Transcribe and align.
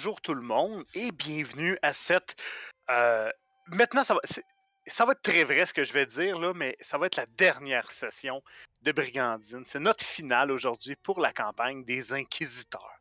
bonjour 0.00 0.22
tout 0.22 0.32
le 0.32 0.40
monde 0.40 0.82
et 0.94 1.12
bienvenue 1.12 1.78
à 1.82 1.92
cette. 1.92 2.34
euh, 2.88 3.30
Maintenant, 3.66 4.02
ça 4.02 4.14
va, 4.14 4.20
ça 4.86 5.04
va 5.04 5.12
être 5.12 5.20
très 5.20 5.44
vrai 5.44 5.66
ce 5.66 5.74
que 5.74 5.84
je 5.84 5.92
vais 5.92 6.06
dire, 6.06 6.38
là, 6.38 6.54
mais 6.54 6.74
ça 6.80 6.96
va 6.96 7.04
être 7.04 7.16
la 7.16 7.26
dernière 7.26 7.90
session 7.90 8.42
de 8.80 8.92
Brigandine. 8.92 9.62
C'est 9.66 9.78
notre 9.78 10.02
finale 10.02 10.52
aujourd'hui 10.52 10.96
pour 10.96 11.20
la 11.20 11.34
campagne 11.34 11.84
des 11.84 12.14
Inquisiteurs. 12.14 12.98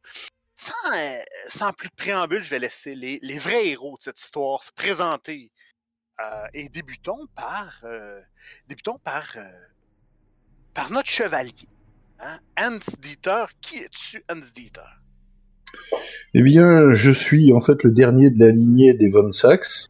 Sans, 0.55 0.73
euh, 0.93 1.71
plus 1.71 1.87
de 1.87 1.95
préambule, 1.95 2.43
je 2.43 2.49
vais 2.49 2.59
laisser 2.59 2.95
les, 2.95 3.39
vrais 3.39 3.67
héros 3.67 3.95
de 3.97 4.03
cette 4.03 4.19
histoire 4.19 4.61
se 4.61 4.73
présenter. 4.73 5.53
Euh, 6.19 6.47
et 6.53 6.67
débutons 6.67 7.27
par, 7.27 7.81
débutons 8.67 8.99
par, 8.99 9.37
par 10.73 10.91
notre 10.91 11.09
chevalier, 11.09 11.69
hein, 12.19 12.41
Hans 12.57 12.79
Dieter. 12.97 13.45
Qui 13.61 13.77
es-tu, 13.77 14.21
Hans 14.29 14.35
Dieter? 14.53 14.81
Eh 16.33 16.41
bien, 16.41 16.91
je 16.93 17.11
suis 17.11 17.51
en 17.53 17.59
fait 17.59 17.83
le 17.83 17.91
dernier 17.91 18.29
de 18.29 18.39
la 18.39 18.51
lignée 18.51 18.93
des 18.93 19.09
Von 19.09 19.31
Sachs. 19.31 19.87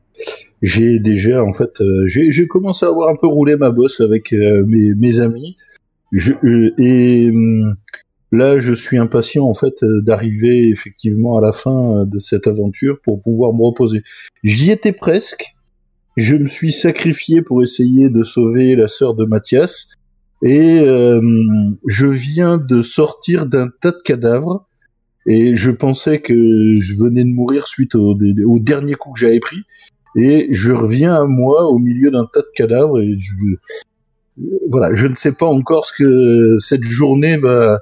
J'ai 0.61 0.99
déjà, 0.99 1.43
en 1.43 1.53
fait, 1.53 1.81
euh, 1.81 2.05
j'ai 2.07 2.47
commencé 2.47 2.85
à 2.85 2.89
avoir 2.89 3.09
un 3.09 3.15
peu 3.15 3.27
roulé 3.27 3.55
ma 3.55 3.71
bosse 3.71 4.01
avec 4.01 4.33
euh, 4.33 4.65
mes, 4.65 4.93
mes 4.95 5.19
amis. 5.19 5.55
Je, 6.11 6.33
euh, 6.43 6.73
et 6.77 7.29
hum, 7.29 7.73
là, 8.31 8.59
je 8.59 8.73
suis 8.73 8.97
impatient, 8.97 9.45
en 9.45 9.53
fait, 9.53 9.83
euh, 9.83 10.01
d'arriver 10.01 10.69
effectivement 10.69 11.37
à 11.37 11.41
la 11.41 11.51
fin 11.51 12.05
de 12.05 12.19
cette 12.19 12.47
aventure 12.47 12.99
pour 13.03 13.21
pouvoir 13.21 13.53
me 13.53 13.63
reposer. 13.63 14.01
J'y 14.43 14.71
étais 14.71 14.91
presque. 14.91 15.55
Je 16.17 16.35
me 16.35 16.47
suis 16.47 16.73
sacrifié 16.73 17.41
pour 17.41 17.63
essayer 17.63 18.09
de 18.09 18.23
sauver 18.23 18.75
la 18.75 18.89
sœur 18.89 19.13
de 19.13 19.23
Mathias. 19.23 19.87
Et 20.41 20.79
euh, 20.79 21.21
je 21.87 22.07
viens 22.07 22.57
de 22.57 22.81
sortir 22.81 23.45
d'un 23.45 23.69
tas 23.81 23.91
de 23.91 24.01
cadavres. 24.03 24.67
Et 25.29 25.55
je 25.55 25.69
pensais 25.71 26.19
que 26.19 26.33
je 26.75 26.93
venais 26.95 27.23
de 27.23 27.29
mourir 27.29 27.67
suite 27.67 27.95
au, 27.95 28.15
dernier 28.59 28.95
coup 28.95 29.13
que 29.13 29.19
j'avais 29.19 29.39
pris. 29.39 29.63
Et 30.15 30.47
je 30.51 30.71
reviens 30.73 31.15
à 31.15 31.25
moi 31.25 31.67
au 31.67 31.77
milieu 31.77 32.09
d'un 32.09 32.25
tas 32.25 32.41
de 32.41 32.51
cadavres. 32.55 32.99
Et 32.99 33.17
je, 33.19 33.31
voilà, 34.69 34.95
je 34.95 35.05
ne 35.05 35.13
sais 35.15 35.31
pas 35.31 35.45
encore 35.45 35.85
ce 35.85 35.93
que 35.93 36.57
cette 36.57 36.83
journée 36.83 37.37
va, 37.37 37.79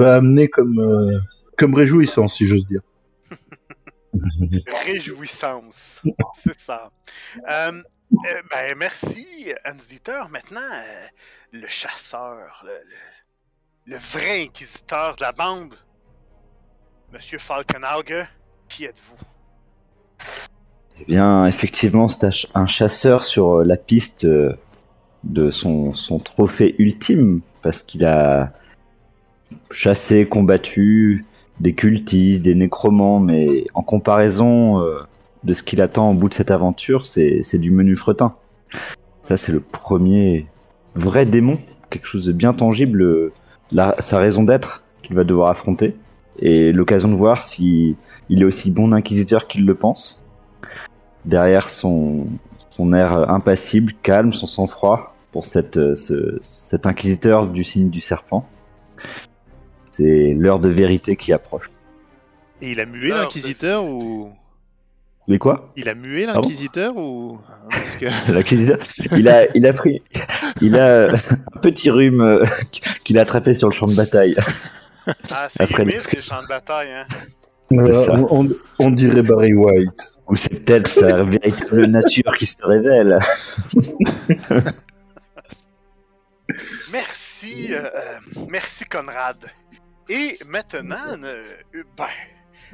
amener 0.00 0.48
comme, 0.48 0.78
euh, 0.78 1.18
comme 1.58 1.74
réjouissance, 1.74 2.34
si 2.34 2.46
j'ose 2.46 2.66
dire. 2.66 2.80
Réjouissance. 4.86 6.02
C'est 6.32 6.58
ça. 6.58 6.90
Euh, 7.50 7.82
euh, 8.12 8.42
ben, 8.50 8.78
merci, 8.78 9.26
Hans 9.66 9.74
Dieter. 9.88 10.22
Maintenant, 10.30 10.60
euh, 10.60 11.06
le 11.52 11.66
chasseur, 11.66 12.64
le 13.86 13.96
vrai 13.96 14.42
inquisiteur 14.42 15.16
de 15.16 15.22
la 15.22 15.32
bande, 15.32 15.74
Monsieur 17.14 17.38
Falkenauge, 17.38 18.26
qui 18.68 18.86
êtes-vous? 18.86 19.14
Eh 21.00 21.04
bien, 21.04 21.46
effectivement, 21.46 22.08
c'est 22.08 22.24
un 22.24 22.32
ch- 22.32 22.48
un 22.54 22.66
chasseur 22.66 23.22
sur 23.22 23.58
euh, 23.60 23.64
la 23.64 23.76
piste 23.76 24.24
euh, 24.24 24.52
de 25.22 25.52
son, 25.52 25.92
trophée 26.24 26.74
ultime, 26.78 27.40
parce 27.62 27.82
qu'il 27.82 28.04
a 28.04 28.52
chassé, 29.70 30.26
combattu 30.26 31.24
des 31.60 31.72
cultistes, 31.72 32.42
des 32.42 32.56
nécromants, 32.56 33.20
mais 33.20 33.64
en 33.74 33.84
comparaison 33.84 34.80
euh, 34.82 35.04
de 35.44 35.52
ce 35.52 35.62
qu'il 35.62 35.80
attend 35.82 36.10
au 36.10 36.14
bout 36.14 36.28
de 36.28 36.34
cette 36.34 36.50
aventure, 36.50 37.06
c'est 37.06 37.58
du 37.58 37.70
menu 37.70 37.94
fretin. 37.94 38.34
Ça, 39.28 39.36
c'est 39.36 39.52
le 39.52 39.60
premier 39.60 40.46
vrai 40.96 41.26
démon, 41.26 41.58
quelque 41.90 42.08
chose 42.08 42.26
de 42.26 42.32
bien 42.32 42.54
tangible, 42.54 43.30
sa 44.00 44.18
raison 44.18 44.42
d'être 44.42 44.82
qu'il 45.02 45.14
va 45.14 45.22
devoir 45.22 45.50
affronter, 45.50 45.94
et 46.38 46.72
l'occasion 46.72 47.08
de 47.08 47.14
voir 47.14 47.40
si 47.40 47.96
il 48.28 48.42
est 48.42 48.44
aussi 48.44 48.70
bon 48.70 48.92
inquisiteur 48.92 49.46
qu'il 49.46 49.64
le 49.66 49.74
pense 49.74 50.22
derrière 51.24 51.68
son, 51.68 52.26
son 52.70 52.92
air 52.92 53.30
impassible, 53.30 53.92
calme, 54.02 54.32
son 54.32 54.46
sang-froid 54.46 55.14
pour 55.32 55.44
cette, 55.46 55.76
euh, 55.76 55.96
ce- 55.96 56.38
cet 56.40 56.86
inquisiteur 56.86 57.46
du 57.46 57.64
signe 57.64 57.90
du 57.90 58.00
serpent. 58.00 58.46
C'est 59.90 60.34
l'heure 60.36 60.58
de 60.58 60.68
vérité 60.68 61.16
qui 61.16 61.32
approche. 61.32 61.70
Et 62.60 62.70
il 62.70 62.80
a 62.80 62.86
mué 62.86 63.10
Alors, 63.10 63.22
l'inquisiteur 63.22 63.84
ou? 63.84 64.30
Mais 65.26 65.38
quoi? 65.38 65.72
Il 65.76 65.88
a 65.88 65.94
mué 65.94 66.26
bon 66.26 66.32
l'inquisiteur 66.32 66.96
ou? 66.96 67.38
Parce 67.70 67.96
que 67.96 68.06
L'inquisiteur? 68.32 68.78
Il 69.16 69.28
a, 69.28 69.46
il 69.56 69.66
a 69.66 69.72
pris, 69.72 70.02
il 70.60 70.76
a 70.76 71.12
un 71.54 71.58
petit 71.62 71.90
rhume 71.90 72.20
euh, 72.20 72.44
qu'il 73.04 73.18
a 73.18 73.22
attrapé 73.22 73.54
sur 73.54 73.68
le 73.68 73.74
champ 73.74 73.86
de 73.86 73.94
bataille. 73.94 74.36
Ah, 75.30 75.48
c'est 75.50 75.62
Après 75.62 75.84
les 75.84 76.00
champs 76.20 76.42
de 76.42 76.48
bataille, 76.48 76.92
hein? 76.92 77.06
Voilà, 77.70 78.12
on, 78.78 78.90
dirait 78.90 79.22
Barry 79.22 79.54
White. 79.54 80.14
Ou 80.28 80.36
c'est 80.36 80.50
peut-être 80.64 80.86
sa 80.86 81.24
véritable 81.24 81.86
nature 81.86 82.32
qui 82.38 82.46
se 82.46 82.56
révèle. 82.62 83.18
Merci, 86.92 87.72
euh, 87.74 87.90
euh, 87.94 88.18
merci 88.48 88.84
Conrad. 88.84 89.44
Et 90.08 90.38
maintenant, 90.46 91.22
euh, 91.22 91.42
euh, 91.74 91.82
ben, 91.96 92.06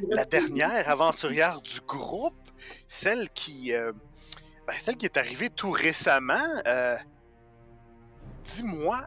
la 0.09 0.25
dernière 0.25 0.89
aventurière 0.89 1.61
du 1.61 1.81
groupe, 1.87 2.35
celle 2.89 3.29
qui, 3.31 3.73
euh, 3.73 3.93
ben, 4.67 4.75
celle 4.79 4.97
qui 4.97 5.07
est 5.07 5.17
arrivée 5.17 5.51
tout 5.51 5.71
récemment. 5.71 6.35
euh, 6.67 6.97
Dis-moi, 8.45 9.01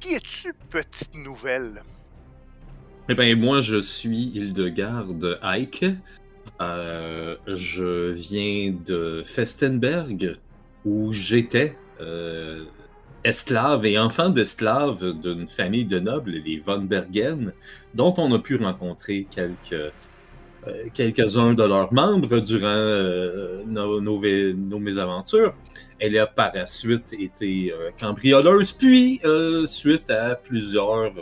qui 0.00 0.14
es-tu, 0.14 0.54
petite 0.70 1.14
nouvelle? 1.14 1.82
Eh 3.10 3.14
bien, 3.14 3.34
moi, 3.36 3.62
je 3.62 3.80
suis 3.80 4.32
Hildegarde 4.34 5.38
Ike. 5.40 5.86
Euh, 6.60 7.36
je 7.46 8.10
viens 8.10 8.74
de 8.84 9.22
Festenberg, 9.24 10.36
où 10.84 11.10
j'étais 11.10 11.74
euh, 12.02 12.64
esclave 13.24 13.86
et 13.86 13.98
enfant 13.98 14.28
d'esclave 14.28 15.14
d'une 15.22 15.48
famille 15.48 15.86
de 15.86 15.98
nobles, 15.98 16.32
les 16.32 16.58
von 16.58 16.80
Bergen, 16.80 17.54
dont 17.94 18.12
on 18.18 18.30
a 18.34 18.38
pu 18.40 18.56
rencontrer 18.56 19.26
quelques, 19.30 19.72
euh, 19.72 19.90
quelques-uns 20.92 21.54
de 21.54 21.62
leurs 21.62 21.94
membres 21.94 22.40
durant 22.40 23.64
nos, 23.66 24.02
nos, 24.02 24.78
mésaventures. 24.78 25.54
Elle 25.98 26.18
a 26.18 26.26
par 26.26 26.54
la 26.54 26.66
suite 26.66 27.14
été 27.18 27.72
cambrioleuse, 27.98 28.72
puis 28.72 29.22
suite 29.66 30.10
à 30.10 30.34
plusieurs 30.34 31.14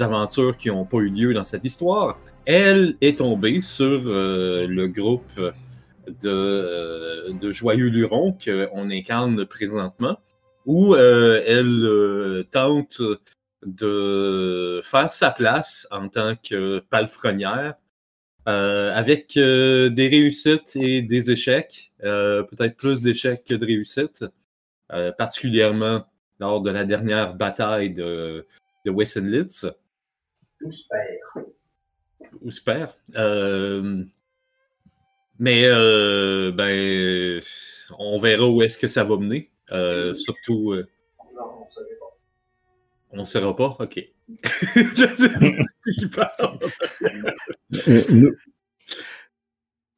aventures 0.00 0.56
qui 0.56 0.68
n'ont 0.68 0.84
pas 0.84 0.98
eu 0.98 1.08
lieu 1.08 1.34
dans 1.34 1.44
cette 1.44 1.64
histoire, 1.64 2.18
elle 2.46 2.96
est 3.00 3.18
tombée 3.18 3.60
sur 3.60 4.02
euh, 4.06 4.66
le 4.66 4.88
groupe 4.88 5.40
de, 6.06 6.28
euh, 6.28 7.32
de 7.32 7.52
Joyeux 7.52 7.88
Lurons 7.88 8.36
qu'on 8.44 8.90
incarne 8.90 9.44
présentement, 9.46 10.18
où 10.66 10.94
euh, 10.94 11.42
elle 11.46 12.44
tente 12.50 13.00
de 13.64 14.80
faire 14.84 15.12
sa 15.12 15.30
place 15.30 15.86
en 15.90 16.08
tant 16.08 16.34
que 16.36 16.80
palefrenière, 16.90 17.74
avec 18.46 19.34
des 19.34 20.08
réussites 20.10 20.74
et 20.74 21.02
des 21.02 21.30
échecs, 21.30 21.92
peut-être 22.00 22.76
plus 22.76 23.02
d'échecs 23.02 23.44
que 23.44 23.52
de 23.52 23.66
réussites, 23.66 24.24
particulièrement 25.18 26.06
lors 26.40 26.62
de 26.62 26.70
la 26.70 26.84
dernière 26.84 27.34
bataille 27.34 27.92
de, 27.92 28.46
de 28.84 28.90
Wessenlitz. 28.90 29.66
Ou 32.42 32.50
super. 32.50 32.96
Euh, 33.16 34.04
mais 35.38 35.64
euh, 35.66 36.50
ben, 36.52 37.40
on 37.98 38.18
verra 38.18 38.46
où 38.48 38.62
est-ce 38.62 38.76
que 38.76 38.88
ça 38.88 39.04
va 39.04 39.16
mener. 39.16 39.50
Euh, 39.70 40.14
surtout. 40.14 40.72
euh, 40.72 40.88
on 43.10 43.18
ne 43.20 43.24
saura 43.24 43.54
pas? 43.56 43.76
Ok. 43.80 44.04
Je 44.74 45.06
sais 45.16 45.28
pas 45.30 45.38
de 45.40 45.92
qui 45.98 46.08
parle. 46.08 46.58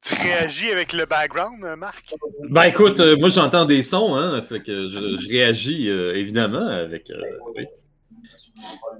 Tu 0.03 0.15
réagis 0.15 0.71
avec 0.71 0.93
le 0.93 1.05
background, 1.05 1.63
Marc? 1.77 2.13
Ben 2.49 2.63
écoute, 2.63 2.99
euh, 2.99 3.15
moi 3.17 3.29
j'entends 3.29 3.65
des 3.65 3.83
sons, 3.83 4.15
hein, 4.15 4.41
fait 4.41 4.61
que 4.61 4.87
je, 4.87 5.17
je 5.17 5.29
réagis 5.29 5.89
euh, 5.89 6.15
évidemment 6.15 6.65
avec. 6.67 7.11
euh, 7.11 7.21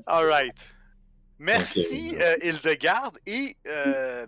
Alright. 0.06 0.56
Merci, 1.40 2.16
euh, 2.22 2.36
Hildegarde. 2.42 3.18
Et 3.26 3.58
euh, 3.66 4.28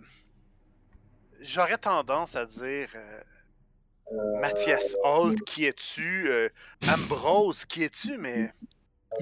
j'aurais 1.40 1.78
tendance 1.78 2.34
à 2.34 2.44
dire 2.44 2.88
euh, 2.94 4.40
Mathias 4.40 4.96
Holt, 5.04 5.40
qui 5.42 5.64
es-tu? 5.64 6.28
Euh, 6.28 6.48
Ambrose, 6.88 7.64
qui 7.66 7.84
es-tu? 7.84 8.18
Mais 8.18 8.52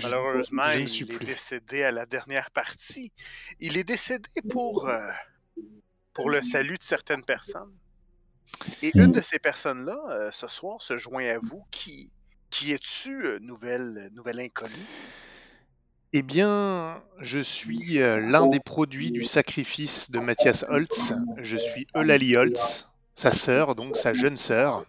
malheureusement, 0.03 0.71
il 0.71 0.83
est 0.83 1.05
plus. 1.05 1.27
décédé 1.27 1.83
à 1.85 1.91
la 1.91 2.07
dernière 2.07 2.51
partie. 2.51 3.13
Il 3.61 3.77
est 3.77 3.85
décédé 3.85 4.31
pour, 4.51 4.89
euh, 4.89 5.11
pour 6.15 6.31
le 6.31 6.41
salut 6.41 6.79
de 6.79 6.83
certaines 6.83 7.25
personnes. 7.25 7.77
Et 8.81 8.91
une 8.95 9.13
de 9.13 9.21
ces 9.21 9.39
personnes-là, 9.39 9.99
euh, 10.09 10.31
ce 10.33 10.49
soir, 10.49 10.81
se 10.83 10.97
joint 10.97 11.27
à 11.27 11.39
vous. 11.39 11.65
Qui, 11.71 12.13
qui 12.49 12.73
es-tu, 12.73 13.25
euh, 13.25 13.39
nouvelle, 13.41 14.11
nouvelle 14.15 14.41
inconnue? 14.41 14.87
Eh 16.15 16.21
bien, 16.21 17.03
je 17.21 17.39
suis 17.39 17.99
euh, 17.99 18.21
l'un 18.21 18.47
des 18.47 18.61
produits 18.61 19.13
du 19.13 19.25
sacrifice 19.25 20.11
de 20.11 20.19
Mathias 20.19 20.67
Holtz. 20.69 21.15
Je 21.39 21.57
suis 21.57 21.87
Eulalie 21.97 22.37
Holtz, 22.37 22.91
sa 23.15 23.31
sœur, 23.31 23.75
donc 23.75 23.97
sa 23.97 24.13
jeune 24.13 24.37
sœur, 24.37 24.85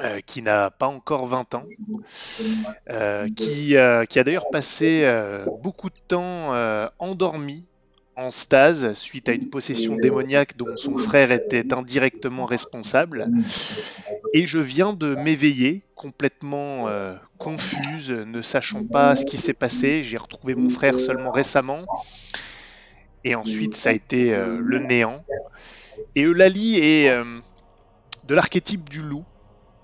euh, 0.00 0.18
qui 0.26 0.42
n'a 0.42 0.72
pas 0.72 0.88
encore 0.88 1.26
20 1.26 1.54
ans, 1.54 1.66
euh, 2.90 3.28
qui, 3.28 3.76
qui 3.76 3.76
a 3.76 4.24
d'ailleurs 4.24 4.50
passé 4.50 5.08
beaucoup 5.62 5.88
de 5.88 6.00
temps 6.08 6.52
endormie 6.98 7.64
en 8.16 8.30
stase 8.30 8.92
suite 8.94 9.28
à 9.28 9.32
une 9.32 9.50
possession 9.50 9.96
démoniaque 9.96 10.56
dont 10.56 10.76
son 10.76 10.96
frère 10.98 11.32
était 11.32 11.72
indirectement 11.72 12.44
responsable. 12.46 13.26
Et 14.32 14.46
je 14.46 14.58
viens 14.58 14.92
de 14.92 15.14
m'éveiller 15.14 15.82
complètement 15.94 16.88
euh, 16.88 17.14
confuse, 17.38 18.10
ne 18.10 18.42
sachant 18.42 18.84
pas 18.84 19.16
ce 19.16 19.26
qui 19.26 19.36
s'est 19.36 19.54
passé. 19.54 20.02
J'ai 20.02 20.16
retrouvé 20.16 20.54
mon 20.54 20.68
frère 20.68 20.98
seulement 21.00 21.32
récemment. 21.32 21.84
Et 23.24 23.34
ensuite, 23.34 23.74
ça 23.74 23.90
a 23.90 23.92
été 23.92 24.34
euh, 24.34 24.58
le 24.60 24.78
néant. 24.78 25.24
Et 26.14 26.22
Eulalie 26.22 26.78
est 26.78 27.08
euh, 27.10 27.24
de 28.28 28.34
l'archétype 28.34 28.88
du 28.90 29.02
loup. 29.02 29.24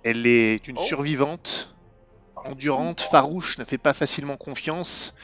Elle 0.02 0.26
est 0.26 0.66
une 0.68 0.76
Oh. 0.78 0.82
survivante, 0.82 1.74
endurante, 2.44 3.00
farouche, 3.00 3.58
ne 3.58 3.64
fait 3.64 3.78
pas 3.78 3.92
facilement 3.92 4.36
confiance. 4.36 5.14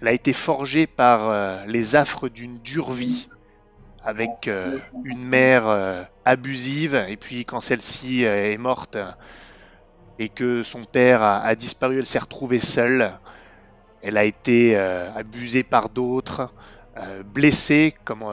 Elle 0.00 0.08
a 0.08 0.12
été 0.12 0.32
forgée 0.32 0.86
par 0.86 1.28
euh, 1.28 1.64
les 1.66 1.96
affres 1.96 2.28
d'une 2.28 2.58
dure 2.58 2.92
vie, 2.92 3.28
avec 4.04 4.48
euh, 4.48 4.78
une 5.04 5.22
mère 5.22 5.66
euh, 5.66 6.02
abusive, 6.24 6.94
et 7.08 7.16
puis 7.16 7.44
quand 7.44 7.60
celle-ci 7.60 8.24
est 8.24 8.58
morte 8.58 8.98
et 10.18 10.28
que 10.28 10.62
son 10.62 10.84
père 10.84 11.22
a, 11.22 11.54
disparu, 11.54 11.98
elle 11.98 12.06
s'est 12.06 12.18
retrouvée 12.18 12.58
seule. 12.58 13.18
Elle 14.02 14.18
a 14.18 14.24
été 14.24 14.76
abusée 14.76 15.62
par 15.62 15.88
d'autres, 15.88 16.52
blessée, 17.24 17.94
comme 18.04 18.26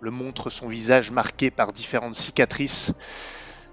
le 0.00 0.10
montre 0.10 0.48
son 0.48 0.66
visage 0.68 1.10
marqué 1.10 1.50
par 1.50 1.72
différentes 1.74 2.14
cicatrices. 2.14 2.94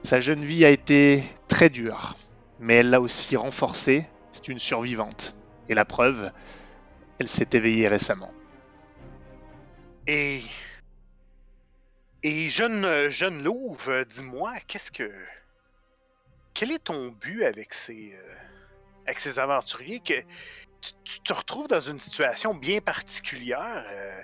Sa 0.04 0.20
jeune 0.20 0.44
vie 0.44 0.66
a 0.66 0.70
été 0.70 1.24
très 1.48 1.70
dure, 1.70 2.18
mais 2.60 2.76
elle 2.76 2.90
l'a 2.90 3.02
aussi 3.02 3.36
renforcée. 3.36 4.06
C'est 4.32 4.48
une 4.50 4.60
survivante. 4.60 5.36
Et 5.70 5.74
la 5.74 5.86
preuve, 5.86 6.32
elle 7.20 7.28
s'est 7.28 7.50
éveillée 7.54 7.88
récemment. 7.88 8.32
Et. 10.08 10.42
Et 12.24 12.50
jeune, 12.50 13.10
jeune 13.10 13.44
louve, 13.44 14.06
dis-moi, 14.10 14.54
qu'est-ce 14.68 14.92
que. 14.92 15.12
Quel 16.54 16.72
est 16.72 16.84
ton 16.84 17.10
but 17.10 17.44
avec 17.44 17.74
ces. 17.74 18.14
euh, 18.16 19.42
aventuriers 19.42 20.00
que. 20.00 20.20
Tu, 20.82 20.92
tu 21.04 21.20
te 21.22 21.34
retrouves 21.34 21.68
dans 21.68 21.82
une 21.82 22.00
situation 22.00 22.54
bien 22.54 22.82
particulière. 22.82 23.84
euh, 23.92 24.22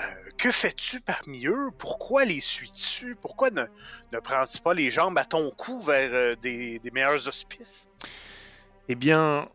euh, 0.00 0.30
que 0.38 0.50
fais-tu 0.50 1.00
parmi 1.00 1.46
eux? 1.46 1.70
Pourquoi 1.78 2.24
les 2.24 2.40
suis-tu? 2.40 3.16
Pourquoi 3.16 3.50
ne, 3.50 3.64
prends-tu 4.20 4.58
pas 4.60 4.74
les 4.74 4.90
jambes 4.90 5.18
à 5.18 5.24
ton 5.24 5.50
cou 5.50 5.80
vers 5.80 6.10
euh, 6.12 6.36
des, 6.36 6.80
meilleurs 6.92 7.28
auspices? 7.28 7.88
Eh 8.88 8.94
bien, 8.94 9.48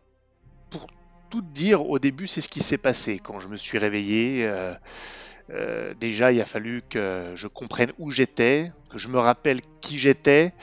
pour 0.70 0.86
tout 1.30 1.42
dire, 1.42 1.88
au 1.88 1.98
début, 1.98 2.26
c'est 2.26 2.40
ce 2.40 2.48
qui 2.48 2.60
s'est 2.60 2.78
passé 2.78 3.18
quand 3.18 3.40
je 3.40 3.48
me 3.48 3.56
suis 3.56 3.78
réveillé. 3.78 4.48
euh, 5.50 5.94
déjà, 5.94 6.32
il 6.32 6.40
a 6.40 6.44
fallu 6.44 6.82
que 6.88 7.32
je 7.34 7.48
comprenne 7.48 7.92
où 7.98 8.10
j'étais, 8.10 8.70
que 8.90 8.98
je 8.98 9.08
me 9.08 9.18
rappelle 9.18 9.60
qui 9.80 9.98
j'étais. 9.98 10.54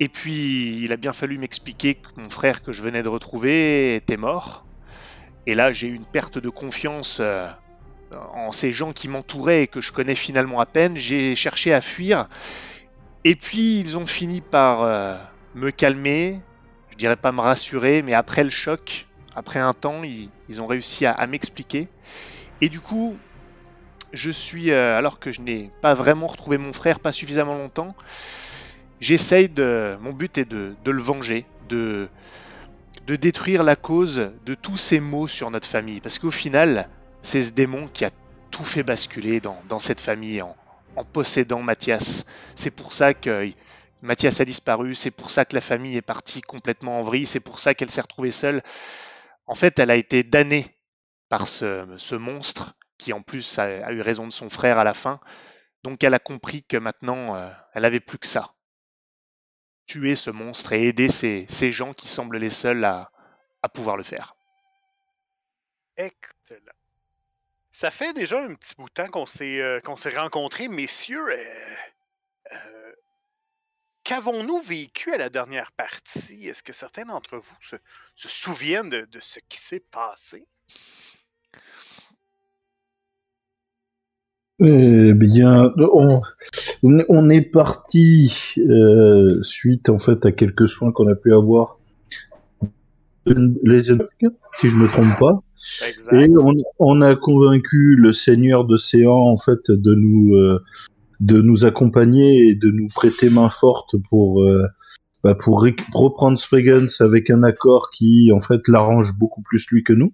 Et 0.00 0.08
puis, 0.08 0.82
il 0.82 0.92
a 0.92 0.96
bien 0.96 1.12
fallu 1.12 1.38
m'expliquer 1.38 1.94
que 1.94 2.08
mon 2.16 2.28
frère 2.28 2.62
que 2.62 2.72
je 2.72 2.82
venais 2.82 3.02
de 3.02 3.08
retrouver 3.08 3.94
était 3.94 4.16
mort. 4.16 4.66
Et 5.46 5.54
là, 5.54 5.72
j'ai 5.72 5.88
eu 5.88 5.94
une 5.94 6.06
perte 6.06 6.38
de 6.38 6.48
confiance 6.48 7.20
en 8.34 8.52
ces 8.52 8.72
gens 8.72 8.92
qui 8.92 9.08
m'entouraient 9.08 9.62
et 9.62 9.66
que 9.66 9.80
je 9.80 9.92
connais 9.92 10.14
finalement 10.14 10.60
à 10.60 10.66
peine. 10.66 10.96
J'ai 10.96 11.34
cherché 11.36 11.72
à 11.72 11.80
fuir. 11.80 12.28
Et 13.24 13.34
puis, 13.36 13.78
ils 13.78 13.96
ont 13.96 14.06
fini 14.06 14.40
par 14.40 14.82
euh, 14.82 15.16
me 15.54 15.70
calmer, 15.70 16.40
je 16.90 16.96
dirais 16.96 17.16
pas 17.16 17.32
me 17.32 17.40
rassurer, 17.40 18.02
mais 18.02 18.14
après 18.14 18.44
le 18.44 18.50
choc, 18.50 19.06
après 19.36 19.60
un 19.60 19.72
temps, 19.74 20.02
ils, 20.02 20.60
ont 20.60 20.66
réussi 20.66 21.06
à, 21.06 21.12
à 21.12 21.26
m'expliquer. 21.26 21.88
Et 22.60 22.68
du 22.68 22.80
coup, 22.80 23.16
je 24.12 24.30
suis, 24.30 24.70
euh, 24.70 24.96
alors 24.96 25.18
que 25.18 25.30
je 25.30 25.40
n'ai 25.40 25.70
pas 25.80 25.94
vraiment 25.94 26.26
retrouvé 26.26 26.58
mon 26.58 26.72
frère, 26.72 27.00
pas 27.00 27.12
suffisamment 27.12 27.54
longtemps, 27.54 27.94
j'essaye 29.00 29.48
de. 29.48 29.96
Mon 30.00 30.12
but 30.12 30.38
est 30.38 30.44
de, 30.44 30.74
de 30.84 30.90
le 30.90 31.02
venger, 31.02 31.46
de, 31.68 32.08
de 33.06 33.16
détruire 33.16 33.62
la 33.62 33.76
cause 33.76 34.30
de 34.44 34.54
tous 34.54 34.76
ces 34.76 35.00
maux 35.00 35.28
sur 35.28 35.50
notre 35.50 35.66
famille. 35.66 36.00
Parce 36.00 36.18
qu'au 36.18 36.30
final, 36.30 36.88
c'est 37.22 37.40
ce 37.40 37.52
démon 37.52 37.88
qui 37.88 38.04
a 38.04 38.10
tout 38.50 38.64
fait 38.64 38.82
basculer 38.82 39.40
dans, 39.40 39.78
cette 39.78 40.00
famille 40.00 40.42
en, 40.42 40.56
possédant 41.12 41.62
Mathias. 41.62 42.26
C'est 42.54 42.70
pour 42.70 42.92
ça 42.92 43.14
que 43.14 43.50
Mathias 44.02 44.40
a 44.40 44.44
disparu, 44.44 44.94
c'est 44.94 45.10
pour 45.10 45.30
ça 45.30 45.44
que 45.44 45.54
la 45.54 45.60
famille 45.60 45.96
est 45.96 46.02
partie 46.02 46.42
complètement 46.42 46.98
en 46.98 47.02
vrille, 47.02 47.26
c'est 47.26 47.40
pour 47.40 47.58
ça 47.58 47.74
qu'elle 47.74 47.90
s'est 47.90 48.00
retrouvée 48.00 48.30
seule. 48.30 48.62
En 49.46 49.54
fait, 49.54 49.78
elle 49.78 49.90
a 49.90 49.96
été 49.96 50.22
damnée 50.22 50.76
par 51.28 51.46
ce, 51.46 52.14
monstre 52.14 52.74
qui 52.98 53.12
en 53.12 53.22
plus 53.22 53.58
a, 53.58 53.90
eu 53.92 54.00
raison 54.00 54.26
de 54.26 54.32
son 54.32 54.50
frère 54.50 54.78
à 54.78 54.84
la 54.84 54.94
fin. 54.94 55.18
Donc 55.82 56.04
elle 56.04 56.14
a 56.14 56.18
compris 56.18 56.62
que 56.62 56.76
maintenant, 56.76 57.34
euh, 57.34 57.50
elle 57.74 57.84
avait 57.84 58.00
plus 58.00 58.18
que 58.18 58.26
ça. 58.26 58.54
Tuer 59.86 60.14
ce 60.14 60.30
monstre 60.30 60.72
et 60.72 60.86
aider 60.86 61.08
ces, 61.08 61.46
ces 61.48 61.72
gens 61.72 61.92
qui 61.92 62.06
semblent 62.06 62.36
les 62.36 62.50
seuls 62.50 62.84
à, 62.84 63.10
à 63.62 63.68
pouvoir 63.68 63.96
le 63.96 64.02
faire. 64.02 64.34
Excellent. 65.96 66.41
Ça 67.74 67.90
fait 67.90 68.12
déjà 68.12 68.44
un 68.44 68.54
petit 68.54 68.74
bout 68.76 68.88
de 68.88 68.92
temps 68.92 69.08
qu'on 69.08 69.24
s'est 69.24 69.60
euh, 69.60 69.80
qu'on 69.80 69.96
s'est 69.96 70.14
rencontrés, 70.14 70.68
messieurs. 70.68 71.30
euh, 71.30 71.36
euh, 72.52 72.92
Qu'avons-nous 74.04 74.60
vécu 74.60 75.10
à 75.12 75.16
la 75.16 75.30
dernière 75.30 75.72
partie? 75.72 76.48
Est-ce 76.48 76.62
que 76.62 76.74
certains 76.74 77.06
d'entre 77.06 77.38
vous 77.38 77.56
se, 77.62 77.76
souviennent 78.14 78.90
de, 78.90 79.08
de 79.10 79.18
ce 79.20 79.40
qui 79.48 79.58
s'est 79.58 79.82
passé? 79.90 80.44
Eh 84.58 85.14
bien, 85.14 85.72
on, 85.78 87.30
est 87.30 87.40
parti 87.40 88.54
suite 89.42 89.88
en 89.88 89.98
fait 89.98 90.24
à 90.26 90.30
quelques 90.32 90.68
soins 90.68 90.92
qu'on 90.92 91.08
a 91.08 91.16
pu 91.16 91.32
avoir 91.32 91.78
les 93.26 93.82
si 93.82 94.68
je 94.68 94.76
me 94.76 94.88
trompe 94.88 95.18
pas. 95.18 95.42
Et 96.12 96.28
on, 96.36 96.54
on 96.78 97.00
a 97.00 97.14
convaincu 97.14 97.96
le 97.96 98.12
seigneur 98.12 98.64
d'océan 98.64 99.14
en 99.14 99.36
fait 99.36 99.70
de 99.70 99.94
nous 99.94 100.34
euh, 100.34 100.62
de 101.20 101.40
nous 101.40 101.64
accompagner 101.64 102.48
et 102.48 102.54
de 102.54 102.68
nous 102.70 102.88
prêter 102.88 103.30
main 103.30 103.48
forte 103.48 103.94
pour 104.10 104.42
euh, 104.42 104.66
bah, 105.22 105.36
pour 105.36 105.64
reprendre 105.94 106.36
Spriggans 106.36 106.88
avec 106.98 107.30
un 107.30 107.44
accord 107.44 107.90
qui 107.90 108.32
en 108.32 108.40
fait 108.40 108.66
l'arrange 108.66 109.12
beaucoup 109.18 109.42
plus 109.42 109.64
lui 109.70 109.84
que 109.84 109.92
nous. 109.92 110.12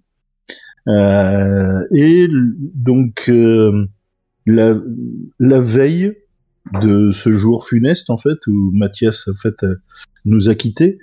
Euh, 0.87 1.83
et 1.91 2.27
donc 2.75 3.25
euh, 3.27 3.87
la, 4.45 4.75
la 5.39 5.59
veille 5.59 6.15
de 6.81 7.11
ce 7.11 7.31
jour 7.31 7.67
funeste 7.67 8.09
en 8.09 8.17
fait 8.17 8.37
où 8.47 8.71
Mathias 8.73 9.27
en 9.27 9.33
fait 9.33 9.63
euh, 9.63 9.81
nous 10.25 10.47
a 10.47 10.55
quittés, 10.55 10.99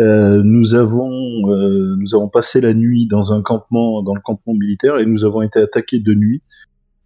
euh, 0.00 0.42
nous 0.42 0.74
avons 0.74 1.10
euh, 1.52 1.94
nous 1.96 2.14
avons 2.14 2.28
passé 2.28 2.60
la 2.60 2.74
nuit 2.74 3.06
dans 3.06 3.32
un 3.32 3.42
campement 3.42 4.02
dans 4.02 4.14
le 4.14 4.20
campement 4.20 4.54
militaire 4.54 4.98
et 4.98 5.06
nous 5.06 5.24
avons 5.24 5.42
été 5.42 5.60
attaqués 5.60 5.98
de 6.00 6.14
nuit 6.14 6.42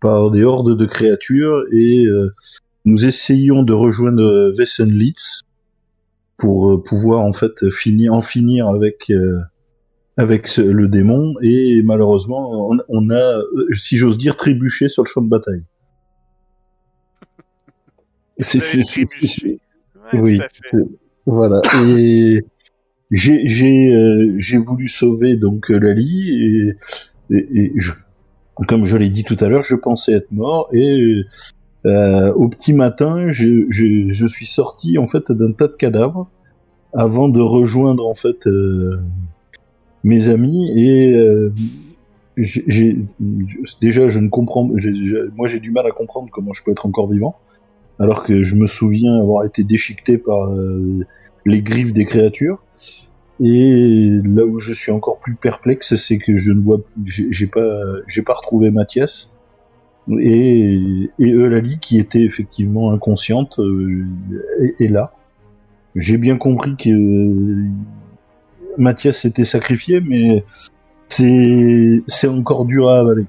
par 0.01 0.31
des 0.31 0.45
hordes 0.45 0.77
de 0.77 0.87
créatures 0.87 1.65
et 1.73 2.07
euh, 2.07 2.33
nous 2.85 3.05
essayions 3.05 3.63
de 3.63 3.73
rejoindre 3.73 4.53
Wessenlitz 4.57 5.43
pour 6.37 6.83
pouvoir 6.85 7.21
en 7.23 7.33
fait 7.33 7.69
finir 7.71 8.13
en 8.15 8.21
finir 8.21 8.69
avec 8.69 9.11
avec 10.17 10.47
ce- 10.47 10.61
le 10.61 10.87
démon 10.89 11.35
et 11.43 11.83
malheureusement 11.83 12.71
on, 12.71 12.79
on 12.89 13.11
a 13.11 13.41
si 13.73 13.97
j'ose 13.97 14.19
dire 14.19 14.37
trébuché 14.37 14.89
sur 14.89 15.03
le 15.03 15.09
champ 15.09 15.23
de 15.23 15.29
bataille. 15.29 15.63
C'est-. 18.39 18.59
Ouais, 20.13 20.21
oui, 20.21 20.37
voilà. 21.27 21.63
Et 21.89 22.45
j'ai 23.15 23.93
euh, 23.93 24.59
voulu 24.67 24.89
sauver 24.89 25.37
donc 25.37 25.71
euh, 25.71 25.79
Lali 25.79 26.75
et, 27.31 27.37
et, 27.37 27.73
je, 27.77 27.93
comme 28.69 28.85
je 28.85 28.97
l'ai 28.97 29.09
dit 29.09 29.25
tout 29.25 29.37
à 29.41 29.49
l'heure, 29.49 29.63
je 29.63 29.77
pensais 29.77 30.13
être 30.13 30.33
mort 30.33 30.69
et 30.73 31.23
euh, 31.87 32.33
au 32.33 32.49
petit 32.49 32.73
matin, 32.73 33.31
je, 33.31 33.67
je, 33.69 34.13
je 34.13 34.27
suis 34.27 34.47
sorti 34.47 34.99
en 34.99 35.07
fait 35.07 35.31
d'un 35.31 35.53
tas 35.53 35.69
de 35.69 35.75
cadavres 35.75 36.29
avant 36.93 37.29
de 37.29 37.41
rejoindre 37.41 38.07
en 38.07 38.15
fait 38.15 38.47
euh, 38.47 39.01
mes 40.03 40.29
amis 40.29 40.71
et 40.79 41.15
euh, 41.15 41.53
j'ai 42.37 42.97
déjà 43.81 44.09
je 44.09 44.19
ne 44.19 44.29
comprends 44.29 44.65
moi 44.65 45.49
j'ai 45.49 45.61
du 45.61 45.71
mal 45.71 45.87
à 45.87 45.91
comprendre 45.91 46.29
comment 46.33 46.53
je 46.53 46.65
peux 46.65 46.73
être 46.73 46.87
encore 46.87 47.09
vivant 47.11 47.37
alors 47.99 48.25
que 48.25 48.43
je 48.43 48.57
me 48.57 48.67
souviens 48.67 49.17
avoir 49.19 49.45
été 49.45 49.63
déchiqueté 49.63 50.19
par 50.19 50.51
euh, 50.51 51.07
les 51.45 51.63
griffes 51.63 51.93
des 51.93 52.05
créatures 52.05 52.63
Et 53.41 54.11
là 54.25 54.45
où 54.45 54.59
je 54.59 54.73
suis 54.73 54.93
encore 54.93 55.19
plus 55.19 55.35
perplexe, 55.35 55.97
c'est 55.97 56.19
que 56.19 56.37
je 56.37 56.53
ne 56.53 56.61
vois, 56.61 56.81
j'ai 57.05 57.47
pas, 57.47 57.81
j'ai 58.07 58.23
pas 58.23 58.35
retrouvé 58.35 58.71
Mathias 58.71 59.35
et, 60.19 61.11
et 61.19 61.31
Eulalie 61.31 61.79
qui 61.81 61.99
était 61.99 62.23
effectivement 62.23 62.93
inconsciente 62.93 63.59
euh, 63.59 64.07
est, 64.79 64.89
là. 64.89 65.13
J'ai 65.95 66.19
bien 66.19 66.37
compris 66.37 66.77
que 66.77 67.65
Mathias 68.77 69.19
s'était 69.19 69.45
sacrifié, 69.45 70.01
mais 70.01 70.45
c'est 71.09 72.03
c'est 72.07 72.27
encore 72.27 72.65
dur 72.65 72.89
à 72.89 72.99
avaler. 72.99 73.27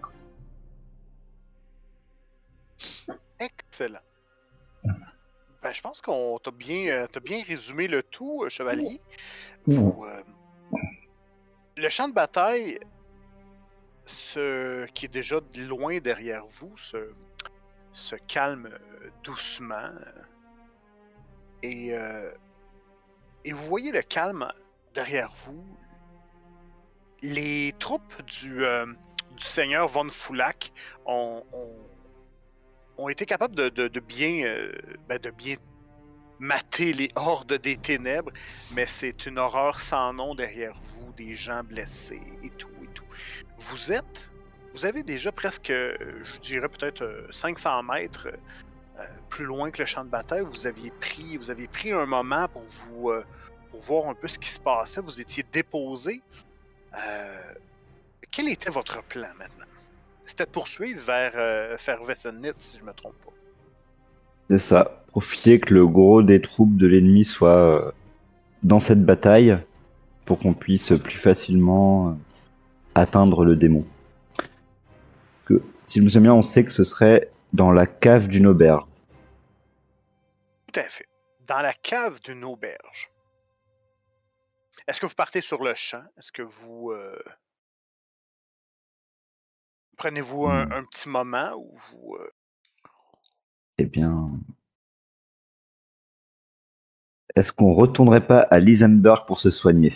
Je 5.75 5.81
pense 5.81 6.01
qu'on 6.01 6.39
t'a 6.39 6.51
bien, 6.51 6.87
euh, 6.87 7.07
t'as 7.11 7.19
bien 7.19 7.43
résumé 7.45 7.87
le 7.87 8.01
tout, 8.01 8.43
euh, 8.43 8.49
chevalier. 8.49 8.99
Vous, 9.67 10.05
euh, 10.05 10.23
le 11.75 11.89
champ 11.89 12.07
de 12.07 12.13
bataille, 12.13 12.79
ce 14.03 14.85
qui 14.87 15.05
est 15.05 15.13
déjà 15.13 15.41
loin 15.57 15.97
derrière 15.97 16.45
vous, 16.47 16.77
se, 16.77 17.11
se 17.91 18.15
calme 18.15 18.69
doucement. 19.23 19.91
Et, 21.61 21.93
euh, 21.93 22.31
et 23.43 23.51
vous 23.51 23.65
voyez 23.65 23.91
le 23.91 24.01
calme 24.01 24.49
derrière 24.93 25.33
vous. 25.35 25.65
Les 27.21 27.73
troupes 27.79 28.21
du, 28.23 28.63
euh, 28.63 28.85
du 29.35 29.43
seigneur 29.43 29.89
von 29.89 30.07
Foulac 30.07 30.71
ont, 31.05 31.43
ont, 31.51 31.75
ont 32.97 33.09
été 33.09 33.25
capables 33.25 33.59
euh, 33.59 33.69
ben, 35.07 35.19
de 35.19 35.29
bien 35.29 35.57
mater 36.39 36.93
les 36.93 37.11
hordes 37.15 37.53
des 37.53 37.77
ténèbres, 37.77 38.31
mais 38.71 38.85
c'est 38.85 39.25
une 39.25 39.39
horreur 39.39 39.79
sans 39.79 40.13
nom 40.13 40.35
derrière 40.35 40.73
vous, 40.83 41.13
des 41.13 41.33
gens 41.33 41.63
blessés 41.63 42.21
et 42.43 42.49
tout 42.51 42.69
et 42.83 42.87
tout. 42.93 43.05
Vous 43.57 43.91
êtes, 43.91 44.29
vous 44.73 44.85
avez 44.85 45.03
déjà 45.03 45.31
presque, 45.31 45.69
euh, 45.69 45.95
je 46.23 46.39
dirais 46.39 46.69
peut-être 46.69 47.03
euh, 47.03 47.27
500 47.31 47.83
mètres 47.83 48.27
euh, 48.99 49.03
plus 49.29 49.45
loin 49.45 49.71
que 49.71 49.79
le 49.79 49.85
champ 49.85 50.03
de 50.03 50.09
bataille. 50.09 50.43
Vous 50.45 50.67
aviez 50.67 50.91
pris, 50.91 51.37
vous 51.37 51.49
aviez 51.49 51.67
pris 51.67 51.91
un 51.91 52.05
moment 52.05 52.47
pour 52.49 52.63
vous, 52.63 53.11
pour 53.71 53.81
voir 53.81 54.09
un 54.09 54.13
peu 54.13 54.27
ce 54.27 54.39
qui 54.39 54.49
se 54.49 54.59
passait. 54.59 55.01
Vous 55.01 55.19
étiez 55.19 55.43
déposé. 55.51 56.21
Quel 58.31 58.49
était 58.49 58.69
votre 58.69 59.03
plan 59.03 59.27
maintenant? 59.37 59.65
C'était 60.25 60.47
poursuivre 60.47 61.01
vers 61.03 61.33
euh, 61.35 61.75
si 61.77 62.77
je 62.79 62.83
me 62.83 62.93
trompe 62.93 63.15
pas. 63.23 63.31
C'est 64.49 64.57
ça. 64.57 65.03
Profiter 65.07 65.59
que 65.59 65.73
le 65.73 65.87
gros 65.87 66.23
des 66.23 66.41
troupes 66.41 66.75
de 66.75 66.87
l'ennemi 66.87 67.23
soit 67.25 67.49
euh, 67.49 67.91
dans 68.63 68.79
cette 68.79 69.05
bataille 69.05 69.57
pour 70.25 70.39
qu'on 70.39 70.53
puisse 70.53 70.93
plus 71.03 71.17
facilement 71.17 72.09
euh, 72.09 72.13
atteindre 72.95 73.45
le 73.45 73.55
démon. 73.55 73.85
Que, 75.45 75.61
si 75.85 75.99
je 75.99 76.03
me 76.03 76.09
souviens 76.09 76.21
bien, 76.21 76.33
on 76.33 76.41
sait 76.41 76.65
que 76.65 76.71
ce 76.71 76.83
serait 76.83 77.29
dans 77.53 77.71
la 77.71 77.85
cave 77.85 78.27
d'une 78.27 78.47
auberge. 78.47 78.83
Tout 80.73 80.79
à 80.79 80.89
fait. 80.89 81.07
Dans 81.47 81.61
la 81.61 81.73
cave 81.73 82.19
d'une 82.21 82.43
auberge. 82.43 83.11
Est-ce 84.87 84.99
que 84.99 85.05
vous 85.05 85.15
partez 85.15 85.41
sur 85.41 85.63
le 85.63 85.75
champ? 85.75 86.03
Est-ce 86.17 86.31
que 86.31 86.41
vous... 86.41 86.91
euh, 86.91 87.17
Prenez-vous 89.97 90.47
un, 90.47 90.61
Hmm. 90.61 90.71
un 90.71 90.83
petit 90.85 91.09
moment 91.09 91.53
ou 91.57 91.77
vous... 91.91 92.15
euh, 92.19 92.29
Eh 93.77 93.85
bien. 93.85 94.41
Est-ce 97.33 97.53
qu'on 97.53 97.73
retournerait 97.73 98.27
pas 98.27 98.41
à 98.41 98.59
Lisenberg 98.59 99.25
pour 99.25 99.39
se 99.39 99.49
soigner? 99.49 99.93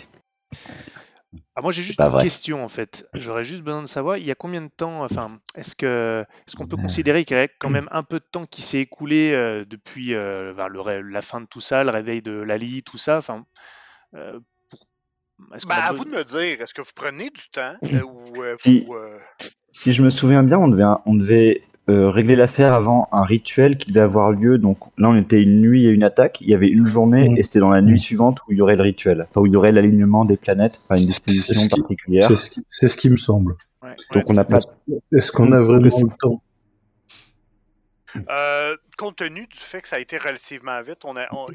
Ah, 1.56 1.62
moi 1.62 1.72
j'ai 1.72 1.82
juste 1.82 1.98
pas 1.98 2.08
une 2.08 2.14
vrai. 2.14 2.22
question 2.22 2.64
en 2.64 2.68
fait. 2.68 3.08
J'aurais 3.14 3.44
juste 3.44 3.62
besoin 3.62 3.82
de 3.82 3.88
savoir, 3.88 4.16
il 4.16 4.24
y 4.24 4.30
a 4.30 4.34
combien 4.34 4.62
de 4.62 4.68
temps, 4.68 5.02
enfin, 5.04 5.40
est-ce 5.56 5.74
que 5.76 6.24
est-ce 6.46 6.56
qu'on 6.56 6.66
peut 6.66 6.76
considérer 6.76 7.24
qu'il 7.24 7.36
y 7.36 7.40
a 7.40 7.48
quand 7.48 7.70
même 7.70 7.88
un 7.90 8.02
peu 8.02 8.18
de 8.20 8.24
temps 8.24 8.46
qui 8.46 8.62
s'est 8.62 8.78
écoulé 8.80 9.32
euh, 9.32 9.64
depuis 9.64 10.14
euh, 10.14 10.52
vers 10.52 10.68
le 10.68 10.80
ré- 10.80 11.02
la 11.02 11.22
fin 11.22 11.40
de 11.40 11.46
tout 11.46 11.60
ça, 11.60 11.84
le 11.84 11.90
réveil 11.90 12.22
de 12.22 12.32
Lali, 12.32 12.82
tout 12.82 12.98
ça, 12.98 13.18
enfin, 13.18 13.44
euh, 14.14 14.40
Ben, 15.68 15.74
a 15.74 15.88
à 15.88 15.92
vous 15.92 16.04
de 16.04 16.10
me 16.10 16.24
dire, 16.24 16.60
est-ce 16.60 16.74
que 16.74 16.82
vous 16.82 16.90
prenez 16.94 17.30
du 17.30 17.48
temps 17.52 17.74
euh, 17.84 18.02
ou 18.02 18.42
euh, 18.42 18.54
Si. 18.58 18.84
vous... 18.84 18.94
euh, 18.94 19.18
Si 19.72 19.92
je 19.92 20.02
me 20.02 20.10
souviens 20.10 20.42
bien, 20.42 20.58
on 20.58 20.68
devait, 20.68 20.84
on 21.06 21.14
devait 21.14 21.62
euh, 21.88 22.08
régler 22.10 22.36
l'affaire 22.36 22.72
avant 22.72 23.08
un 23.10 23.24
rituel 23.24 23.76
qui 23.76 23.88
devait 23.90 24.00
avoir 24.04 24.30
lieu. 24.30 24.58
Donc 24.58 24.78
là, 24.98 25.08
on 25.08 25.16
était 25.16 25.42
une 25.42 25.60
nuit 25.60 25.86
et 25.86 25.88
une 25.88 26.04
attaque. 26.04 26.40
Il 26.40 26.48
y 26.48 26.54
avait 26.54 26.68
une 26.68 26.86
journée 26.86 27.28
Mm. 27.30 27.36
et 27.38 27.42
c'était 27.42 27.58
dans 27.60 27.70
la 27.70 27.82
nuit 27.82 27.98
suivante 27.98 28.38
où 28.46 28.52
il 28.52 28.58
y 28.58 28.62
aurait 28.62 28.76
le 28.76 28.82
rituel. 28.82 29.26
Enfin, 29.28 29.40
où 29.40 29.46
il 29.46 29.52
y 29.52 29.56
aurait 29.56 29.72
l'alignement 29.72 30.24
des 30.24 30.36
planètes, 30.36 30.80
enfin 30.84 31.00
une 31.00 31.06
disposition 31.06 31.54
ce 31.54 31.68
qui- 31.68 31.80
particulière. 31.80 32.22
C'est 32.28 32.36
ce, 32.36 32.50
qui- 32.50 32.62
c'est 32.68 32.88
ce 32.88 32.96
qui 32.96 33.10
me 33.10 33.16
semble. 33.16 33.56
Ouais. 33.82 33.96
Donc 34.14 34.24
on 34.28 34.34
n'a 34.34 34.44
pas. 34.44 34.58
Est-ce 35.12 35.32
qu'on 35.32 35.50
a 35.52 35.60
vraiment 35.60 35.82
le 35.84 36.16
temps? 36.20 36.42
Euh, 38.28 38.76
compte 38.98 39.16
tenu 39.16 39.46
du 39.46 39.58
fait 39.58 39.80
que 39.82 39.88
ça 39.88 39.96
a 39.96 39.98
été 40.00 40.18
relativement 40.18 40.80
vite, 40.82 41.04
on 41.04 41.16
a, 41.16 41.26
on- 41.32 41.46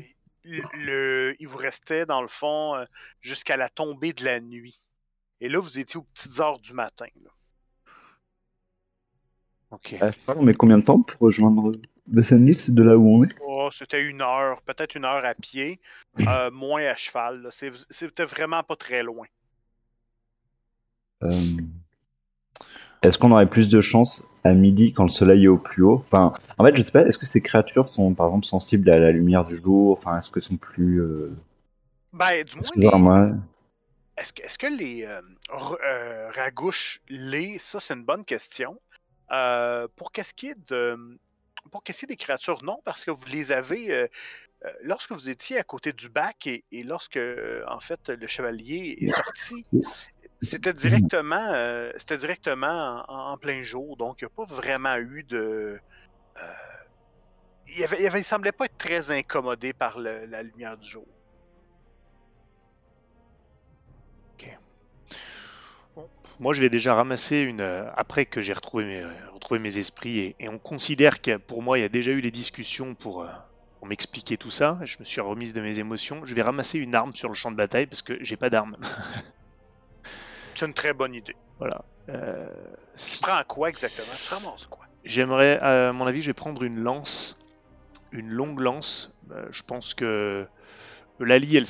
le, 0.46 1.36
il 1.40 1.48
vous 1.48 1.58
restait 1.58 2.06
dans 2.06 2.22
le 2.22 2.28
fond 2.28 2.76
euh, 2.76 2.86
jusqu'à 3.22 3.58
la 3.58 3.70
tombée 3.70 4.14
de 4.14 4.24
la 4.24 4.40
nuit. 4.40 4.80
Et 5.42 5.50
là, 5.50 5.60
vous 5.60 5.78
étiez 5.80 5.98
aux 5.98 6.04
petites 6.14 6.40
heures 6.40 6.60
du 6.60 6.74
matin. 6.74 7.08
là. 7.24 7.30
Ok. 9.72 9.96
Euh, 10.02 10.12
On 10.28 10.44
met 10.44 10.54
combien 10.54 10.78
de 10.78 10.84
temps 10.84 11.02
pour 11.02 11.20
rejoindre 11.20 11.72
de 12.08 12.84
là 12.84 12.98
où 12.98 13.08
on 13.10 13.24
est? 13.24 13.36
Oh, 13.42 13.70
c'était 13.72 14.04
une 14.04 14.22
heure, 14.22 14.62
peut-être 14.62 14.96
une 14.96 15.06
heure 15.06 15.26
à 15.26 15.34
pied, 15.34 15.82
euh, 16.20 16.52
moins 16.52 16.84
à 16.84 16.96
cheval. 16.96 17.50
C'était 17.52 18.26
vraiment 18.26 18.64
pas 18.64 18.76
très 18.76 19.04
loin. 19.04 19.26
Euh, 21.24 21.30
Est-ce 23.06 23.18
qu'on 23.18 23.32
aurait 23.32 23.50
plus 23.50 23.70
de 23.70 23.82
chance 23.82 24.28
à 24.44 24.54
midi 24.54 24.94
quand 24.94 25.04
le 25.04 25.10
soleil 25.10 25.46
est 25.46 25.48
au 25.48 25.58
plus 25.58 25.84
haut? 25.84 26.04
Enfin, 26.06 26.34
en 26.58 26.64
fait, 26.66 26.76
je 26.76 26.82
sais 26.82 26.92
pas. 26.92 27.06
Est-ce 27.06 27.18
que 27.18 27.26
ces 27.26 27.42
créatures 27.42 27.90
sont 27.90 28.14
par 28.14 28.28
exemple 28.28 28.46
sensibles 28.46 28.90
à 28.90 28.98
la 28.98 29.12
lumière 29.12 29.46
du 29.46 29.62
jour? 29.62 29.92
Enfin, 29.98 30.18
est-ce 30.18 30.30
que 30.30 30.40
sont 30.40 30.58
plus 30.58 31.02
euh... 31.02 31.36
Ben, 32.14 32.44
du 32.44 32.56
moins, 32.56 32.70
les- 32.76 32.98
moi, 32.98 33.30
Est-ce 34.18 34.58
que, 34.58 34.68
les 34.68 35.06
euh, 35.06 35.22
euh, 35.86 36.32
ragouches 36.32 37.02
lait, 37.10 37.58
ça 37.60 37.80
c'est 37.80 37.94
une 37.94 38.06
bonne 38.06 38.26
question. 38.26 38.80
Euh, 39.32 39.88
pour 39.96 40.12
qu'est-ce 40.12 40.34
qui 40.34 40.48
est 40.48 40.70
de, 40.70 40.98
pour 41.72 41.84
qu'est-ce 41.84 42.00
qui 42.00 42.06
est 42.06 42.08
des 42.08 42.16
créatures, 42.16 42.64
non, 42.64 42.80
parce 42.86 43.04
que 43.04 43.12
vous 43.12 43.26
les 43.28 43.52
avez 43.52 43.92
euh, 43.92 44.08
lorsque 44.84 45.12
vous 45.12 45.30
étiez 45.30 45.58
à 45.60 45.64
côté 45.64 45.92
du 45.94 46.10
bac 46.10 46.48
et, 46.48 46.64
et 46.72 46.84
lorsque 46.84 47.20
en 47.68 47.80
fait 47.82 48.10
le 48.10 48.28
chevalier 48.28 48.98
est 49.02 49.10
sorti, 49.10 49.66
c'était 50.42 50.74
directement, 50.74 51.54
euh, 51.54 51.92
c'était 51.98 52.18
directement 52.18 53.04
en, 53.08 53.34
en 53.34 53.38
plein 53.38 53.62
jour, 53.64 53.98
donc 53.98 54.22
il 54.22 54.26
n'y 54.26 54.28
a 54.28 54.46
pas 54.48 54.54
vraiment 54.54 54.96
eu 54.98 55.24
de, 55.24 55.80
euh, 56.40 56.54
il, 57.68 57.84
avait, 57.84 58.02
il, 58.02 58.08
avait- 58.08 58.22
il 58.22 58.26
semblait 58.26 58.52
pas 58.52 58.66
être 58.66 58.78
très 58.80 59.12
incommodé 59.12 59.72
par 59.74 60.00
le- 60.00 60.26
la 60.26 60.42
lumière 60.42 60.78
du 60.80 60.88
jour. 60.90 61.06
Moi, 66.40 66.54
je 66.54 66.62
vais 66.62 66.70
déjà 66.70 66.94
ramasser 66.96 67.40
une. 67.40 67.62
euh, 67.62 67.90
après 67.96 68.26
que 68.26 68.42
j'ai 68.42 68.54
retrouvé 68.54 68.86
mes, 68.86 69.02
euh, 69.02 69.10
retrouvé 69.34 69.60
mes 69.60 69.78
esprits 69.78 70.20
et, 70.20 70.36
et 70.40 70.50
on 70.50 70.60
considère 70.60 71.22
que 71.22 71.38
pour 71.38 71.62
moi, 71.62 71.78
il 71.78 71.82
y 71.82 71.86
a 71.86 71.90
déjà 71.90 72.12
eu 72.12 72.22
les 72.22 72.32
discussions 72.32 72.96
pour, 72.96 73.24
euh, 73.24 73.30
pour 73.80 73.88
m'expliquer 73.88 74.38
tout 74.38 74.52
ça. 74.52 74.78
Je 74.84 74.98
me 75.00 75.06
suis 75.06 75.22
remise 75.22 75.54
de 75.54 75.62
mes 75.62 75.80
émotions. 75.80 76.26
Je 76.26 76.34
vais 76.36 76.42
ramasser 76.42 76.80
une 76.80 76.96
arme 76.96 77.14
sur 77.16 77.30
le 77.30 77.36
champ 77.36 77.52
de 77.52 77.58
bataille 77.58 77.88
parce 77.88 78.02
que 78.02 78.18
j'ai 78.24 78.38
pas 78.38 78.50
d'arme. 78.50 78.78
C'est 80.58 80.66
une 80.66 80.74
très 80.74 80.94
bonne 80.94 81.14
idée. 81.14 81.36
voilà. 81.60 81.82
Euh, 82.10 82.48
Tu 82.94 83.00
si- 83.00 83.22
prends 83.22 83.42
quoi 83.48 83.70
exactement? 83.70 84.08
Tu 84.24 84.30
ramasses 84.34 84.68
quoi? 84.68 84.86
J'aimerais, 85.04 85.60
à 85.60 85.92
mon 85.94 86.06
avis, 86.08 86.22
je 86.22 86.28
vais 86.28 86.34
prendre 86.34 86.64
une 86.64 86.80
lance, 86.80 87.40
une 88.12 88.30
longue 88.30 88.60
lance. 88.60 89.14
Euh, 89.32 89.48
je 89.52 89.64
pense 89.64 89.94
que 89.94 90.48
Lali, 91.20 91.58
elle, 91.58 91.66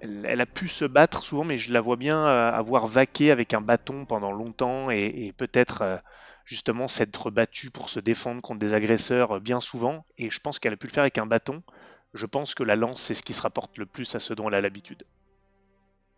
elle, 0.00 0.26
elle 0.26 0.40
a 0.40 0.46
pu 0.46 0.68
se 0.68 0.84
battre 0.84 1.22
souvent, 1.22 1.44
mais 1.44 1.58
je 1.58 1.72
la 1.72 1.80
vois 1.80 1.96
bien 1.96 2.18
euh, 2.26 2.50
avoir 2.52 2.86
vaqué 2.86 3.30
avec 3.30 3.54
un 3.54 3.60
bâton 3.60 4.06
pendant 4.06 4.32
longtemps 4.32 4.90
et, 4.90 5.04
et 5.04 5.32
peut-être 5.32 5.82
euh, 5.82 5.96
justement 6.44 6.88
s'être 6.88 7.30
battue 7.30 7.70
pour 7.70 7.88
se 7.88 8.00
défendre 8.00 8.40
contre 8.42 8.60
des 8.60 8.74
agresseurs 8.74 9.36
euh, 9.36 9.40
bien 9.40 9.60
souvent. 9.60 10.04
Et 10.18 10.30
je 10.30 10.40
pense 10.40 10.58
qu'elle 10.58 10.72
a 10.72 10.76
pu 10.76 10.86
le 10.86 10.92
faire 10.92 11.02
avec 11.02 11.18
un 11.18 11.26
bâton. 11.26 11.62
Je 12.14 12.26
pense 12.26 12.54
que 12.54 12.62
la 12.64 12.76
lance, 12.76 13.00
c'est 13.00 13.14
ce 13.14 13.22
qui 13.22 13.32
se 13.32 13.42
rapporte 13.42 13.78
le 13.78 13.86
plus 13.86 14.14
à 14.14 14.20
ce 14.20 14.34
dont 14.34 14.48
elle 14.48 14.54
a 14.56 14.60
l'habitude. 14.60 15.04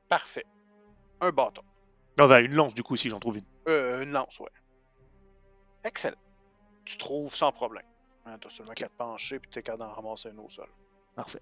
Parfait. 0.08 0.44
Un 1.20 1.30
bâton. 1.30 1.62
Non, 2.18 2.28
bah, 2.28 2.40
une 2.40 2.54
lance, 2.54 2.74
du 2.74 2.82
coup, 2.82 2.96
si 2.96 3.08
j'en 3.08 3.18
trouve 3.20 3.38
une. 3.38 3.44
Euh, 3.68 4.02
une 4.02 4.10
lance, 4.12 4.38
ouais. 4.40 4.50
Excellent. 5.84 6.16
Tu 6.84 6.98
trouves 6.98 7.34
sans 7.34 7.52
problème. 7.52 7.86
Hein, 8.24 8.38
T'as 8.38 8.50
seulement 8.50 8.72
qu'à 8.72 8.88
te 8.88 8.96
pencher 8.96 9.40
puis 9.40 9.50
t'es 9.50 9.62
capable 9.62 9.84
d'en 9.84 9.92
ramasser 9.92 10.28
un 10.28 10.38
au 10.38 10.48
sol. 10.48 10.68
Parfait. 11.16 11.40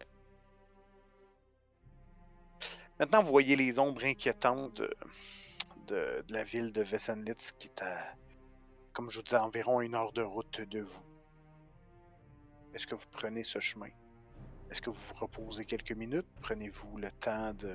Maintenant, 2.99 3.23
vous 3.23 3.31
voyez 3.31 3.57
les 3.57 3.79
ombres 3.79 4.05
inquiétantes 4.05 4.75
de, 4.77 4.95
de, 5.89 6.25
de 6.27 6.33
la 6.33 6.45
ville 6.45 6.73
de 6.73 6.83
Vessenlitz 6.83 7.53
qui 7.53 7.69
est 7.69 7.83
à, 7.83 8.15
comme 8.93 9.11
je 9.11 9.19
vous 9.19 9.25
disais, 9.25 9.37
environ 9.39 9.81
une 9.81 9.95
heure 9.95 10.13
de 10.13 10.23
route 10.23 10.61
de 10.61 10.81
vous. 10.81 11.03
Est-ce 12.75 12.87
que 12.87 12.95
vous 12.95 13.07
prenez 13.11 13.45
ce 13.45 13.59
chemin? 13.59 13.89
Est-ce 14.71 14.81
que 14.81 14.91
vous 14.91 14.97
vous 15.09 15.15
reposez 15.21 15.65
quelques 15.65 15.93
minutes? 15.93 16.27
Prenez-vous 16.43 16.97
le 16.99 17.09
temps 17.19 17.53
de... 17.59 17.69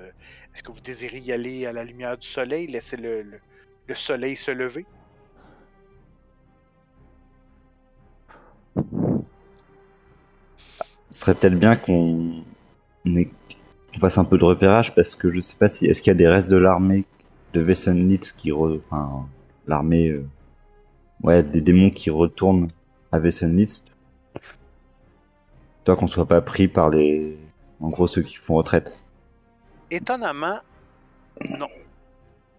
Est-ce 0.54 0.62
que 0.62 0.72
vous 0.72 0.80
désirez 0.80 1.18
y 1.18 1.30
aller 1.30 1.66
à 1.66 1.72
la 1.72 1.84
lumière 1.84 2.16
du 2.16 2.26
soleil, 2.26 2.66
laisser 2.66 2.96
le, 2.96 3.22
le- 3.22 3.40
le 3.86 3.94
soleil 3.94 4.34
se 4.34 4.50
lever? 4.50 4.86
Ce 11.10 11.20
serait 11.20 11.34
peut-être 11.34 11.58
bien 11.58 11.76
qu'on 11.76 12.42
fasse 14.00 14.18
un 14.18 14.24
peu 14.24 14.38
de 14.38 14.44
repérage 14.44 14.94
parce 14.94 15.14
que 15.14 15.30
je 15.30 15.40
sais 15.40 15.56
pas 15.56 15.68
si 15.68 15.86
est-ce 15.86 16.02
qu'il 16.02 16.10
y 16.10 16.16
a 16.16 16.18
des 16.18 16.28
restes 16.28 16.50
de 16.50 16.56
l'armée 16.56 17.04
de 17.52 17.62
Wessenlitz 17.62 18.32
qui 18.32 18.52
re... 18.52 18.78
enfin 18.90 19.26
l'armée 19.66 20.08
euh, 20.08 20.26
ouais 21.22 21.42
des 21.42 21.60
démons 21.60 21.90
qui 21.90 22.10
retournent 22.10 22.68
à 23.12 23.18
Wessenlitz? 23.18 23.84
Toi 25.86 25.96
qu'on 25.96 26.08
soit 26.08 26.26
pas 26.26 26.42
pris 26.42 26.66
par 26.66 26.90
les 26.90 27.38
en 27.80 27.90
gros 27.90 28.08
ceux 28.08 28.22
qui 28.22 28.34
font 28.34 28.56
retraite. 28.56 28.98
Étonnamment, 29.88 30.60
non. 31.48 31.68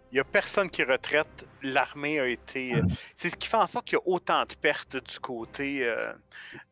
Il 0.10 0.14
n'y 0.14 0.20
a 0.20 0.24
personne 0.24 0.70
qui 0.70 0.84
retraite. 0.84 1.46
L'armée 1.62 2.22
a 2.22 2.28
été. 2.28 2.76
euh, 2.76 2.82
C'est 3.16 3.30
ce 3.30 3.36
qui 3.36 3.50
fait 3.50 3.58
en 3.58 3.68
sorte 3.68 3.86
qu'il 3.86 3.98
y 3.98 4.02
a 4.02 4.08
autant 4.08 4.46
de 4.46 4.54
pertes 4.56 4.96
du 4.96 5.20
côté, 5.20 5.84
euh, 5.84 6.14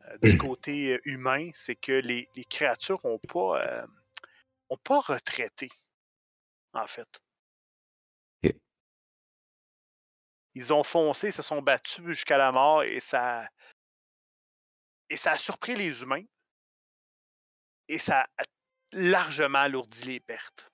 euh, 0.05 0.17
du 0.23 0.37
côté 0.37 0.97
humain. 1.03 1.49
C'est 1.53 1.75
que 1.75 1.91
les, 1.91 2.29
les 2.37 2.45
créatures 2.45 3.01
n'ont 3.03 3.19
pas, 3.19 3.61
euh, 3.61 3.85
ont 4.69 4.77
pas 4.77 5.01
retraité, 5.01 5.67
en 6.73 6.87
fait. 6.87 7.19
Ok. 8.45 8.55
Ils 10.53 10.71
ont 10.71 10.85
foncé, 10.85 11.31
se 11.31 11.41
sont 11.41 11.61
battus 11.61 12.05
jusqu'à 12.05 12.37
la 12.37 12.53
mort 12.53 12.83
et 12.83 13.01
ça. 13.01 13.45
Et 15.09 15.17
ça 15.17 15.31
a 15.31 15.37
surpris 15.37 15.75
les 15.75 16.01
humains. 16.01 16.23
Et 17.87 17.97
ça 17.97 18.27
a 18.37 18.43
largement 18.91 19.59
alourdi 19.59 20.05
les 20.05 20.19
pertes. 20.19 20.71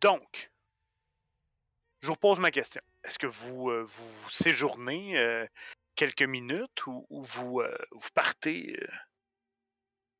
Donc, 0.00 0.50
je 2.00 2.06
vous 2.06 2.14
repose 2.14 2.38
ma 2.38 2.50
question. 2.50 2.80
Est-ce 3.04 3.18
que 3.18 3.26
vous, 3.26 3.70
euh, 3.70 3.82
vous 3.82 4.30
séjournez 4.30 5.18
euh, 5.18 5.46
quelques 5.96 6.22
minutes 6.22 6.86
ou, 6.86 7.60
euh, 7.60 7.76
vous 7.92 8.08
partez 8.14 8.78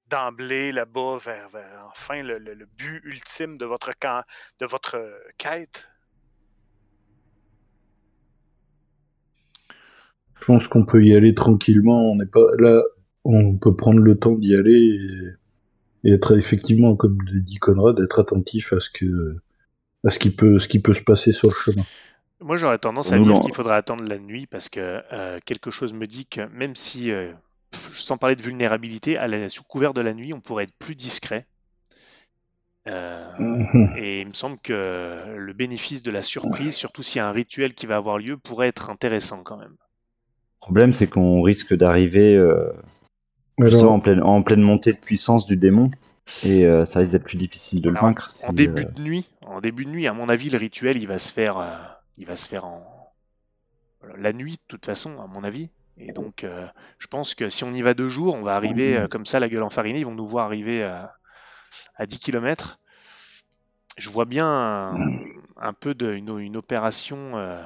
d'emblée 0.07 0.73
là-bas 0.73 1.19
vers, 1.19 1.49
enfin 1.91 2.23
le, 2.23 2.38
but 2.67 3.00
ultime 3.05 3.59
de 3.59 3.65
votre 3.67 3.93
camp, 3.93 4.25
de 4.59 4.67
votre 4.67 5.23
quête? 5.37 5.88
Je 10.40 10.47
pense 10.47 10.68
qu'on 10.68 10.85
peut 10.85 11.04
y 11.04 11.14
aller 11.14 11.35
tranquillement. 11.35 12.11
On 12.12 12.16
n'est 12.16 12.26
pas 12.26 12.47
là. 12.59 12.80
On 13.25 13.57
peut 13.57 13.75
prendre 13.75 14.00
le 14.00 14.18
temps 14.18 14.35
d'y 14.37 14.54
aller 14.54 14.78
et, 16.04 16.09
et 16.09 16.12
être 16.14 16.37
effectivement, 16.37 16.97
comme 16.97 17.18
le 17.30 17.40
dit 17.40 17.57
Conrad, 17.57 17.99
être 18.00 18.21
attentif 18.21 18.73
à 18.73 18.80
ce 18.80 18.90
que 18.90 19.37
à 20.04 20.11
ce 20.11 20.18
qui 20.18 20.30
peut 20.30 20.59
ce 20.59 20.68
qui 20.68 20.78
peut 20.80 20.92
se 20.92 21.02
passer 21.02 21.33
sur 21.33 21.49
le 21.49 21.54
chemin. 21.54 21.83
Moi, 22.40 22.57
j'aurais 22.57 22.78
tendance 22.78 23.12
à 23.12 23.18
dire 23.18 23.40
qu'il 23.40 23.52
faudrait 23.52 23.75
attendre 23.75 24.04
la 24.04 24.18
nuit 24.18 24.47
parce 24.47 24.68
que 24.68 25.02
euh, 25.12 25.40
quelque 25.45 25.71
chose 25.73 25.92
me 25.92 26.07
dit 26.07 26.25
que 26.25 26.42
même 26.52 26.76
si, 26.76 27.11
euh, 27.11 27.33
sans 27.92 28.16
parler 28.16 28.37
de 28.37 28.42
vulnérabilité, 28.42 29.18
à 29.18 29.26
la, 29.26 29.49
sous 29.49 29.64
couvert 29.64 29.92
de 29.92 30.00
la 30.00 30.14
nuit, 30.14 30.33
on 30.33 30.40
pourrait 30.40 30.64
être 30.64 30.75
plus 30.78 30.95
discret. 30.95 31.47
Euh, 32.86 33.28
Mhm. 33.39 33.97
et 33.99 34.21
il 34.23 34.28
me 34.28 34.32
semble 34.32 34.56
que 34.60 35.36
le 35.36 35.52
bénéfice 35.52 36.02
de 36.02 36.10
la 36.10 36.23
surprise, 36.23 36.75
surtout 36.75 37.02
s'il 37.02 37.19
y 37.19 37.21
a 37.21 37.28
un 37.28 37.32
rituel 37.32 37.75
qui 37.75 37.86
va 37.86 37.97
avoir 37.97 38.19
lieu, 38.19 38.39
pourrait 38.39 38.69
être 38.69 38.89
intéressant 38.89 39.43
quand 39.43 39.58
même. 39.58 39.75
Le 40.60 40.66
problème 40.66 40.92
c'est 40.92 41.06
qu'on 41.06 41.40
risque 41.42 41.75
d'arriver 41.75 42.34
euh, 42.36 42.71
justement 43.58 43.94
en 43.94 44.00
pleine 44.00 44.23
en 44.23 44.42
pleine 44.42 44.60
montée 44.60 44.92
de 44.92 44.99
puissance 44.99 45.47
du 45.47 45.56
démon 45.56 45.90
et 46.44 46.64
euh, 46.66 46.84
ça 46.84 46.99
risque 46.99 47.12
d'être 47.12 47.25
plus 47.25 47.38
difficile 47.38 47.80
de 47.80 47.88
le 47.88 47.97
vaincre. 47.99 48.26
En 48.44 48.49
si, 48.49 48.52
début 48.52 48.82
euh, 48.82 48.84
de 48.84 49.00
nuit, 49.00 49.30
en 49.47 49.60
début 49.60 49.84
de 49.86 49.90
nuit, 49.90 50.06
à 50.06 50.12
mon 50.12 50.28
avis, 50.28 50.50
le 50.50 50.58
rituel, 50.58 50.99
il 50.99 51.06
va 51.08 51.18
se 51.18 51.32
faire, 51.32 51.58
euh, 51.58 51.75
il 52.18 52.26
va 52.26 52.36
se 52.36 52.49
faire 52.49 52.66
en 52.66 52.82
la 54.16 54.32
nuit 54.32 54.52
de 54.52 54.62
toute 54.68 54.84
façon, 54.84 55.18
à 55.18 55.26
mon 55.26 55.42
avis. 55.42 55.71
Et 55.97 56.12
donc, 56.12 56.44
euh, 56.44 56.66
je 56.99 57.06
pense 57.06 57.34
que 57.34 57.49
si 57.49 57.64
on 57.64 57.73
y 57.73 57.82
va 57.82 57.94
deux 57.94 58.08
jours, 58.08 58.36
on 58.36 58.42
va 58.42 58.56
arriver 58.56 58.97
euh, 58.97 59.06
comme 59.06 59.26
ça, 59.26 59.40
la 59.40 59.49
gueule 59.49 59.62
enfarinée. 59.62 60.00
Ils 60.00 60.04
vont 60.06 60.14
nous 60.14 60.26
voir 60.26 60.44
arriver 60.47 60.84
à, 60.84 61.10
à 61.97 62.06
10 62.06 62.18
km. 62.18 62.78
Je 63.97 64.10
vois 64.10 64.26
bien 64.26 64.47
un, 64.47 64.94
un 65.56 65.73
peu 65.73 65.94
de, 65.94 66.12
une, 66.12 66.38
une 66.38 66.56
opération. 66.56 67.36
euh, 67.36 67.60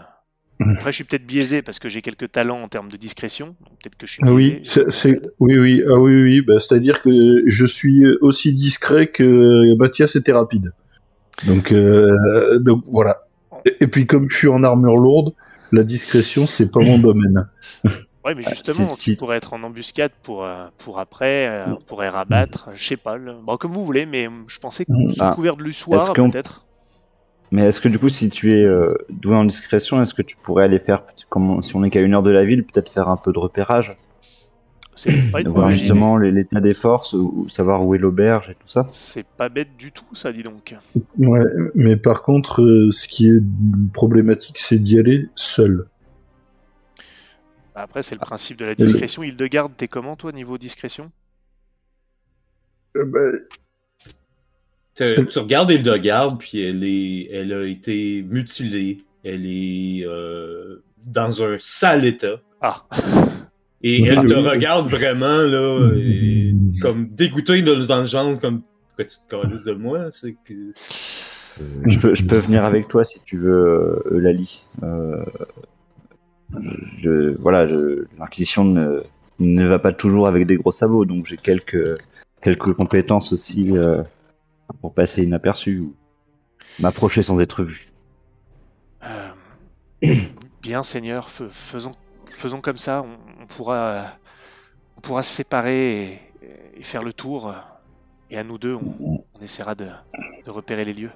Après, 0.76 0.92
je 0.92 0.96
suis 0.96 1.04
peut-être 1.04 1.26
biaisé 1.26 1.62
parce 1.62 1.78
que 1.78 1.88
j'ai 1.88 2.02
quelques 2.02 2.30
talents 2.32 2.62
en 2.62 2.68
termes 2.68 2.90
de 2.90 2.96
discrétion. 2.96 3.54
Peut-être 3.82 3.96
que 3.96 4.06
je 4.06 4.12
suis 4.14 4.22
Ah 4.24 4.32
biaisé. 4.34 4.56
oui, 4.58 4.62
c'est, 4.64 4.90
c'est- 4.92 5.20
oui, 5.40 5.58
oui, 5.58 5.82
ah 5.88 5.98
oui, 5.98 6.22
oui, 6.22 6.40
bah, 6.40 6.60
c'est-à-dire 6.60 7.00
que 7.02 7.42
je 7.46 7.66
suis 7.66 8.04
aussi 8.20 8.52
discret 8.54 9.08
que 9.08 9.74
Mathias 9.76 10.16
était 10.16 10.32
rapide. 10.32 10.72
Donc, 11.46 11.72
euh, 11.72 12.58
donc 12.58 12.84
voilà. 12.86 13.22
Et, 13.64 13.76
et 13.80 13.86
puis 13.86 14.06
comme 14.06 14.28
je 14.30 14.36
suis 14.36 14.48
en 14.48 14.62
armure 14.64 14.96
lourde, 14.96 15.32
la 15.72 15.82
discrétion 15.84 16.46
c'est 16.46 16.70
pas 16.70 16.80
mon 16.80 16.98
domaine. 16.98 17.48
Ouais, 18.24 18.36
mais 18.36 18.42
Ah, 18.46 18.50
justement, 18.50 18.86
c'est- 18.90 18.94
tu 18.94 19.10
si- 19.10 19.16
pourrais 19.16 19.38
être 19.38 19.52
en 19.52 19.64
embuscade 19.64 20.12
pour, 20.22 20.44
euh, 20.44 20.66
pour 20.78 21.00
après, 21.00 21.48
euh, 21.48 21.72
on 21.72 21.80
pourrait 21.80 22.08
rabattre, 22.08 22.68
je 22.76 22.84
sais 22.84 22.96
pas, 22.96 23.16
le- 23.16 23.32
bon, 23.44 23.56
comme 23.56 23.72
vous 23.72 23.84
voulez, 23.84 24.06
mais 24.06 24.28
je 24.46 24.60
pensais 24.60 24.84
que 24.84 24.92
Mm. 24.92 25.10
sous 25.10 25.16
Ah. 25.24 25.32
couvert 25.34 25.56
de 25.56 25.64
l'ussoir, 25.64 26.12
peut-être. 26.12 26.64
Mais 27.52 27.62
est-ce 27.66 27.80
que 27.80 27.88
du 27.88 27.98
coup, 27.98 28.08
si 28.08 28.30
tu 28.30 28.50
es 28.58 28.64
euh, 28.64 28.94
doué 29.10 29.36
en 29.36 29.44
discrétion, 29.44 30.02
est-ce 30.02 30.14
que 30.14 30.22
tu 30.22 30.36
pourrais 30.36 30.64
aller 30.64 30.78
faire, 30.80 31.04
comme 31.28 31.50
on- 31.50 31.62
si 31.62 31.76
on 31.76 31.84
est 31.84 31.90
qu'à 31.90 32.00
une 32.00 32.14
heure 32.14 32.22
de 32.22 32.30
la 32.30 32.44
ville, 32.44 32.64
peut-être 32.64 32.90
faire 32.90 33.08
un 33.08 33.16
peu 33.18 33.30
de 33.32 33.38
repérage, 33.38 33.96
C'est 34.94 35.30
pas 35.30 35.40
une 35.42 35.48
voir 35.48 35.70
justement 35.70 36.16
les- 36.16 36.30
l'état 36.30 36.60
des 36.60 36.74
forces, 36.74 37.12
ou, 37.12 37.46
savoir 37.48 37.84
où 37.84 37.94
est 37.94 37.98
l'auberge 37.98 38.48
et 38.50 38.54
tout 38.54 38.68
ça 38.68 38.88
C'est 38.92 39.26
pas 39.26 39.48
bête 39.48 39.76
du 39.76 39.92
tout, 39.92 40.04
ça, 40.14 40.32
dis 40.32 40.42
donc. 40.42 40.74
Ouais, 41.18 41.40
mais 41.74 41.96
par 41.96 42.22
contre, 42.22 42.62
euh, 42.62 42.90
ce 42.90 43.06
qui 43.06 43.28
est 43.28 43.42
problématique, 43.92 44.58
c'est 44.58 44.78
d'y 44.78 44.98
aller 44.98 45.28
seul. 45.34 45.86
Bah, 47.74 47.82
Après, 47.82 48.00
Ah. 48.00 48.02
c'est 48.02 48.14
le 48.14 48.20
principe 48.20 48.58
de 48.58 48.64
la 48.66 48.74
discrétion. 48.74 49.22
Hildegarde, 49.22 49.72
t'es 49.76 49.88
comment, 49.88 50.14
toi, 50.16 50.32
niveau 50.32 50.56
discrétion? 50.58 51.10
Euh, 52.96 53.04
bah, 53.06 53.38
Tu, 54.94 55.26
tu 55.26 55.38
regardes 55.38 55.70
Hildegarde, 55.70 56.38
puis 56.38 56.60
elle, 56.62 56.84
est, 56.84 57.28
elle 57.32 57.52
a 57.52 57.64
été 57.64 58.22
mutilée. 58.28 59.04
Elle 59.24 59.46
est 59.46 60.04
euh, 60.06 60.82
dans 61.06 61.42
un 61.42 61.56
sale 61.58 62.04
état. 62.04 62.40
Ah, 62.60 62.84
Et 63.82 64.02
elle 64.04 64.24
te 64.26 64.34
Oui. 64.34 64.48
regarde 64.48 64.88
vraiment, 64.88 65.38
là, 65.38 65.92
et 65.96 66.54
comme 66.80 67.08
dégoûtée 67.08 67.62
dans, 67.62 68.00
le 68.00 68.06
genre, 68.06 68.38
comme 68.40 68.62
pourquoi 68.88 69.04
tu 69.06 69.16
te 69.28 69.68
de 69.68 69.72
moi? 69.74 70.10
C'est 70.10 70.36
que. 70.44 70.72
je, 71.86 71.98
peux, 71.98 72.14
je 72.14 72.24
peux 72.24 72.36
venir 72.36 72.64
avec 72.64 72.88
toi 72.88 73.04
si 73.04 73.20
tu 73.24 73.38
veux, 73.38 74.02
euh, 74.12 74.20
Lali. 74.20 74.60
Euh, 74.82 75.16
je, 77.00 77.34
voilà, 77.38 77.66
je- 77.66 78.04
l'Inquisition 78.18 78.64
ne, 78.64 79.00
ne 79.40 79.66
va 79.66 79.78
pas 79.78 79.92
toujours 79.92 80.28
avec 80.28 80.46
des 80.46 80.56
gros 80.56 80.72
sabots, 80.72 81.04
donc 81.04 81.26
j'ai 81.26 81.36
quelques, 81.36 81.94
quelques 82.42 82.72
compétences 82.74 83.32
aussi 83.32 83.76
euh, 83.76 84.02
pour 84.80 84.94
passer 84.94 85.22
inaperçu 85.24 85.78
ou 85.80 85.96
m'approcher 86.78 87.22
sans 87.22 87.40
être 87.40 87.64
vu. 87.64 87.88
euh, 89.02 89.32
bien, 90.62 90.82
Seigneur, 90.82 91.28
fais- 91.30 91.48
faisons, 91.50 91.92
faisons 92.30 92.60
comme 92.60 92.78
ça. 92.78 93.02
On, 93.02 93.18
on 93.42 93.46
pourra, 93.46 94.12
on 94.96 95.00
pourra 95.02 95.22
se 95.22 95.34
séparer 95.34 96.22
et, 96.42 96.80
et 96.80 96.82
faire 96.84 97.02
le 97.02 97.12
tour. 97.12 97.54
Et 98.30 98.38
à 98.38 98.44
nous 98.44 98.58
deux, 98.58 98.74
on, 98.74 98.98
on 99.34 99.42
essaiera 99.42 99.74
de, 99.74 99.88
de 100.44 100.50
repérer 100.50 100.84
les 100.84 100.94
lieux. 100.94 101.12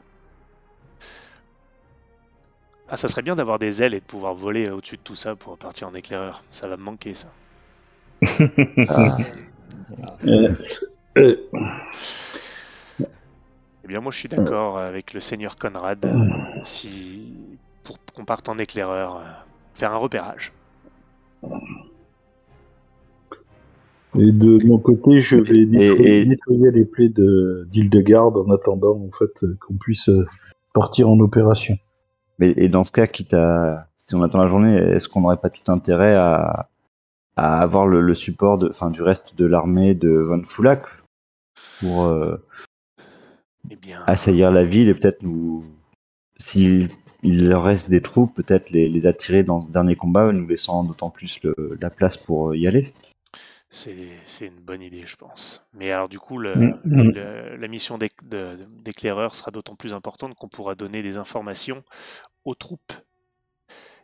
Ah, 2.89 2.97
ça 2.97 3.07
serait 3.09 3.23
bien 3.23 3.37
d'avoir 3.37 3.61
des 3.61 3.81
ailes 3.83 3.95
et 3.95 4.01
de 4.01 4.05
pouvoir 4.05 4.35
voler 4.35 4.71
au-dessus 4.71 4.97
de 4.97 5.03
tout 5.03 5.15
ça 5.15 5.37
pour 5.37 5.57
partir 5.59 5.87
en 5.89 5.95
éclaireur. 5.95 6.43
Ça 6.49 6.67
va 6.69 6.77
me 6.77 6.83
manquer, 6.83 7.15
ça. 7.15 7.37
Ah, 8.87 9.19
euh, 10.27 10.55
euh, 11.19 11.37
Eh 13.87 13.89
bien, 13.89 14.01
moi, 14.01 14.11
je 14.11 14.19
suis 14.19 14.29
d'accord 14.29 14.79
avec 14.79 15.15
le 15.15 15.21
Seigneur 15.21 15.55
Conrad 15.55 16.05
si 16.65 17.35
pour 17.85 17.99
qu'on 18.17 18.25
parte 18.25 18.49
en 18.49 18.59
éclaireur, 18.59 19.19
euh, 19.19 19.21
faire 19.75 19.93
un 19.93 19.99
repérage. 19.99 20.53
et 24.19 24.33
de 24.33 24.67
mon 24.67 24.79
côté, 24.79 25.21
je 25.21 25.37
vais 25.37 25.65
nettoyer, 25.67 26.23
et- 26.23 26.27
nettoyer 26.27 26.71
les 26.73 26.85
plaies 26.85 27.11
de, 27.11 27.69
d'Hildegarde 27.71 28.37
en 28.39 28.51
attendant 28.51 28.99
en 28.99 29.11
fait 29.17 29.45
euh, 29.45 29.57
qu'on 29.61 29.75
puisse 29.75 30.09
euh, 30.09 30.27
partir 30.75 31.09
en 31.09 31.21
opération. 31.21 31.79
Mais 32.41 32.53
et 32.57 32.69
dans 32.69 32.83
ce 32.83 32.91
cas, 32.91 33.07
quitte 33.07 33.35
à 33.35 33.87
si 33.97 34.17
on 34.17 34.23
attend 34.25 34.39
la 34.43 34.49
journée, 34.49 34.75
est-ce 34.75 35.09
qu'on 35.09 35.21
n'aurait 35.21 35.37
pas 35.37 35.51
tout 35.51 35.71
intérêt 35.71 36.15
à, 36.17 36.69
à 37.37 37.61
avoir 37.61 37.87
le, 37.87 38.01
le 38.01 38.15
support 38.17 38.59
de, 38.59 38.69
enfin, 38.69 38.91
du 38.91 39.01
reste 39.03 39.37
de 39.37 39.47
l'armée 39.47 39.95
de 39.95 40.11
Von 40.11 40.43
Fulak 40.43 40.83
pour 41.81 42.05
euh, 42.07 42.37
Eh 43.71 43.77
bien, 43.77 44.03
assaillir 44.07 44.51
la 44.51 44.65
ville 44.65 44.89
et 44.89 44.95
peut-être 44.95 45.23
nous, 45.23 45.65
si 46.39 46.89
il 47.23 47.49
leur 47.49 47.65
reste 47.65 47.91
des 47.91 48.01
troupes, 48.03 48.35
peut-être 48.35 48.71
les, 48.71 48.89
les 48.89 49.07
attirer 49.07 49.43
dans 49.43 49.63
ce 49.63 49.71
dernier 49.71 49.97
combat, 49.97 50.33
nous 50.33 50.47
laissant 50.47 50.85
d'autant 50.85 51.11
plus 51.11 51.41
le- 51.43 51.77
la 51.81 51.91
place 51.91 52.17
pour 52.17 52.55
y 52.55 52.67
aller. 52.67 52.93
C'est 53.69 54.47
une 54.47 54.61
bonne 54.61 54.81
idée, 54.81 55.03
je 55.05 55.17
pense. 55.17 55.67
Mais 55.75 55.91
alors, 55.91 56.09
du 56.09 56.19
coup, 56.19 56.39
le- 56.39 56.55
Mm, 56.55 56.81
mm. 56.85 57.11
le- 57.11 57.57
la 57.57 57.69
mission 57.69 57.99
d'éclaireur 57.99 59.35
sera 59.35 59.51
d'autant 59.51 59.75
plus 59.75 59.93
importante 59.93 60.35
qu'on 60.35 60.49
pourra 60.49 60.75
donner 60.75 61.03
des 61.03 61.17
informations 61.19 61.83
aux 62.45 62.55
troupes. 62.55 62.93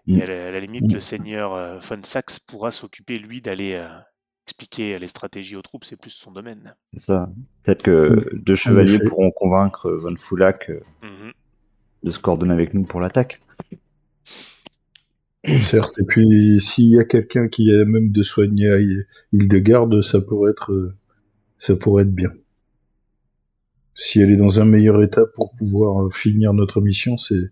Mm. 0.06 0.18
Et 0.18 0.22
à 0.22 0.26
la, 0.26 0.48
à 0.48 0.50
la 0.50 0.60
limite, 0.60 0.92
le 0.92 1.00
seigneur 1.00 1.54
euh, 1.54 1.78
von 1.78 2.02
Sax 2.02 2.40
pourra 2.40 2.72
s'occuper, 2.72 3.18
lui, 3.18 3.40
d'aller 3.40 3.74
euh, 3.74 3.88
expliquer 4.46 4.98
les 4.98 5.06
stratégies 5.06 5.56
aux 5.56 5.62
troupes. 5.62 5.84
C'est 5.84 5.96
plus 6.00 6.10
son 6.10 6.32
domaine. 6.32 6.74
C'est 6.94 7.00
ça. 7.06 7.30
Peut-être 7.62 7.82
que 7.82 8.28
deux 8.34 8.54
chevaliers 8.54 8.94
effet. 8.96 9.04
pourront 9.04 9.30
convaincre 9.30 9.90
Von 9.90 10.16
Foulac 10.16 10.68
euh, 10.70 10.80
Mhm. 11.02 11.32
de 12.04 12.10
se 12.10 12.18
coordonner 12.18 12.52
avec 12.52 12.74
nous 12.74 12.82
pour 12.84 13.00
l'attaque. 13.00 13.40
Certes, 15.60 15.98
et 15.98 16.04
puis 16.04 16.60
s'il 16.60 16.90
y 16.90 16.98
a 17.00 17.04
quelqu'un 17.04 17.48
qui 17.48 17.72
a 17.72 17.84
même 17.84 18.12
de 18.12 18.22
soigner 18.22 18.68
à 18.70 18.78
Hildegarde, 19.32 20.00
ça 20.00 20.20
pourrait 20.20 20.52
être, 20.52 20.72
euh, 20.72 20.94
ça 21.58 21.74
pourrait 21.74 22.04
être 22.04 22.14
bien. 22.14 22.30
Si 23.94 24.20
elle 24.20 24.30
est 24.30 24.36
dans 24.36 24.60
un 24.60 24.64
meilleur 24.64 25.02
état 25.02 25.22
pour 25.34 25.52
pouvoir 25.56 26.04
euh, 26.04 26.08
finir 26.10 26.52
notre 26.54 26.80
mission, 26.80 27.16
c'est, 27.16 27.50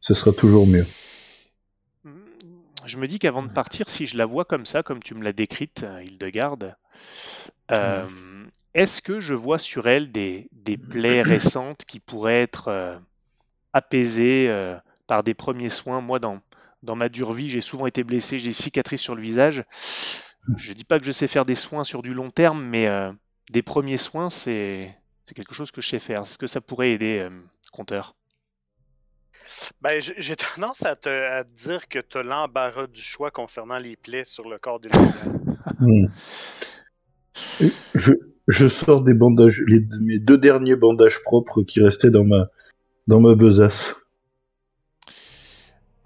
ce 0.00 0.12
sera 0.14 0.32
toujours 0.32 0.66
mieux. 0.66 0.84
Je 2.90 2.96
me 2.96 3.06
dis 3.06 3.20
qu'avant 3.20 3.44
de 3.44 3.52
partir, 3.52 3.88
si 3.88 4.08
je 4.08 4.16
la 4.18 4.26
vois 4.26 4.44
comme 4.44 4.66
ça, 4.66 4.82
comme 4.82 5.00
tu 5.00 5.14
me 5.14 5.22
l'as 5.22 5.32
décrite, 5.32 5.84
euh, 5.84 6.02
Hildegarde, 6.02 6.74
euh, 7.70 8.08
est-ce 8.74 9.00
que 9.00 9.20
je 9.20 9.32
vois 9.32 9.60
sur 9.60 9.86
elle 9.86 10.10
des, 10.10 10.48
des 10.50 10.76
plaies 10.90 11.22
récentes 11.22 11.84
qui 11.84 12.00
pourraient 12.00 12.42
être 12.42 12.66
euh, 12.66 12.98
apaisées 13.72 14.46
euh, 14.48 14.76
par 15.06 15.22
des 15.22 15.34
premiers 15.34 15.68
soins? 15.68 16.00
Moi, 16.00 16.18
dans, 16.18 16.40
dans 16.82 16.96
ma 16.96 17.08
dure 17.08 17.32
vie, 17.32 17.48
j'ai 17.48 17.60
souvent 17.60 17.86
été 17.86 18.02
blessé, 18.02 18.40
j'ai 18.40 18.48
des 18.48 18.54
cicatrices 18.54 19.02
sur 19.02 19.14
le 19.14 19.22
visage. 19.22 19.62
Je 20.56 20.72
dis 20.72 20.84
pas 20.84 20.98
que 20.98 21.06
je 21.06 21.12
sais 21.12 21.28
faire 21.28 21.44
des 21.44 21.54
soins 21.54 21.84
sur 21.84 22.02
du 22.02 22.12
long 22.12 22.30
terme, 22.30 22.60
mais 22.60 22.88
des 23.50 23.62
premiers 23.62 23.98
soins, 23.98 24.30
c'est 24.30 24.96
c'est 25.26 25.34
quelque 25.34 25.54
chose 25.54 25.70
que 25.70 25.80
je 25.80 25.88
sais 25.88 26.00
faire. 26.00 26.22
Est-ce 26.22 26.38
que 26.38 26.48
ça 26.48 26.60
pourrait 26.60 26.90
aider, 26.90 27.28
compteur 27.70 28.16
Ben, 29.82 30.00
j'ai 30.00 30.36
tendance 30.36 30.84
à 30.84 30.96
te, 30.96 31.08
à 31.08 31.44
te 31.44 31.52
dire 31.52 31.88
que 31.88 31.98
tu 31.98 32.18
as 32.18 32.22
l'embarras 32.22 32.86
du 32.86 33.00
choix 33.00 33.30
concernant 33.30 33.78
les 33.78 33.96
plaies 33.96 34.24
sur 34.24 34.48
le 34.48 34.58
corps 34.58 34.80
de 34.80 34.88
l'Illuminati. 34.88 35.60
Hmm. 35.78 36.06
Je, 37.94 38.12
je 38.48 38.66
sors 38.68 39.02
des 39.02 39.14
bandages, 39.14 39.62
les, 39.66 39.80
mes 40.00 40.18
deux 40.18 40.38
derniers 40.38 40.76
bandages 40.76 41.22
propres 41.22 41.62
qui 41.62 41.82
restaient 41.82 42.10
dans 42.10 42.24
ma, 42.24 42.48
dans 43.06 43.20
ma 43.20 43.34
besace. 43.34 43.94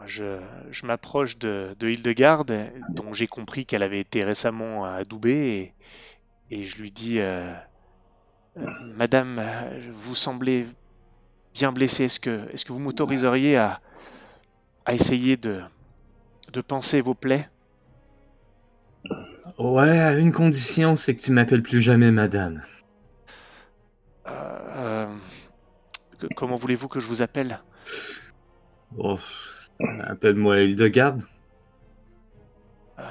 Je, 0.06 0.38
je 0.70 0.86
m'approche 0.86 1.38
de, 1.38 1.74
de 1.78 1.88
Hildegarde, 1.88 2.54
dont 2.90 3.12
j'ai 3.12 3.26
compris 3.26 3.66
qu'elle 3.66 3.82
avait 3.82 4.00
été 4.00 4.24
récemment 4.24 4.84
adoubée, 4.84 5.74
et, 6.50 6.60
et 6.60 6.64
je 6.64 6.80
lui 6.80 6.90
dis 6.90 7.20
euh, 7.20 7.52
Euh, 8.56 8.70
Madame, 8.96 9.42
vous 9.90 10.14
semblez 10.14 10.64
bien 11.54 11.72
blessée. 11.72 12.04
Est-ce 12.04 12.20
que, 12.20 12.50
est-ce 12.52 12.64
que 12.64 12.72
vous 12.72 12.80
m'autoriseriez 12.80 13.56
à, 13.56 13.80
à 14.84 14.92
essayer 14.92 15.36
de, 15.36 15.62
de 16.52 16.60
penser 16.60 17.00
vos 17.00 17.14
plaies? 17.14 17.48
Ouais, 19.58 19.98
à 19.98 20.14
une 20.18 20.32
condition, 20.32 20.96
c'est 20.96 21.14
que 21.14 21.22
tu 21.22 21.30
m'appelles 21.32 21.62
plus 21.62 21.80
jamais 21.80 22.10
madame. 22.10 22.62
Euh, 24.26 24.58
euh, 24.76 25.06
Comment 26.34 26.56
voulez-vous 26.56 26.88
que 26.88 27.00
je 27.00 27.06
vous 27.06 27.22
appelle? 27.22 27.60
Oh, 28.96 29.18
appelle-moi 30.04 30.60
Hildegarde. 30.60 31.22
Euh, 32.98 33.02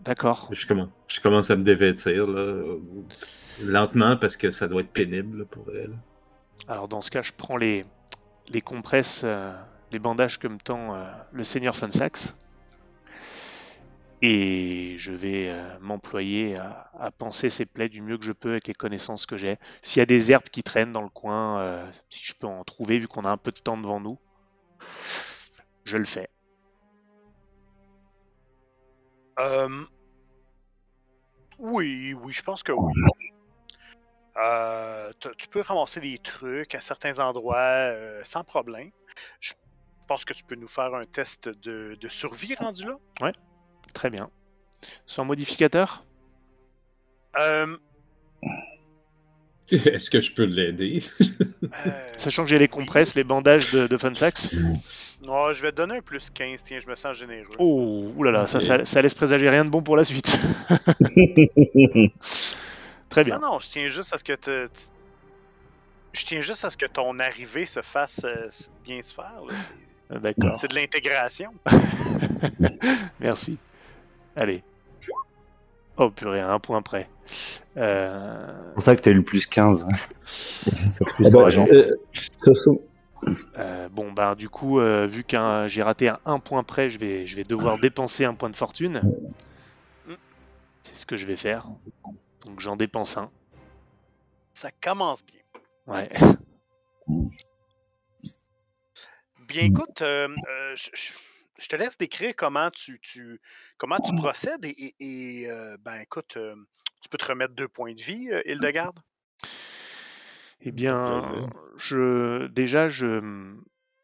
D'accord. 0.00 0.48
Je 0.50 0.66
commence, 0.66 0.88
je 1.06 1.20
commence 1.20 1.50
à 1.50 1.56
me 1.56 1.62
dévêtir, 1.62 2.26
là. 2.26 2.76
Lentement, 3.62 4.16
parce 4.16 4.36
que 4.36 4.50
ça 4.50 4.68
doit 4.68 4.82
être 4.82 4.92
pénible 4.92 5.38
là, 5.40 5.44
pour 5.44 5.66
elle. 5.74 5.96
Alors 6.66 6.88
dans 6.88 7.00
ce 7.00 7.10
cas, 7.10 7.22
je 7.22 7.32
prends 7.32 7.56
les, 7.56 7.84
compresses, 8.64 9.22
euh, 9.24 9.52
les 9.92 9.98
bandages 9.98 10.38
que 10.38 10.48
me 10.48 10.58
tend 10.58 10.94
euh, 10.94 11.06
le 11.32 11.44
seigneur 11.44 11.76
Funsax. 11.76 12.34
Et 14.20 14.96
je 14.98 15.12
vais 15.12 15.48
euh, 15.48 15.78
m'employer 15.80 16.56
à, 16.56 16.90
à 16.98 17.12
penser 17.12 17.50
ces 17.50 17.64
plaies 17.64 17.88
du 17.88 18.02
mieux 18.02 18.18
que 18.18 18.24
je 18.24 18.32
peux 18.32 18.50
avec 18.50 18.66
les 18.66 18.74
connaissances 18.74 19.26
que 19.26 19.36
j'ai. 19.36 19.58
S'il 19.82 20.00
y 20.00 20.02
a 20.02 20.06
des 20.06 20.32
herbes 20.32 20.48
qui 20.50 20.64
traînent 20.64 20.92
dans 20.92 21.02
le 21.02 21.08
coin, 21.08 21.88
si 22.10 22.24
je 22.24 22.34
peux 22.34 22.48
en 22.48 22.64
trouver 22.64 22.98
vu 22.98 23.06
qu'on 23.06 23.24
a 23.24 23.30
un 23.30 23.36
peu 23.36 23.52
de 23.52 23.60
temps 23.60 23.76
devant 23.76 24.00
nous, 24.00 24.18
je 25.84 25.96
le 25.96 26.04
fais. 26.04 26.28
Oui, 31.58 32.14
oui, 32.14 32.32
je 32.32 32.42
pense 32.42 32.62
que 32.62 32.72
oui. 32.72 32.92
Euh, 34.42 35.10
tu 35.36 35.48
peux 35.48 35.60
ramasser 35.60 36.00
des 36.00 36.18
trucs 36.18 36.74
à 36.74 36.80
certains 36.80 37.18
endroits 37.18 37.56
euh, 37.56 38.20
sans 38.24 38.44
problème. 38.44 38.90
Je 39.40 39.52
pense 40.06 40.24
que 40.24 40.32
tu 40.32 40.44
peux 40.44 40.54
nous 40.54 40.68
faire 40.68 40.94
un 40.94 41.06
test 41.06 41.48
de, 41.48 41.96
de 42.00 42.08
survie 42.08 42.54
rendu 42.54 42.84
là. 42.84 43.32
Très 43.94 44.10
bien. 44.10 44.30
Sans 45.06 45.24
modificateur? 45.24 46.04
Euh, 47.36 47.76
Est-ce 49.70 50.08
que 50.08 50.20
je 50.20 50.32
peux 50.34 50.44
l'aider? 50.44 51.02
euh, 51.64 52.08
Sachant 52.16 52.44
que 52.44 52.48
j'ai 52.50 52.58
les 52.58 52.68
compresses, 52.68 53.14
les 53.16 53.24
bandages 53.24 53.70
de, 53.70 53.86
de 53.86 53.96
Funsax. 53.98 54.52
non, 55.22 55.52
je 55.52 55.60
vais 55.62 55.72
te 55.72 55.76
donner 55.76 55.96
un 55.96 56.00
plus 56.00 56.30
15, 56.30 56.62
tiens, 56.62 56.78
je 56.80 56.88
me 56.88 56.94
sens 56.94 57.16
généreux. 57.16 57.54
Oh, 57.58 58.12
oulala, 58.16 58.46
ça, 58.46 58.60
ça, 58.60 58.84
ça 58.84 59.02
laisse 59.02 59.14
présager 59.14 59.50
rien 59.50 59.64
de 59.64 59.70
bon 59.70 59.82
pour 59.82 59.96
la 59.96 60.04
suite. 60.04 60.38
Très 63.08 63.24
bien. 63.24 63.38
Non, 63.38 63.52
non, 63.52 63.58
je 63.58 63.68
tiens 63.68 63.88
juste 63.88 64.12
à 64.14 64.18
ce 64.18 64.24
que 64.24 64.34
te- 64.34 64.66
tu- 64.66 64.86
Je 66.14 66.24
tiens 66.24 66.40
juste 66.40 66.64
à 66.64 66.70
ce 66.70 66.76
que 66.76 66.86
ton 66.86 67.18
arrivée 67.18 67.66
se 67.66 67.82
fasse 67.82 68.22
euh, 68.24 68.48
bien 68.84 69.02
se 69.02 69.12
faire. 69.14 69.40
là. 69.48 69.54
C'est- 69.56 69.72
Euh, 70.10 70.18
D'accord. 70.20 70.56
C'est 70.56 70.68
de 70.68 70.74
l'intégration. 70.74 71.52
Merci. 73.20 73.58
Allez. 74.36 74.62
Oh 75.98 76.08
purée, 76.10 76.40
un 76.40 76.58
point 76.60 76.80
près. 76.80 77.10
Euh, 77.76 78.46
C'est 78.68 78.74
pour 78.74 78.82
ça 78.82 78.96
que 78.96 79.02
tu 79.02 79.08
as 79.10 79.12
eu 79.12 79.16
le 79.16 79.22
plus 79.22 79.46
15. 79.46 79.86
Ça 80.24 81.04
te 81.04 81.10
fait 81.10 81.24
Ah 81.26 81.30
bah, 81.30 81.42
rageant. 81.42 81.66
euh, 81.70 81.94
euh, 83.58 83.88
bon, 83.90 84.12
bah 84.12 84.34
du 84.34 84.48
coup, 84.48 84.80
euh, 84.80 85.06
vu 85.06 85.24
que 85.24 85.36
j'ai 85.66 85.82
raté 85.82 86.08
à 86.08 86.20
un 86.24 86.38
point 86.38 86.62
près, 86.62 86.88
je 86.88 86.98
vais, 86.98 87.26
je 87.26 87.36
vais 87.36 87.42
devoir 87.42 87.78
dépenser 87.78 88.24
un 88.24 88.34
point 88.34 88.48
de 88.48 88.56
fortune. 88.56 89.02
C'est 90.82 90.96
ce 90.96 91.04
que 91.04 91.16
je 91.18 91.26
vais 91.26 91.36
faire. 91.36 91.66
Donc 92.46 92.60
j'en 92.60 92.76
dépense 92.76 93.16
un. 93.16 93.30
Ça 94.54 94.70
commence 94.80 95.24
bien. 95.24 95.40
Ouais. 95.86 96.08
Bien, 99.48 99.64
écoute, 99.64 100.02
euh, 100.02 100.28
euh, 100.48 100.76
je, 100.76 100.90
je- 100.92 101.12
je 101.58 101.68
te 101.68 101.76
laisse 101.76 101.96
décrire 101.96 102.34
comment 102.36 102.70
tu, 102.70 103.00
tu- 103.00 103.40
comment 103.78 103.98
tu 103.98 104.14
procèdes 104.14 104.64
et, 104.66 104.68
et- 104.70 104.94
et, 105.42 105.50
euh, 105.50 105.76
ben 105.80 105.96
écoute, 106.00 106.36
euh, 106.36 106.54
tu 107.00 107.08
peux 107.08 107.16
te 107.18 107.24
remettre 107.26 107.54
deux 107.54 107.68
points 107.68 107.94
de 107.94 108.02
vie, 108.02 108.28
euh, 108.30 108.42
Hildegarde? 108.44 108.98
Eh 110.60 110.72
bien, 110.72 111.22
je 111.76 112.46
déjà 112.48 112.88
je, 112.88 113.54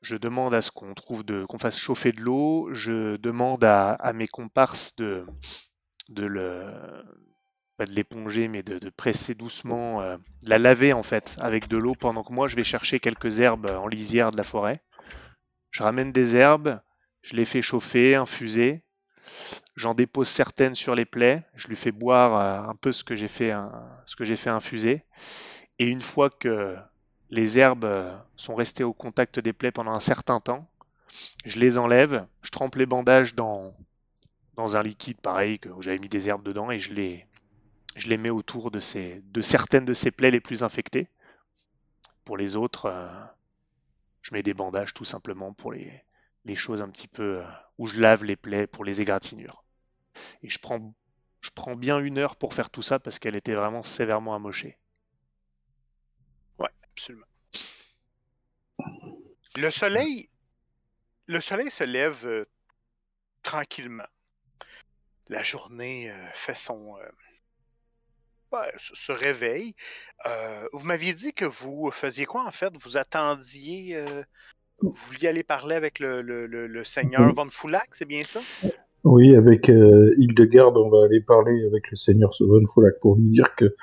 je 0.02 0.16
demande 0.16 0.54
à 0.54 0.62
ce 0.62 0.70
qu'on 0.70 0.94
trouve 0.94 1.24
de 1.24 1.44
qu'on 1.44 1.58
fasse 1.58 1.78
chauffer 1.78 2.10
de 2.12 2.22
l'eau. 2.22 2.70
Je 2.72 3.16
demande 3.16 3.64
à, 3.64 3.92
à 3.92 4.12
mes 4.12 4.28
comparses 4.28 4.96
de 4.96 5.26
de 6.08 6.24
le 6.24 7.04
pas 7.76 7.86
de 7.86 7.92
l'éponger, 7.92 8.48
mais 8.48 8.62
de, 8.62 8.78
de 8.78 8.90
presser 8.90 9.34
doucement, 9.34 10.00
euh, 10.00 10.16
de 10.44 10.50
la 10.50 10.58
laver 10.58 10.92
en 10.92 11.02
fait 11.02 11.36
avec 11.40 11.68
de 11.68 11.76
l'eau 11.76 11.94
pendant 11.94 12.22
que 12.22 12.32
moi 12.32 12.48
je 12.48 12.56
vais 12.56 12.64
chercher 12.64 13.00
quelques 13.00 13.40
herbes 13.40 13.66
en 13.66 13.86
lisière 13.86 14.32
de 14.32 14.36
la 14.36 14.44
forêt. 14.44 14.80
Je 15.70 15.82
ramène 15.82 16.12
des 16.12 16.36
herbes, 16.36 16.80
je 17.22 17.36
les 17.36 17.44
fais 17.44 17.62
chauffer, 17.62 18.14
infuser. 18.14 18.82
J'en 19.74 19.94
dépose 19.94 20.28
certaines 20.28 20.76
sur 20.76 20.94
les 20.94 21.04
plaies. 21.04 21.42
Je 21.56 21.66
lui 21.66 21.74
fais 21.74 21.90
boire 21.90 22.36
euh, 22.36 22.70
un 22.70 22.76
peu 22.76 22.92
ce 22.92 23.02
que 23.02 23.16
j'ai 23.16 23.28
fait, 23.28 23.52
ce 24.06 24.14
que 24.14 24.24
j'ai 24.24 24.36
fait 24.36 24.50
infuser. 24.50 25.02
Et 25.80 25.88
une 25.88 26.02
fois 26.02 26.30
que 26.30 26.76
les 27.30 27.58
herbes 27.58 27.84
euh, 27.84 28.16
sont 28.36 28.54
restées 28.54 28.84
au 28.84 28.92
contact 28.92 29.40
des 29.40 29.52
plaies 29.52 29.72
pendant 29.72 29.92
un 29.92 30.00
certain 30.00 30.38
temps, 30.38 30.68
je 31.44 31.58
les 31.58 31.78
enlève, 31.78 32.26
je 32.42 32.50
trempe 32.50 32.76
les 32.76 32.86
bandages 32.86 33.34
dans, 33.34 33.74
dans 34.54 34.76
un 34.76 34.82
liquide 34.82 35.20
pareil, 35.20 35.58
que 35.58 35.68
où 35.68 35.82
j'avais 35.82 35.98
mis 35.98 36.08
des 36.08 36.28
herbes 36.28 36.44
dedans, 36.44 36.70
et 36.70 36.78
je 36.78 36.92
les, 36.92 37.26
je 37.94 38.08
les 38.08 38.16
mets 38.16 38.30
autour 38.30 38.70
de, 38.70 38.80
ces, 38.80 39.20
de 39.22 39.42
certaines 39.42 39.84
de 39.84 39.94
ces 39.94 40.10
plaies 40.10 40.30
les 40.30 40.40
plus 40.40 40.62
infectées. 40.62 41.08
Pour 42.24 42.36
les 42.36 42.56
autres, 42.56 42.86
euh, 42.86 43.08
je 44.22 44.34
mets 44.34 44.42
des 44.42 44.54
bandages 44.54 44.94
tout 44.94 45.04
simplement 45.04 45.52
pour 45.52 45.72
les, 45.72 46.02
les 46.44 46.56
choses 46.56 46.82
un 46.82 46.88
petit 46.88 47.08
peu 47.08 47.40
euh, 47.40 47.46
où 47.78 47.86
je 47.86 48.00
lave 48.00 48.24
les 48.24 48.36
plaies 48.36 48.66
pour 48.66 48.84
les 48.84 49.00
égratignures. 49.00 49.64
Et 50.42 50.50
je 50.50 50.58
prends, 50.58 50.94
bien 51.76 52.00
une 52.00 52.18
heure 52.18 52.36
pour 52.36 52.54
faire 52.54 52.70
tout 52.70 52.82
ça 52.82 52.98
parce 52.98 53.18
qu'elle 53.18 53.36
était 53.36 53.54
vraiment 53.54 53.82
sévèrement 53.82 54.34
amochée. 54.34 54.78
Absolument. 56.96 57.26
Le 59.56 59.70
soleil 59.72 60.28
le 61.26 61.40
soleil 61.40 61.70
se 61.70 61.84
lève 61.84 62.26
euh, 62.26 62.44
tranquillement. 63.42 64.06
La 65.28 65.42
journée 65.42 66.10
euh, 66.10 66.26
fait 66.34 66.54
son. 66.54 66.96
Ouais, 68.54 68.72
se 68.78 69.12
réveille. 69.12 69.74
Euh, 70.26 70.64
vous 70.72 70.84
m'aviez 70.86 71.12
dit 71.12 71.32
que 71.32 71.44
vous 71.44 71.90
faisiez 71.92 72.24
quoi 72.24 72.44
en 72.46 72.52
fait? 72.52 72.72
Vous 72.82 72.96
attendiez. 72.96 73.96
euh, 73.96 74.22
vous 74.80 74.92
vouliez 74.92 75.28
aller 75.28 75.42
parler 75.42 75.76
avec 75.76 75.98
le, 75.98 76.20
le- 76.22 76.46
le- 76.46 76.66
le 76.66 76.84
seigneur. 76.84 77.32
Von 77.34 77.48
Foulac, 77.48 77.88
c'est 77.92 78.04
bien 78.04 78.24
ça? 78.24 78.40
Oui, 79.04 79.36
avec 79.36 79.68
euh, 79.68 80.14
Hildegarde, 80.18 80.76
on 80.76 80.88
va 80.88 81.04
aller 81.04 81.20
parler 81.20 81.64
avec 81.66 81.90
le 81.90 81.96
seigneur 81.96 82.32
Von 82.40 82.64
Foulac 82.72 82.94
pour 83.00 83.16
lui 83.16 83.30
dire 83.30 83.54
que 83.56 83.74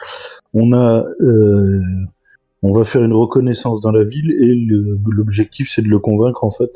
on 0.54 0.74
a, 0.74 1.06
euh, 1.22 1.82
on 2.62 2.74
va 2.74 2.84
faire 2.84 3.04
une 3.04 3.14
reconnaissance 3.14 3.82
dans 3.82 3.92
la 3.92 4.04
ville 4.04 4.32
et 4.32 4.54
l'objectif 5.06 5.72
c'est 5.74 5.82
de 5.82 5.88
le 5.88 6.00
convaincre 6.00 6.44
en 6.44 6.52
fait 6.52 6.72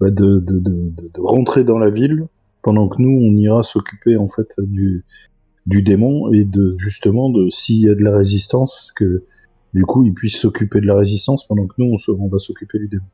bah, 0.00 0.10
de, 0.10 0.40
de, 0.40 0.58
de, 0.58 0.58
de- 0.60 1.10
de 1.14 1.20
rentrer 1.20 1.64
dans 1.64 1.78
la 1.78 1.88
ville 1.90 2.26
pendant 2.62 2.88
que 2.88 3.00
nous 3.00 3.10
on 3.10 3.36
ira 3.36 3.62
s'occuper 3.62 4.16
en 4.16 4.28
fait 4.28 4.48
du, 4.58 5.04
du 5.66 5.82
démon 5.82 6.32
et 6.32 6.44
de 6.44 6.76
justement 6.78 7.30
de 7.30 7.50
s'il 7.50 7.78
y 7.78 7.88
a 7.88 7.94
de 7.94 8.02
la 8.02 8.16
résistance 8.16 8.92
que 8.94 9.24
du 9.74 9.84
coup 9.84 10.04
il 10.04 10.14
puisse 10.14 10.38
s'occuper 10.38 10.80
de 10.80 10.86
la 10.86 10.94
résistance 10.94 11.46
pendant 11.46 11.66
que 11.66 11.74
nous 11.78 11.96
on, 12.08 12.28
va 12.28 12.38
s'occuper 12.38 12.78
du 12.78 12.88
démon. 12.88 13.04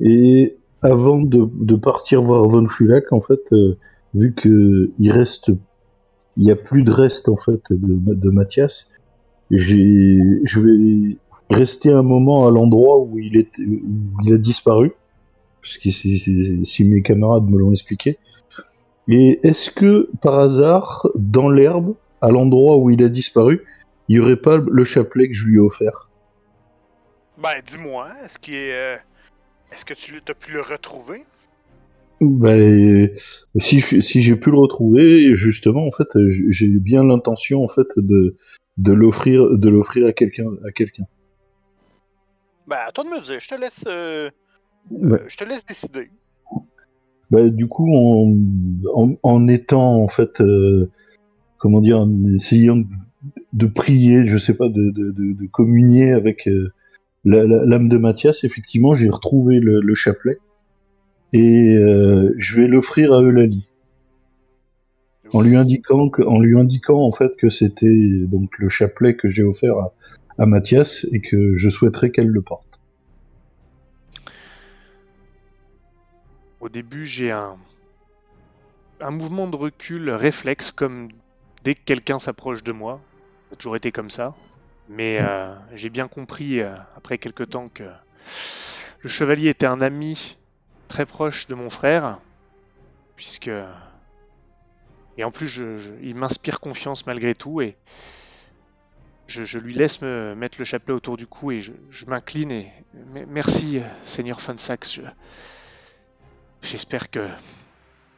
Et 0.00 0.56
avant 0.82 1.18
de, 1.18 1.48
de 1.60 1.74
partir 1.76 2.20
voir 2.20 2.46
Von 2.46 2.66
Fulac, 2.66 3.12
en 3.12 3.20
fait, 3.20 3.52
euh, 3.52 3.76
vu 4.14 4.34
que 4.34 4.90
il 4.98 5.10
reste, 5.10 5.50
il 6.36 6.44
y 6.44 6.50
a 6.50 6.56
plus 6.56 6.82
de 6.82 6.90
reste 6.90 7.28
en 7.28 7.36
fait 7.36 7.62
de, 7.70 8.30
Mathias, 8.30 8.88
j'ai, 9.50 10.40
je 10.44 10.60
vais 10.60 11.16
rester 11.48 11.90
un 11.90 12.02
moment 12.02 12.46
à 12.46 12.50
l'endroit 12.50 12.98
où 12.98 13.18
il 13.18 13.36
est, 13.36 13.58
où 13.58 14.20
il 14.24 14.34
a 14.34 14.38
disparu, 14.38 14.92
puisque 15.62 15.88
si- 15.90 16.64
si 16.64 16.84
mes 16.84 17.02
camarades 17.02 17.48
me 17.48 17.58
l'ont 17.58 17.70
expliqué. 17.70 18.18
Et 19.08 19.40
est-ce 19.46 19.70
que 19.70 20.10
par 20.20 20.38
hasard, 20.38 21.06
dans 21.14 21.48
l'herbe, 21.48 21.94
à 22.20 22.30
l'endroit 22.30 22.76
où 22.76 22.90
il 22.90 23.02
a 23.04 23.08
disparu, 23.08 23.64
il 24.08 24.16
y 24.16 24.20
aurait 24.20 24.36
pas 24.36 24.56
le 24.56 24.84
chapelet 24.84 25.28
que 25.28 25.34
je 25.34 25.46
lui 25.46 25.56
ai 25.56 25.60
offert? 25.60 26.10
Ben, 27.38 27.60
dis-moi, 27.66 28.08
est-ce 28.24 28.38
qu'il 28.38 28.54
est. 28.54 28.74
euh, 28.74 28.96
Est-ce 29.72 29.84
que 29.84 29.94
tu 29.94 30.20
as 30.26 30.34
pu 30.34 30.52
le 30.52 30.62
retrouver? 30.62 31.24
Ben, 32.20 33.10
si 33.58 33.80
si 33.80 34.22
j'ai 34.22 34.36
pu 34.36 34.50
le 34.50 34.58
retrouver, 34.58 35.36
justement, 35.36 35.86
en 35.86 35.90
fait, 35.90 36.08
j'ai 36.48 36.68
bien 36.68 37.04
l'intention, 37.04 37.62
en 37.62 37.68
fait, 37.68 37.86
de 37.96 38.34
de 38.78 38.92
l'offrir 38.92 39.56
de 39.56 39.68
l'offrir 39.68 40.06
à 40.06 40.12
quelqu'un 40.12 40.48
à 40.66 40.72
quelqu'un. 40.72 41.04
Ben, 42.66 42.78
à 42.86 42.92
toi 42.92 43.04
de 43.04 43.10
me 43.10 43.20
dire, 43.20 43.38
je 43.38 43.48
te 43.48 43.54
laisse. 43.54 43.84
euh, 43.86 44.30
euh, 45.04 45.18
je 45.26 45.36
te 45.36 45.44
laisse 45.44 45.64
décider. 45.64 46.10
Bah, 47.30 47.48
du 47.48 47.66
coup, 47.66 47.88
en, 47.92 48.34
en, 48.94 49.16
en 49.22 49.48
étant, 49.48 50.02
en 50.02 50.08
fait, 50.08 50.40
euh, 50.40 50.90
comment 51.58 51.80
dire, 51.80 52.00
en 52.00 52.24
essayant 52.32 52.82
de 53.52 53.66
prier, 53.66 54.26
je 54.26 54.38
sais 54.38 54.54
pas, 54.54 54.68
de, 54.68 54.90
de, 54.90 55.10
de, 55.10 55.32
de 55.32 55.46
communier 55.46 56.12
avec 56.12 56.46
euh, 56.48 56.72
l'âme 57.24 57.88
de 57.88 57.96
Mathias, 57.98 58.44
effectivement, 58.44 58.94
j'ai 58.94 59.10
retrouvé 59.10 59.58
le, 59.60 59.80
le 59.80 59.94
chapelet 59.94 60.38
et 61.32 61.74
euh, 61.76 62.32
je 62.38 62.60
vais 62.60 62.68
l'offrir 62.68 63.12
à 63.12 63.20
Eulalie. 63.22 63.68
en 65.32 65.40
lui 65.42 65.56
indiquant 65.56 66.08
que, 66.08 66.22
en 66.22 66.38
lui 66.40 66.58
indiquant 66.58 67.00
en 67.02 67.12
fait 67.12 67.36
que 67.36 67.48
c'était 67.50 67.86
donc 68.26 68.58
le 68.58 68.68
chapelet 68.68 69.16
que 69.16 69.28
j'ai 69.28 69.42
offert 69.42 69.76
à, 69.78 69.94
à 70.38 70.46
Mathias 70.46 71.06
et 71.12 71.20
que 71.20 71.56
je 71.56 71.68
souhaiterais 71.68 72.10
qu'elle 72.10 72.28
le 72.28 72.42
porte. 72.42 72.65
Au 76.60 76.68
début, 76.68 77.06
j'ai 77.06 77.30
un, 77.32 77.56
un 79.00 79.10
mouvement 79.10 79.46
de 79.48 79.56
recul 79.56 80.10
réflexe, 80.10 80.70
comme 80.72 81.08
dès 81.62 81.74
que 81.74 81.82
quelqu'un 81.84 82.18
s'approche 82.18 82.62
de 82.62 82.72
moi. 82.72 83.06
Ça 83.48 83.54
a 83.54 83.56
toujours 83.56 83.76
été 83.76 83.90
comme 83.92 84.10
ça. 84.10 84.36
Mais 84.88 85.18
euh, 85.20 85.54
j'ai 85.74 85.90
bien 85.90 86.08
compris, 86.08 86.60
euh, 86.60 86.76
après 86.94 87.18
quelque 87.18 87.42
temps, 87.42 87.68
que 87.68 87.84
le 89.00 89.08
chevalier 89.08 89.48
était 89.48 89.64
un 89.66 89.80
ami 89.80 90.36
très 90.88 91.06
proche 91.06 91.46
de 91.48 91.54
mon 91.54 91.70
frère, 91.70 92.20
puisque... 93.16 93.50
Et 95.18 95.24
en 95.24 95.30
plus, 95.30 95.48
je- 95.48 95.92
il 96.00 96.14
m'inspire 96.14 96.58
confiance 96.60 97.06
malgré 97.06 97.34
tout, 97.34 97.60
et 97.60 97.76
je, 99.28 99.58
lui 99.58 99.74
laisse 99.74 100.00
me 100.02 100.34
mettre 100.34 100.58
le 100.58 100.64
chapelet 100.64 100.92
autour 100.94 101.16
du 101.16 101.26
cou, 101.26 101.50
et 101.52 101.60
je, 101.60 101.72
m'incline, 102.06 102.50
et 102.50 102.72
me- 102.94 103.26
merci, 103.26 103.78
euh, 103.78 103.82
Seigneur 104.04 104.40
Funsax. 104.40 105.00
Je- 106.66 106.72
J'espère 106.72 107.10
que 107.10 107.20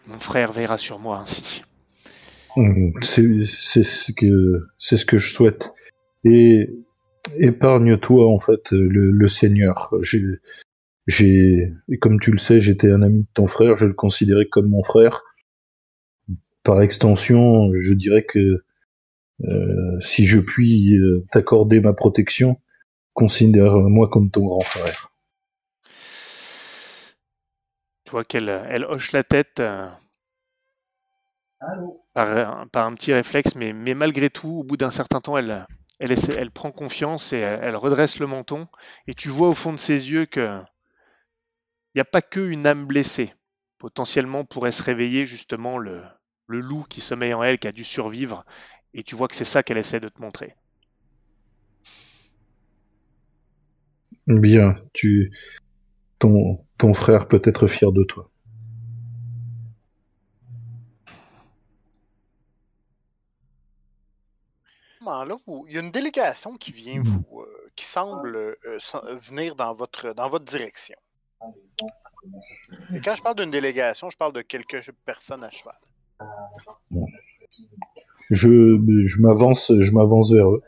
mon 0.09 0.19
frère 0.19 0.53
veillera 0.53 0.79
sur 0.79 0.99
moi 0.99 1.19
ainsi. 1.19 1.63
C'est 3.03 3.45
c'est 3.45 3.83
ce 3.85 4.13
que 5.05 5.19
je 5.19 5.29
souhaite. 5.31 5.73
Et 6.25 6.69
épargne-toi 7.39 8.27
en 8.27 8.39
fait 8.39 8.71
le, 8.73 9.29
Seigneur. 9.29 9.95
J'ai 11.07 11.73
comme 12.01 12.19
tu 12.21 12.33
le 12.33 12.39
sais, 12.39 12.59
j'étais 12.59 12.91
un 12.91 13.03
ami 13.03 13.21
de 13.21 13.29
ton 13.35 13.47
frère, 13.47 13.77
je 13.77 13.87
le 13.87 13.95
considérais 13.95 14.47
comme 14.47 14.69
mon 14.69 14.83
frère. 14.83 15.23
Par 16.65 16.83
extension, 16.83 17.71
je 17.79 17.95
dirais 17.95 18.25
que 18.25 18.65
euh, 19.45 20.01
si 20.01 20.27
je 20.27 20.41
puis 20.41 20.97
euh, 20.97 21.25
t'accorder 21.31 21.81
ma 21.81 21.93
protection, 21.93 22.59
considère-moi 23.13 24.09
comme 24.09 24.31
ton 24.31 24.47
grand 24.47 24.65
frère. 24.65 25.13
Tu 28.09 28.13
vois 28.13 28.25
qu'elle 28.25 28.49
elle 28.49 28.87
hoche 28.87 29.13
la 29.13 29.23
tête 29.23 29.61
euh, 29.61 29.87
par, 32.15 32.29
un- 32.63 32.67
par 32.67 32.87
un 32.87 32.95
petit 32.95 33.13
réflexe, 33.13 33.55
mais, 33.55 33.73
mais 33.73 33.95
malgré 33.95 34.31
tout, 34.31 34.49
au 34.49 34.63
bout 34.65 34.77
d'un 34.77 34.91
certain 34.91 35.21
temps, 35.21 35.37
elle, 35.39 35.67
elle, 36.01 36.13
essaie- 36.13 36.35
elle 36.37 36.51
prend 36.51 36.71
confiance 36.71 37.33
et 37.33 37.39
elle, 37.39 37.61
elle 37.63 37.77
redresse 37.77 38.19
le 38.19 38.27
menton. 38.27 38.67
Et 39.07 39.15
tu 39.15 39.29
vois 39.29 39.49
au 39.49 39.55
fond 39.55 39.73
de 39.73 39.79
ses 39.79 40.11
yeux 40.11 40.27
que 40.27 40.61
il 41.95 41.99
n'y 41.99 42.01
a 42.01 42.07
pas 42.07 42.23
qu'une 42.23 42.67
âme 42.67 42.87
blessée. 42.87 43.35
Potentiellement 43.77 44.47
pourrait 44.47 44.73
se 44.73 44.83
réveiller 44.83 45.27
justement 45.27 45.77
le, 45.77 46.03
le 46.47 46.61
loup 46.61 46.85
qui 46.89 47.03
sommeille 47.03 47.35
en 47.35 47.43
elle, 47.43 47.59
qui 47.59 47.69
a 47.69 47.73
dû 47.73 47.85
survivre. 47.85 48.47
Et 48.95 49.03
tu 49.03 49.17
vois 49.17 49.29
que 49.29 49.35
c'est 49.35 49.45
ça 49.45 49.63
qu'elle 49.63 49.77
essaie 49.77 50.01
de 50.01 50.09
te 50.09 50.23
montrer. 50.23 50.55
Bien, 54.27 54.77
tu 54.93 55.29
ton 56.19 56.65
ton 56.79 56.93
frère 56.93 57.27
peut 57.29 57.43
être 57.45 57.67
fier 57.67 57.93
de 57.93 58.05
toi. 58.05 58.31
moment-là, 65.09 65.37
vous- 65.47 65.65
il 65.69 65.75
y 65.75 65.79
a 65.79 65.81
une 65.81 65.91
délégation 65.91 66.57
qui 66.57 66.73
vient 66.73 67.03
vous, 67.03 67.41
euh, 67.41 67.71
qui 67.77 67.85
semble 67.85 68.37
euh, 68.37 68.57
venir 69.23 69.55
dans 69.55 69.75
votre, 69.75 70.13
dans 70.15 70.29
votre 70.29 70.45
direction. 70.45 70.97
Et 72.95 73.01
quand 73.01 73.15
je 73.17 73.23
parle 73.23 73.37
d'une 73.37 73.51
délégation, 73.51 74.11
je 74.11 74.17
parle 74.17 74.33
de 74.33 74.43
quelques 74.43 74.91
personnes 75.07 75.45
à 75.45 75.51
cheval. 75.51 75.77
Je 78.31 79.07
je 79.07 79.23
m'avance 79.23 79.73
je 79.79 79.93
m'avance 79.93 80.33
vers 80.33 80.51
eux. 80.51 80.63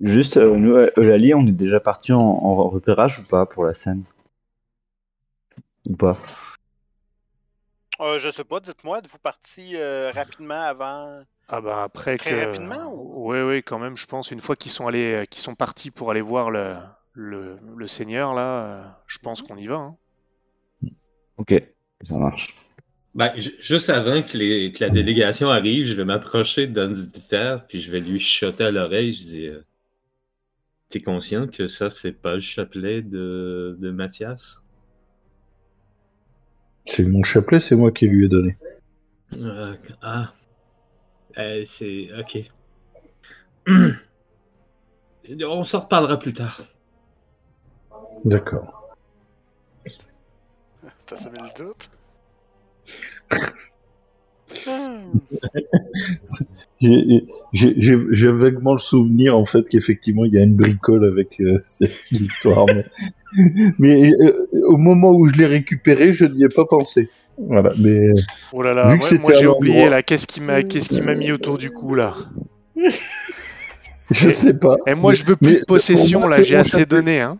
Juste, 0.00 0.36
euh, 0.36 0.56
nous, 0.56 0.76
Eulalie, 0.96 1.34
on 1.34 1.46
est 1.46 1.52
déjà 1.52 1.78
parti 1.80 2.12
en, 2.12 2.20
en 2.20 2.68
repérage 2.68 3.18
ou 3.18 3.24
pas 3.28 3.46
pour 3.46 3.64
la 3.64 3.74
scène? 3.74 4.02
Ou 5.88 5.96
pas? 5.96 6.16
Euh, 8.00 8.18
je 8.18 8.28
sais 8.30 8.44
pas, 8.44 8.60
dites-moi, 8.60 8.98
êtes-vous 8.98 9.18
parti 9.18 9.76
euh, 9.76 10.10
rapidement 10.12 10.60
avant? 10.60 11.24
Ah 11.48 11.60
bah 11.60 11.82
après 11.84 12.16
Très 12.16 12.30
que... 12.30 12.34
rapidement, 12.34 12.92
ou- 12.92 13.30
Oui, 13.30 13.40
oui, 13.42 13.62
quand 13.62 13.78
même, 13.78 13.96
je 13.96 14.06
pense. 14.06 14.30
Une 14.30 14.40
fois 14.40 14.56
qu'ils 14.56 14.72
sont 14.72 14.86
allés, 14.88 15.14
euh, 15.14 15.24
qu'ils 15.26 15.42
sont 15.42 15.54
partis 15.54 15.90
pour 15.90 16.10
aller 16.10 16.20
voir 16.22 16.50
le, 16.50 16.76
le, 17.12 17.58
le 17.76 17.86
Seigneur, 17.86 18.34
là, 18.34 19.02
je 19.06 19.18
pense 19.18 19.42
qu'on 19.42 19.56
y 19.56 19.66
va. 19.66 19.76
hein. 19.76 19.96
Ok, 21.36 21.54
ça 22.06 22.16
marche. 22.16 22.54
Ben, 23.14 23.32
ju- 23.38 23.54
juste 23.60 23.90
avant 23.90 24.22
que, 24.22 24.38
les- 24.38 24.72
que 24.72 24.84
la 24.84 24.90
délégation 24.90 25.50
arrive, 25.50 25.86
je 25.86 25.94
vais 25.94 26.04
m'approcher 26.04 26.66
de 26.68 26.74
Don 26.74 26.90
Dieter, 26.92 27.58
puis 27.68 27.80
je 27.80 27.90
vais 27.92 28.00
lui 28.00 28.20
chuchoter 28.20 28.64
à 28.64 28.70
l'oreille. 28.72 29.14
Je 29.14 29.24
dis 29.24 29.46
euh, 29.48 29.62
T'es 30.90 31.02
conscient 31.02 31.48
que 31.48 31.66
ça, 31.66 31.90
c'est 31.90 32.12
pas 32.12 32.34
le 32.34 32.40
chapelet 32.40 33.02
de, 33.02 33.76
de 33.80 33.90
Mathias 33.90 34.62
C'est 36.84 37.04
mon 37.04 37.22
chapelet, 37.22 37.60
c'est 37.60 37.76
moi 37.76 37.90
qui 37.92 38.06
lui 38.06 38.26
ai 38.26 38.28
donné. 38.28 38.56
Euh, 39.36 39.74
Ah. 40.02 40.32
Euh, 41.38 41.62
c'est. 41.64 42.08
Ok. 42.18 42.38
On 45.44 45.62
s'en 45.64 45.80
reparlera 45.80 46.18
plus 46.18 46.32
tard. 46.32 46.62
D'accord. 48.24 48.96
T'as 51.06 51.16
semé 51.16 51.38
le 51.38 51.64
doute? 51.64 51.90
J'ai- 56.80 57.24
J'ai 57.52 57.74
j'ai- 57.76 57.98
j'ai 58.10 58.30
vaguement 58.32 58.72
le 58.72 58.78
souvenir 58.78 59.36
en 59.36 59.44
fait 59.44 59.68
qu'effectivement 59.68 60.24
il 60.24 60.32
y 60.34 60.38
a 60.38 60.42
une 60.42 60.54
bricole 60.56 61.04
avec 61.06 61.40
euh, 61.40 61.60
cette 61.64 62.02
histoire. 62.10 62.66
Mais, 62.66 62.84
mais, 63.78 64.12
euh, 64.20 64.48
au 64.66 64.76
moment 64.76 65.10
où 65.12 65.28
je 65.28 65.38
l'ai 65.38 65.46
récupéré, 65.46 66.12
je 66.12 66.24
n'y 66.24 66.44
ai 66.44 66.48
pas 66.48 66.64
pensé. 66.64 67.08
Voilà, 67.38 67.72
mais 67.78 68.08
euh, 68.08 68.14
Oh 68.52 68.62
là 68.62 68.74
là, 68.74 68.88
Vu 68.92 68.98
que 68.98 69.02
moi, 69.02 69.08
c'était 69.08 69.22
moi, 69.22 69.32
j'ai 69.38 69.46
oublié 69.46 69.88
là. 69.88 70.02
Qu'est-ce 70.02 70.26
qui 70.26 70.40
m'a 70.40 70.62
qu'est-ce 70.62 70.88
qui 70.88 71.00
m'a 71.00 71.14
mis 71.14 71.30
autour 71.32 71.56
du 71.58 71.70
cou 71.70 71.94
là 71.94 72.14
je 74.10 74.30
sais 74.30 74.54
pas. 74.54 74.76
Et 74.86 74.94
moi, 74.94 75.12
Mais- 75.12 75.16
je 75.18 75.24
veux 75.26 75.36
plus 75.36 75.60
de 75.60 75.64
possession 75.66 76.20
moi, 76.20 76.30
là. 76.30 76.42
J'ai 76.42 76.56
assez 76.56 76.84
donné. 76.84 77.20
Hein. 77.20 77.38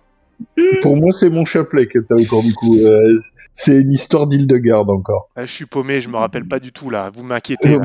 Pour 0.82 0.96
moi, 0.96 1.12
c'est 1.12 1.30
mon 1.30 1.44
chapelet 1.44 1.86
que 1.86 1.98
t'as 1.98 2.14
autour 2.16 2.42
du 2.42 2.52
cou. 2.54 2.76
Euh, 2.78 3.18
c'est 3.52 3.80
une 3.80 3.92
histoire 3.92 4.26
d'île 4.26 4.46
de 4.46 4.56
garde 4.56 4.90
encore. 4.90 5.28
Ah, 5.36 5.44
je 5.44 5.52
suis 5.52 5.66
paumé. 5.66 6.00
Je 6.00 6.08
me 6.08 6.16
rappelle 6.16 6.46
pas 6.46 6.58
du 6.60 6.72
tout 6.72 6.90
là. 6.90 7.10
Vous 7.14 7.22
m'inquiétez. 7.22 7.76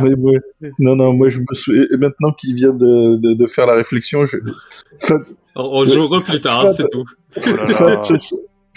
non, 0.80 0.96
non, 0.96 1.14
moi 1.14 1.30
je 1.30 1.40
me 1.40 1.46
souviens. 1.54 1.86
et 1.92 1.98
Maintenant 1.98 2.32
qu'il 2.32 2.56
vient 2.56 2.74
de, 2.74 3.16
de, 3.18 3.34
de 3.34 3.48
faire 3.48 3.66
la 3.66 3.76
réflexion, 3.76 4.26
je... 4.26 4.38
Fab, 5.00 5.24
On, 5.56 5.82
on 5.82 5.86
jouera 5.86 6.20
plus 6.22 6.40
tard, 6.42 6.64
Fab- 6.64 6.72
c'est 6.72 6.90
tout. 6.92 7.06
Oh 7.36 7.40
là 7.46 7.56
là. 7.66 7.68
Fab, 8.04 8.22
se, 8.22 8.36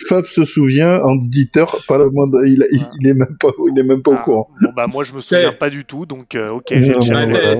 Fab 0.08 0.24
se 0.24 0.44
souvient, 0.44 1.00
en 1.02 1.14
Dieter, 1.16 1.64
pas 1.86 1.98
moindre, 2.10 2.44
il, 2.46 2.64
il, 2.72 2.86
il 3.00 3.08
est 3.08 3.14
même 3.14 3.36
pas, 3.38 3.50
il 3.72 3.78
est 3.78 3.82
même 3.82 4.02
pas 4.02 4.12
Ah, 4.16 4.20
au 4.20 4.24
courant. 4.24 4.48
Bon 4.62 4.70
bah 4.74 4.86
moi 4.86 5.04
je 5.04 5.12
me 5.12 5.20
souviens 5.20 5.52
pas 5.52 5.70
du 5.70 5.84
tout 5.84 6.06
donc 6.06 6.34
euh, 6.34 6.50
ok 6.50 6.66
j'ai 6.70 6.94
le 6.94 7.00
chapelet. 7.00 7.58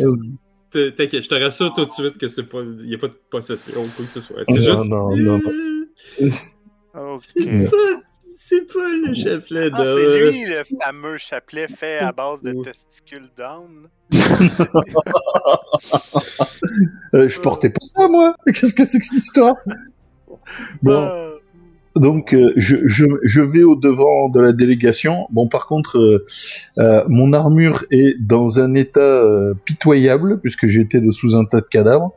T'inquiète, 0.73 1.23
je 1.25 1.29
te 1.29 1.35
rassure 1.35 1.73
tout 1.75 1.85
de 1.85 1.91
suite 1.91 2.17
que 2.17 2.29
c'est 2.29 2.45
pas, 2.49 2.59
y 2.85 2.95
a 2.95 2.99
pas 2.99 3.09
de 3.09 3.17
possession 3.29 3.73
ou 3.83 3.89
quoi 3.97 4.05
que 4.05 4.11
ce 4.11 4.21
soit. 4.21 4.37
Non, 4.39 4.45
C'est 4.49 4.63
juste. 4.63 4.85
non, 4.87 5.11
non, 5.17 5.17
non. 5.17 5.41
C'est 8.43 8.67
pas, 8.67 8.89
le 9.07 9.15
chapelet 9.15 9.71
de. 9.71 9.75
Ah, 9.77 9.85
c'est 9.85 10.31
lui 10.31 10.45
le 10.47 10.63
fameux 10.83 11.19
chapelet 11.19 11.69
fait 11.69 11.99
à 11.99 12.11
base 12.11 12.43
de 12.43 12.55
testicules 12.63 13.29
d'âne. 13.37 13.89
Euh, 17.15 17.29
je 17.29 17.41
portais 17.41 17.71
pas 17.71 17.85
ça, 17.85 18.07
moi. 18.09 18.35
Qu'est-ce 18.47 18.73
que 18.73 18.85
c'est 18.85 19.01
que 19.01 19.05
cette 19.05 19.19
histoire? 19.19 19.57
Bon, 20.83 20.93
Ah. 21.03 21.31
donc 21.97 22.33
euh, 22.35 22.53
je, 22.57 22.77
je, 22.87 23.05
je 23.25 23.43
vais 23.43 23.65
au 23.65 23.75
devant 23.75 24.29
de 24.29 24.41
la 24.41 24.53
délégation. 24.53 25.27
Bon, 25.31 25.49
par 25.49 25.67
contre, 25.67 25.99
euh, 25.99 26.25
euh, 26.79 27.05
mon 27.09 27.33
armure 27.33 27.85
est 27.91 28.15
dans 28.21 28.61
un 28.61 28.75
état 28.75 29.01
euh, 29.01 29.55
pitoyable 29.65 30.41
puisque 30.41 30.67
j'étais 30.69 31.01
de 31.01 31.11
sous 31.11 31.35
un 31.35 31.45
tas 31.45 31.61
de 31.61 31.67
cadavres. 31.69 32.13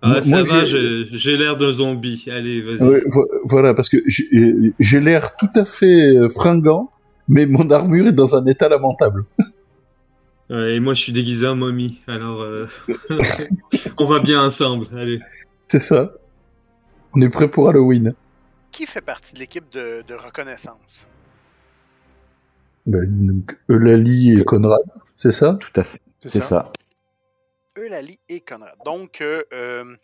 Ah, 0.00 0.08
Moi, 0.10 0.22
ça 0.22 0.42
va, 0.44 0.64
j'ai- 0.64 1.36
l'air 1.36 1.56
d'un 1.56 1.72
zombie. 1.72 2.24
Allez, 2.30 2.62
vas-y. 2.62 2.82
Ouais, 2.88 3.02
voilà, 3.44 3.74
parce 3.74 3.88
que 3.88 3.96
j'ai 4.06 5.00
l'air 5.00 5.36
tout 5.36 5.50
à 5.56 5.64
fait 5.64 6.16
euh, 6.16 6.30
fringant, 6.30 6.90
mais 7.28 7.46
mon 7.46 7.68
armure 7.70 8.06
est 8.06 8.12
dans 8.12 8.36
un 8.36 8.46
état 8.46 8.68
lamentable. 8.68 9.24
Ouais, 10.50 10.76
et 10.76 10.80
moi, 10.80 10.94
je 10.94 11.02
suis 11.02 11.12
déguisé 11.12 11.46
en 11.46 11.56
momie. 11.56 12.00
Alors, 12.06 12.40
euh, 12.40 12.64
on 13.98 14.06
va 14.06 14.18
bien 14.20 14.42
ensemble. 14.42 14.86
Allez. 14.96 15.20
C'est 15.70 15.78
ça. 15.78 16.10
On 17.14 17.20
est 17.20 17.28
prêt 17.28 17.48
pour 17.50 17.68
Halloween. 17.68 18.14
Qui 18.72 18.86
fait 18.86 19.02
partie 19.02 19.34
de 19.34 19.40
l'équipe 19.40 19.70
de, 19.70 20.02
de 20.08 20.14
reconnaissance? 20.14 21.06
Ben, 22.86 23.04
donc, 23.26 23.58
Eulalie 23.68 24.40
et 24.40 24.44
Conrad, 24.44 24.80
c'est 25.16 25.32
ça? 25.32 25.58
Tout 25.60 25.78
à 25.78 25.84
fait, 25.84 26.00
C'est 26.20 26.30
c'est 26.30 26.40
ça. 26.40 26.46
ça. 26.48 26.72
Eulalie 27.78 28.20
et 28.28 28.40
Conrad. 28.40 28.76
Donc, 28.84 29.20
euh, 29.20 29.42
euh, 29.52 29.96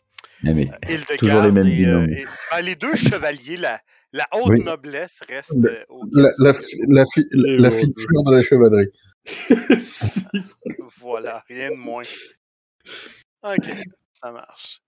mais 0.42 0.70
Hildegarde 0.88 1.18
Toujours 1.18 1.42
les 1.42 1.50
mêmes 1.52 1.66
et, 1.66 1.86
euh, 1.86 2.06
et- 2.22 2.26
ben, 2.50 2.60
les 2.62 2.76
deux 2.76 2.94
chevaliers, 2.94 3.56
la, 3.56 3.80
la 4.12 4.26
haute 4.32 4.48
Oui. 4.50 4.62
noblesse 4.64 5.20
reste 5.28 5.54
Le- 5.54 5.70
euh, 5.80 5.84
au 5.88 6.04
La, 6.12 6.30
la, 6.38 6.54
fi- 6.54 6.76
la, 6.88 7.04
fi- 7.12 7.28
Et 7.32 7.56
la 7.58 7.70
bon, 7.70 7.76
fine 7.78 7.92
bon. 7.92 8.02
fleur 8.02 8.22
de 8.24 8.34
la 8.36 8.42
chevalerie. 8.42 8.90
Voilà, 10.98 11.42
rien 11.48 11.70
de 11.70 11.76
moins. 11.76 12.02
Ok, 13.42 13.64
ça 14.12 14.30
marche. 14.32 14.80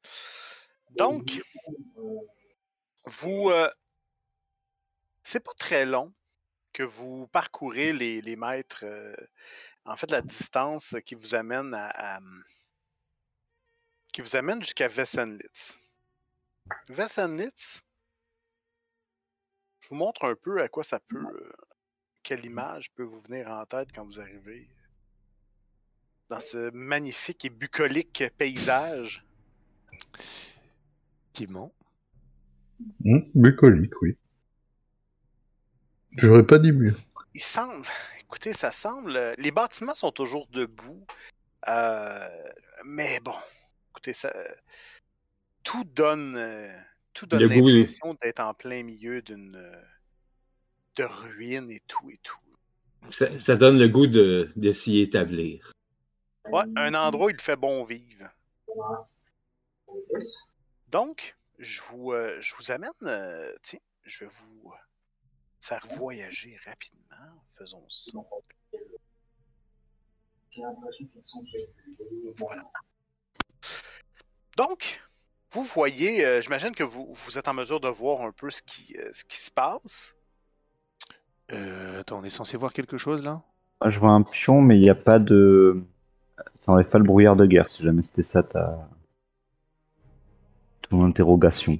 Donc, 0.99 1.41
vous. 3.07 3.51
euh, 3.51 3.71
c'est 5.23 5.43
pas 5.45 5.53
très 5.59 5.85
long 5.87 6.13
que 6.73 6.83
vous 6.83 7.27
parcourez 7.29 7.93
les, 7.93 8.21
les 8.21 8.37
mètres. 8.37 8.85
euh, 8.85 9.15
en 9.85 9.97
fait, 9.97 10.11
la 10.11 10.21
distance 10.23 10.95
qui 11.05 11.15
vous 11.15 11.35
amène 11.35 11.73
à. 11.75 12.17
à, 12.17 12.21
qui 14.17 14.23
vous 14.23 14.35
amène 14.35 14.63
jusqu'à 14.63 14.89
Vessenlitz. 14.89 15.79
Vessenlitz, 16.89 17.83
je 19.81 19.89
vous 19.91 19.95
montre 19.95 20.25
un 20.25 20.35
peu 20.35 20.63
à 20.63 20.69
quoi 20.69 20.85
ça 20.85 21.01
peut. 21.01 21.23
euh, 21.23 21.51
quelle 22.23 22.43
image 22.47 22.91
peut 22.93 23.03
vous 23.03 23.21
venir 23.21 23.51
en 23.51 23.67
tête 23.67 23.93
quand 23.95 24.07
vous 24.07 24.19
arrivez 24.19 24.71
dans 26.31 26.41
ce 26.41 26.71
magnifique 26.71 27.45
et 27.45 27.51
bucolique 27.51 28.25
paysage. 28.39 29.23
Effectivement. 31.25 31.75
Hum, 33.05 33.31
bucolique, 33.35 34.01
oui. 34.01 34.17
J'aurais 36.17 36.47
pas 36.47 36.59
dit 36.59 36.73
mieux. 36.73 36.97
Il 37.35 37.43
semble, 37.43 37.87
écoutez, 38.21 38.55
ça 38.55 38.73
semble, 38.73 39.35
les 39.37 39.51
bâtiments 39.51 39.95
sont 39.95 40.11
toujours 40.11 40.49
debout, 40.49 41.05
euh, 41.69 42.29
mais 42.83 43.21
bon, 43.21 43.37
écoutez, 43.97 44.13
ça, 44.13 44.31
tout 45.63 45.85
donne, 45.85 46.37
euh, 46.37 46.69
tout 47.15 47.25
donne 47.25 47.45
l'impression 47.45 48.15
d'être 48.21 48.41
en 48.41 48.53
plein 48.53 48.83
milieu 48.83 49.23
d'une, 49.23 49.57
euh, 49.57 49.83
de 50.97 51.05
ruines 51.05 51.71
et 51.71 51.81
tout 51.87 52.11
et 52.11 52.21
tout. 52.23 52.37
Ça, 53.09 53.39
ça 53.39 53.57
donne 53.57 53.79
le 53.79 53.89
goût 53.89 54.07
de, 54.07 54.51
de 54.55 54.73
s'y 54.73 55.01
établir. 55.01 55.73
Ouais, 56.51 56.65
un 56.77 56.93
endroit 56.93 57.27
où 57.27 57.31
il 57.31 57.41
fait 57.41 57.57
bon 57.57 57.85
vivre. 57.85 58.29
Donc, 60.89 61.35
je 61.59 61.81
vous, 61.89 62.13
euh, 62.13 62.37
je 62.41 62.55
vous 62.57 62.71
amène, 62.71 62.91
euh, 63.05 63.55
tiens, 63.63 63.81
je 64.05 64.25
vais 64.25 64.31
vous 64.31 64.75
faire 65.63 65.87
voyager 65.97 66.59
rapidement. 66.67 67.43
Faisons 67.57 67.89
ça. 67.89 68.19
Voilà. 72.37 72.71
Donc, 74.57 75.01
vous 75.53 75.63
voyez, 75.65 76.25
euh, 76.25 76.41
j'imagine 76.41 76.75
que 76.75 76.83
vous, 76.85 77.13
vous 77.13 77.39
êtes 77.39 77.49
en 77.49 77.55
mesure 77.55 77.81
de 77.81 77.89
voir 77.89 78.23
un 78.23 78.33
peu 78.33 78.51
ce 78.51 78.63
qui, 78.63 78.97
euh, 78.99 79.09
ce 79.13 79.25
qui 79.25 79.39
se 79.39 79.51
passe. 79.51 80.15
Euh, 81.53 82.01
attends, 82.01 82.19
on 82.21 82.25
est 82.25 82.31
censé 82.31 82.57
voir 82.57 82.73
quelque 82.73 82.97
chose 82.99 83.23
là? 83.25 83.43
Moi, 83.81 83.91
je 83.91 83.99
vois 84.01 84.11
un 84.11 84.23
pion, 84.23 84.61
mais 84.61 84.77
il 84.79 84.83
n'y 84.83 84.91
a 84.91 84.95
pas 84.95 85.19
de. 85.19 85.83
Ça 86.55 86.73
n'enlève 86.73 86.89
pas 86.89 86.99
le 86.99 87.05
brouillard 87.05 87.37
de 87.37 87.47
guerre, 87.47 87.69
si 87.69 87.83
jamais 87.83 88.03
c'était 88.03 88.23
ça 88.23 88.43
ta. 88.43 88.89
ton 90.89 91.05
interrogation. 91.05 91.79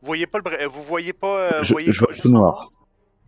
Vous 0.00 0.06
voyez 0.06 0.26
pas 0.26 0.38
le, 0.38 0.44
bra- 0.44 0.66
vous 0.66 0.82
voyez 0.82 1.12
pas, 1.12 1.38
euh, 1.38 1.64
je, 1.64 1.72
voyez 1.72 1.92
je 1.92 1.98
quoi, 1.98 2.06
vois 2.06 2.12
juste 2.14 2.22
tout 2.26 2.32
noir. 2.32 2.70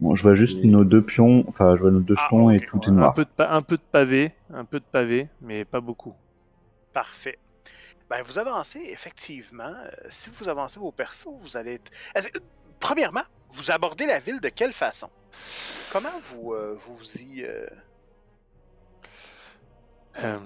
Bon, 0.00 0.16
je 0.16 0.22
vois 0.22 0.34
juste 0.34 0.64
nos 0.64 0.84
deux 0.84 1.02
pions, 1.02 1.44
enfin, 1.48 1.76
je 1.76 1.82
vois 1.82 1.90
nos 1.90 2.00
deux 2.00 2.16
Ah, 2.16 2.26
pions 2.28 2.50
et 2.50 2.60
tout 2.60 2.80
est 2.80 2.88
Un 2.88 2.92
noir. 2.92 3.14
peu, 3.14 3.24
de 3.24 3.30
pa- 3.30 3.52
un 3.54 3.62
peu 3.62 3.76
de 3.76 3.82
pavé, 3.92 4.32
un 4.52 4.64
peu 4.64 4.80
de 4.80 4.84
pavé, 4.84 5.28
mais 5.40 5.64
pas 5.64 5.80
beaucoup. 5.80 6.14
Parfait. 6.92 7.38
Ben, 8.16 8.22
vous 8.22 8.38
avancez, 8.38 8.78
effectivement. 8.92 9.64
euh, 9.64 9.90
si 10.08 10.30
vous 10.30 10.48
avancez 10.48 10.78
vos 10.78 10.92
persos, 10.92 11.26
vous 11.42 11.56
allez 11.56 11.74
être... 11.74 11.90
Euh, 12.16 12.20
Premièrement, 12.78 13.22
vous 13.50 13.70
abordez 13.72 14.06
la 14.06 14.20
ville 14.20 14.40
de 14.40 14.50
quelle 14.50 14.72
façon? 14.72 15.08
Comment 15.90 16.10
vous, 16.30 16.52
euh, 16.52 16.76
vous 16.78 17.16
y... 17.22 17.42
euh, 17.42 17.66
Euh, 20.22 20.38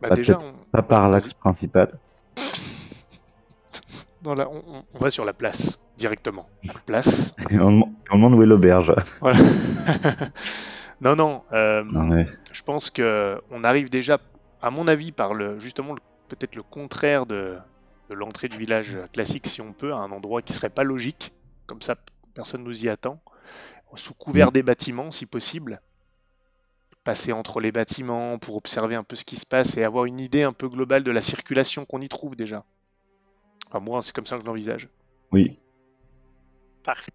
Bah, 0.00 0.10
Bah, 0.10 0.14
déjà, 0.14 0.38
on, 0.38 0.52
Pas 0.70 0.82
par 0.82 1.08
l'axe 1.08 1.32
principal. 1.34 1.98
La- 4.24 4.48
on, 4.48 4.84
va 5.00 5.10
sur 5.10 5.24
la 5.24 5.32
place 5.32 5.80
directement. 5.98 6.48
Place. 6.86 7.34
Et 7.50 7.56
on, 7.58 7.70
demande- 7.72 7.92
on 8.12 8.14
demande 8.14 8.34
où 8.34 8.42
est 8.44 8.46
l'auberge. 8.46 8.94
Voilà. 9.20 9.38
non, 11.00 11.16
non. 11.16 11.42
euh, 11.52 11.82
Non, 11.82 12.04
mais 12.04 12.28
je 12.52 12.62
pense 12.62 12.90
que 12.90 13.42
on 13.50 13.64
arrive 13.64 13.90
déjà, 13.90 14.18
à 14.60 14.70
mon 14.70 14.86
avis, 14.86 15.10
par 15.10 15.34
le 15.34 15.58
justement 15.58 15.94
le- 15.94 16.00
peut-être 16.36 16.56
le 16.56 16.62
contraire 16.62 17.26
de, 17.26 17.56
de 18.08 18.14
l'entrée 18.14 18.48
du 18.48 18.58
village 18.58 18.96
classique, 19.12 19.46
si 19.46 19.60
on 19.60 19.72
peut, 19.72 19.92
à 19.92 19.98
un 19.98 20.10
endroit 20.12 20.42
qui 20.42 20.52
serait 20.52 20.70
pas 20.70 20.84
logique. 20.84 21.32
Comme 21.66 21.82
ça, 21.82 21.96
personne 22.34 22.64
nous 22.64 22.84
y 22.84 22.88
attend. 22.88 23.20
Sous 23.94 24.14
couvert 24.14 24.52
des 24.52 24.62
bâtiments, 24.62 25.10
si 25.10 25.26
possible. 25.26 25.80
Passer 27.04 27.32
entre 27.32 27.60
les 27.60 27.72
bâtiments 27.72 28.38
pour 28.38 28.56
observer 28.56 28.94
un 28.94 29.02
peu 29.02 29.16
ce 29.16 29.24
qui 29.24 29.36
se 29.36 29.44
passe 29.44 29.76
et 29.76 29.84
avoir 29.84 30.06
une 30.06 30.20
idée 30.20 30.42
un 30.42 30.52
peu 30.52 30.68
globale 30.68 31.04
de 31.04 31.10
la 31.10 31.20
circulation 31.20 31.84
qu'on 31.84 32.00
y 32.00 32.08
trouve 32.08 32.34
déjà. 32.36 32.64
Enfin, 33.68 33.80
moi, 33.80 34.00
c'est 34.02 34.14
comme 34.14 34.26
ça 34.26 34.36
que 34.36 34.42
je 34.42 34.46
l'envisage. 34.46 34.88
oui. 35.32 35.58
Parfait. 36.84 37.12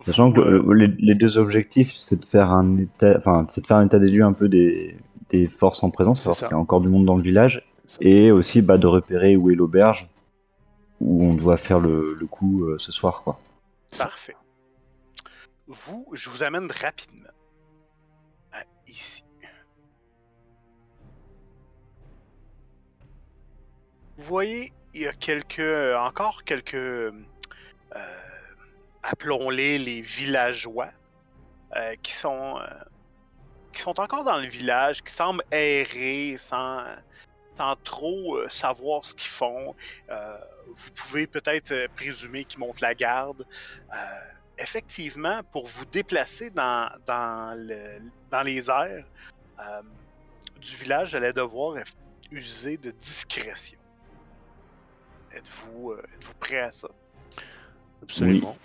Sachant 0.00 0.32
que 0.32 0.40
euh, 0.40 0.72
les, 0.74 0.86
les 0.98 1.14
deux 1.14 1.36
objectifs, 1.36 1.92
c'est 1.92 2.20
de 2.20 2.24
faire 2.24 2.50
un 2.50 2.78
état, 2.78 3.14
enfin, 3.18 3.46
c'est 3.50 3.60
de 3.60 3.66
faire 3.66 3.76
un 3.76 3.84
état 3.86 3.98
des 3.98 4.08
lieux 4.08 4.24
un 4.24 4.32
peu 4.32 4.48
des, 4.48 4.96
des 5.30 5.46
forces 5.46 5.82
en 5.82 5.90
présence, 5.90 6.22
ça. 6.22 6.32
s'il 6.32 6.48
y 6.48 6.54
a 6.54 6.58
encore 6.58 6.80
du 6.80 6.88
monde 6.88 7.04
dans 7.04 7.16
le 7.16 7.22
village. 7.22 7.62
Et 8.00 8.30
aussi 8.30 8.62
bah, 8.62 8.78
de 8.78 8.86
repérer 8.86 9.36
où 9.36 9.50
est 9.50 9.54
l'auberge, 9.54 10.08
où 11.00 11.24
on 11.24 11.34
doit 11.34 11.56
faire 11.56 11.80
le, 11.80 12.14
le 12.14 12.26
coup 12.26 12.64
euh, 12.64 12.78
ce 12.78 12.92
soir, 12.92 13.22
quoi. 13.22 13.38
Parfait. 13.98 14.36
Vous, 15.66 16.06
je 16.12 16.30
vous 16.30 16.42
amène 16.42 16.70
rapidement 16.70 17.28
à 18.52 18.62
ici. 18.86 19.24
Vous 24.16 24.24
voyez, 24.24 24.72
il 24.94 25.02
y 25.02 25.06
a 25.08 25.12
quelques, 25.12 25.60
encore 25.96 26.44
quelques, 26.44 26.74
euh, 26.74 27.12
appelons-les 29.02 29.78
les 29.78 30.00
villageois, 30.00 30.88
euh, 31.76 31.94
qui 32.02 32.12
sont, 32.12 32.58
qui 33.72 33.82
sont 33.82 33.98
encore 33.98 34.24
dans 34.24 34.38
le 34.38 34.46
village, 34.46 35.02
qui 35.02 35.12
semblent 35.12 35.42
errer 35.50 36.36
sans, 36.38 36.84
sans 37.56 37.76
trop 37.76 38.36
euh, 38.36 38.48
savoir 38.48 39.04
ce 39.04 39.14
qu'ils 39.14 39.30
font. 39.30 39.74
Euh, 40.10 40.38
vous 40.74 40.90
pouvez 40.92 41.26
peut-être 41.26 41.72
euh, 41.72 41.86
présumer 41.96 42.44
qu'ils 42.44 42.58
montent 42.60 42.80
la 42.80 42.94
garde. 42.94 43.46
Euh, 43.92 43.96
effectivement, 44.58 45.42
pour 45.52 45.66
vous 45.66 45.84
déplacer 45.84 46.50
dans, 46.50 46.90
dans, 47.06 47.56
le, 47.56 48.00
dans 48.30 48.42
les 48.42 48.70
airs 48.70 49.04
euh, 49.60 49.82
du 50.60 50.76
village, 50.76 51.10
vous 51.10 51.16
allez 51.16 51.32
devoir 51.32 51.76
user 52.30 52.76
de 52.76 52.90
discrétion. 52.90 53.78
Êtes-vous 55.32 55.92
euh, 55.92 56.02
êtes-vous 56.14 56.34
prêt 56.34 56.60
à 56.60 56.72
ça? 56.72 56.88
Absolument. 58.02 58.56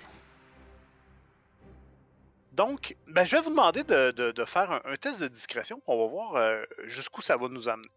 Donc, 2.51 2.95
ben, 3.07 3.23
je 3.25 3.35
vais 3.37 3.41
vous 3.41 3.51
demander 3.51 3.83
de, 3.83 4.11
de- 4.11 4.31
de 4.31 4.45
faire 4.45 4.71
un, 4.71 4.81
un 4.85 4.95
test 4.95 5.19
de 5.19 5.27
discrétion. 5.27 5.81
On 5.87 5.97
va 5.97 6.07
voir 6.07 6.35
euh, 6.35 6.61
jusqu'où 6.85 7.21
ça 7.21 7.37
va 7.37 7.47
nous 7.47 7.69
amener. 7.69 7.87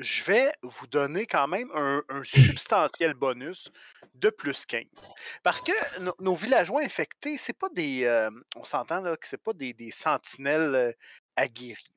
Je 0.00 0.24
vais 0.24 0.52
vous 0.64 0.88
donner 0.88 1.26
quand 1.26 1.48
même 1.48 1.70
un, 1.74 2.02
un 2.10 2.24
substantiel 2.24 3.14
bonus 3.14 3.70
de 4.16 4.30
plus 4.30 4.66
15. 4.66 4.86
Parce 5.44 5.62
que 5.62 5.72
no- 6.02 6.16
nos 6.20 6.36
villageois 6.36 6.82
infectés, 6.82 7.38
c'est 7.38 7.58
pas 7.58 7.70
des. 7.70 8.04
euh, 8.06 8.30
on 8.56 8.64
s'entend 8.64 9.02
là 9.02 9.16
que 9.16 9.28
c'est 9.28 9.42
pas 9.42 9.54
des, 9.54 9.74
des 9.74 9.92
sentinelles 9.92 10.76
euh, 10.76 10.92
aguerris. 11.36 11.92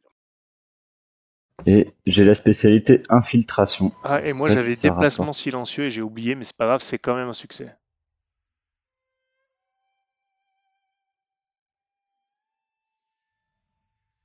Et 1.66 1.88
j'ai 2.06 2.26
la 2.26 2.34
spécialité 2.36 3.04
infiltration. 3.10 3.93
Ah, 4.04 4.22
et 4.22 4.34
moi 4.34 4.49
j'avais 4.49 4.76
si 4.76 4.84
déplacement 4.84 5.28
rapporte. 5.28 5.38
silencieux 5.38 5.86
et 5.86 5.91
j'ai 5.91 6.01
oublié, 6.04 6.36
mais 6.36 6.45
c'est 6.45 6.58
pas 6.58 6.68
grave, 6.68 6.82
c'est 6.82 6.99
quand 6.99 7.16
même 7.16 7.30
un 7.30 7.34
succès. 7.36 7.76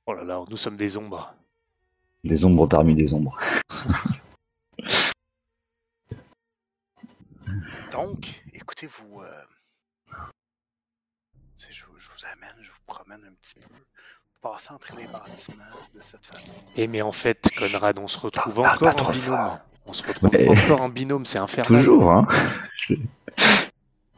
Oh 0.07 0.15
là 0.15 0.25
là, 0.25 0.45
nous 0.51 0.57
sommes 0.57 0.77
des 0.77 0.97
ombres. 0.97 1.35
Des 2.25 2.45
ombres 2.45 2.67
parmi 2.67 2.95
les 2.95 3.13
ombres. 3.15 3.37
Donc, 7.93 8.43
écoutez, 8.53 8.87
vous. 8.87 9.23
euh, 9.23 9.43
je, 11.71 11.85
vous- 11.87 11.99
je 11.99 12.09
vous 12.11 12.27
amène, 12.33 12.55
je 12.61 12.71
vous 12.71 12.79
promène 12.87 13.21
un 13.25 13.33
petit 13.41 13.55
peu. 13.55 13.67
Vous 13.75 14.41
passez 14.53 14.71
entre 14.73 14.95
les 14.97 15.07
bâtiments 15.07 15.65
de 15.95 16.03
cette 16.03 16.27
façon. 16.27 16.55
Et 16.77 16.87
mais 16.87 17.03
en 17.03 17.13
fait, 17.13 17.49
Conrad, 17.59 17.99
on 17.99 18.09
se 18.09 18.19
retrouve 18.19 18.61
encore 18.61 18.89
en 19.03 19.11
binôme. 19.11 19.15
fort. 19.15 19.59
On 19.87 19.93
se 19.93 20.07
retrouve 20.07 20.31
encore 20.49 20.81
en 20.83 20.89
binôme, 20.91 21.25
c'est 21.25 21.39
infernal. 21.39 21.83
Toujours, 21.85 22.11
hein 22.11 22.27
C'est 22.79 22.99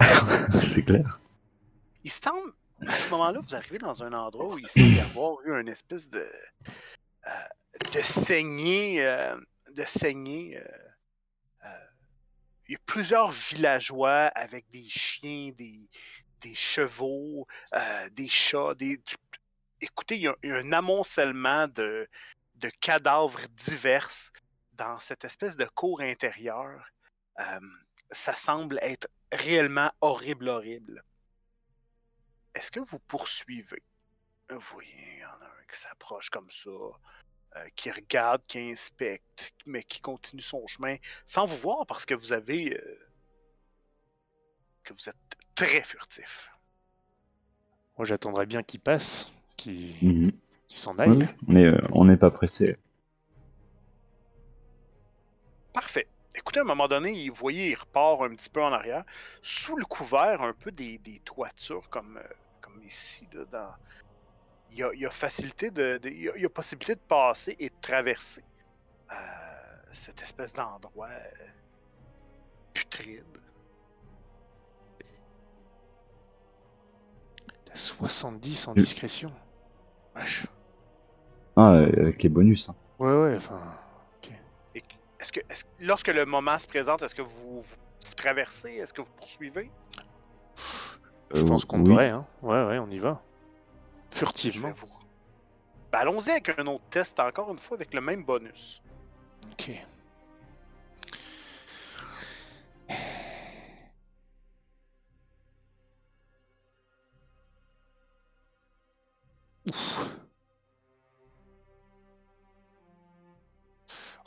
c'est 0.73 0.83
clair. 0.85 1.21
Il 2.05 2.11
semble, 2.11 2.53
à 2.87 2.95
ce 2.95 3.09
moment-là, 3.11 3.41
vous 3.47 3.55
arrivez 3.55 3.79
dans 3.79 4.03
un 4.03 4.13
endroit 4.13 4.55
où 4.55 4.59
il 4.59 4.67
semble 4.69 4.87
y 4.89 5.01
avoir 5.01 5.33
eu 5.45 5.61
une 5.61 5.69
espèce 5.69 6.09
de, 6.11 6.19
euh, 6.19 7.31
de 7.93 8.01
saignée, 8.01 9.05
euh, 9.05 9.37
de 9.73 9.83
saignée. 9.83 10.57
euh, 10.59 10.89
euh, 11.65 11.87
il 12.69 12.73
y 12.73 12.77
a 12.77 12.81
plusieurs 12.87 13.31
villageois 13.31 14.27
avec 14.35 14.69
des 14.71 14.89
chiens, 14.89 15.51
des, 15.53 15.91
des 16.41 16.55
chevaux, 16.55 17.47
des 18.13 18.29
chats, 18.29 18.75
des. 18.75 19.01
Écoutez, 19.81 20.17
il 20.17 20.23
y 20.23 20.29
a, 20.29 20.37
un 20.45 20.73
amoncellement 20.73 21.67
de, 21.67 22.09
de 22.57 22.71
cadavres 22.81 23.41
divers 23.55 24.31
dans 24.75 25.01
cette 25.01 25.25
espèce 25.25 25.57
de 25.57 25.65
cour 25.65 26.01
intérieure. 26.01 26.87
Ça 28.11 28.37
semble 28.37 28.79
être 28.83 29.09
réellement 29.33 29.91
horrible, 30.01 30.49
horrible. 30.49 31.03
Est-ce 32.55 32.71
que 32.71 32.81
vous 32.81 32.99
poursuivez? 33.01 33.83
Vous 34.49 34.61
voyez, 34.61 35.15
il 35.15 35.19
y 35.21 35.25
en 35.25 35.29
a 35.29 35.47
un 35.47 35.65
qui 35.69 35.79
s'approche 35.79 36.31
comme 36.31 36.51
ça, 36.51 36.71
euh, 37.57 37.67
qui 37.77 37.91
regarde, 37.91 38.43
qui 38.47 38.59
inspecte, 38.71 39.53
mais 39.67 39.83
qui 39.83 40.01
continue 40.01 40.43
son 40.43 40.67
chemin 40.67 40.97
sans 41.27 41.47
vous 41.47 41.57
voir 41.57 41.87
parce 41.87 42.07
que 42.07 42.15
vous 42.15 42.33
avez. 42.33 42.77
euh, 42.77 42.99
que 44.85 44.95
vous 44.95 45.09
êtes 45.09 45.17
très 45.55 45.83
furtif. 45.83 46.51
Moi 47.99 48.07
j'attendrais 48.07 48.47
bien 48.47 48.63
qu'il 48.63 48.81
passe, 48.81 49.31
qu'il 49.57 49.95
Mhm. 50.03 50.33
s'en 50.69 50.99
aille. 50.99 51.29
Mais 51.47 51.65
euh, 51.65 51.79
on 51.93 52.05
n'est 52.07 52.17
pas 52.17 52.31
pressé. 52.31 52.77
Parfait. 55.73 56.07
Écoutez, 56.35 56.61
à 56.61 56.63
un 56.63 56.67
moment 56.67 56.89
donné, 56.89 57.13
il- 57.13 57.29
vous 57.31 57.37
voyez, 57.37 57.71
il 57.71 57.75
repart 57.75 58.23
un 58.23 58.31
petit 58.35 58.49
peu 58.51 58.63
en 58.63 58.73
arrière, 58.73 59.05
sous 59.43 59.77
le 59.77 59.85
couvert 59.85 60.41
un 60.43 60.53
peu 60.53 60.71
des, 60.73 60.99
des 60.99 61.19
toitures, 61.21 61.89
comme, 61.91 62.17
euh, 62.17 62.29
comme 62.61 62.83
ici. 62.85 63.29
Là, 63.33 63.45
dans... 63.53 63.71
il, 64.71 64.79
y 64.79 64.83
a, 64.83 64.91
il 64.95 65.01
y 65.01 65.07
a 65.07 65.11
facilité 65.11 65.71
de, 65.71 65.99
de- 65.99 66.09
il, 66.09 66.23
y 66.23 66.29
a, 66.29 66.37
il 66.37 66.43
y 66.43 66.47
a 66.47 66.49
possibilité 66.51 66.95
de 66.95 67.01
passer 67.07 67.57
et 67.59 67.69
de 67.69 67.75
traverser 67.81 68.43
euh, 69.13 69.15
cette 69.93 70.23
espèce 70.23 70.53
d'endroit 70.53 71.09
euh, 71.09 71.47
putride. 72.73 73.25
70 77.75 78.69
en 78.69 78.75
discrétion. 78.75 79.33
Ah, 81.57 81.73
euh, 81.75 81.93
avec 82.03 82.23
les 82.23 82.29
bonus. 82.29 82.69
hein. 82.69 82.75
Ouais, 82.99 83.13
ouais, 83.13 83.37
enfin. 83.37 83.61
Que- 84.23 84.31
est-ce 85.21 85.33
que, 85.33 85.41
lorsque 85.79 86.09
le 86.09 86.25
moment 86.27 86.59
se 86.59 86.67
présente, 86.67 87.03
est-ce 87.03 87.15
que 87.15 87.23
vous, 87.23 87.61
vous, 87.61 87.77
vous 88.07 88.15
traversez? 88.17 88.71
Est-ce 88.73 88.93
que 88.93 89.03
vous 89.03 89.13
poursuivez? 89.17 89.71
Je 91.33 91.43
Euh, 91.43 91.45
pense 91.47 91.65
qu'on 91.65 91.79
oui. 91.79 91.85
devrait, 91.85 92.09
hein. 92.11 92.27
Ouais, 92.43 92.65
ouais, 92.65 92.79
on 92.79 92.91
y 92.91 92.99
va. 92.99 93.23
Furtivement. 94.11 94.73
vous. 94.73 94.89
Ben, 95.93 96.01
allons-y 96.01 96.31
avec 96.31 96.49
un 96.59 96.67
autre 96.67 96.85
test, 96.91 97.19
encore 97.21 97.51
une 97.53 97.59
fois, 97.59 97.77
avec 97.77 97.95
le 97.95 98.01
même 98.01 98.25
bonus. 98.25 98.83
Ok. 99.53 99.73
Ouf. 109.67 110.21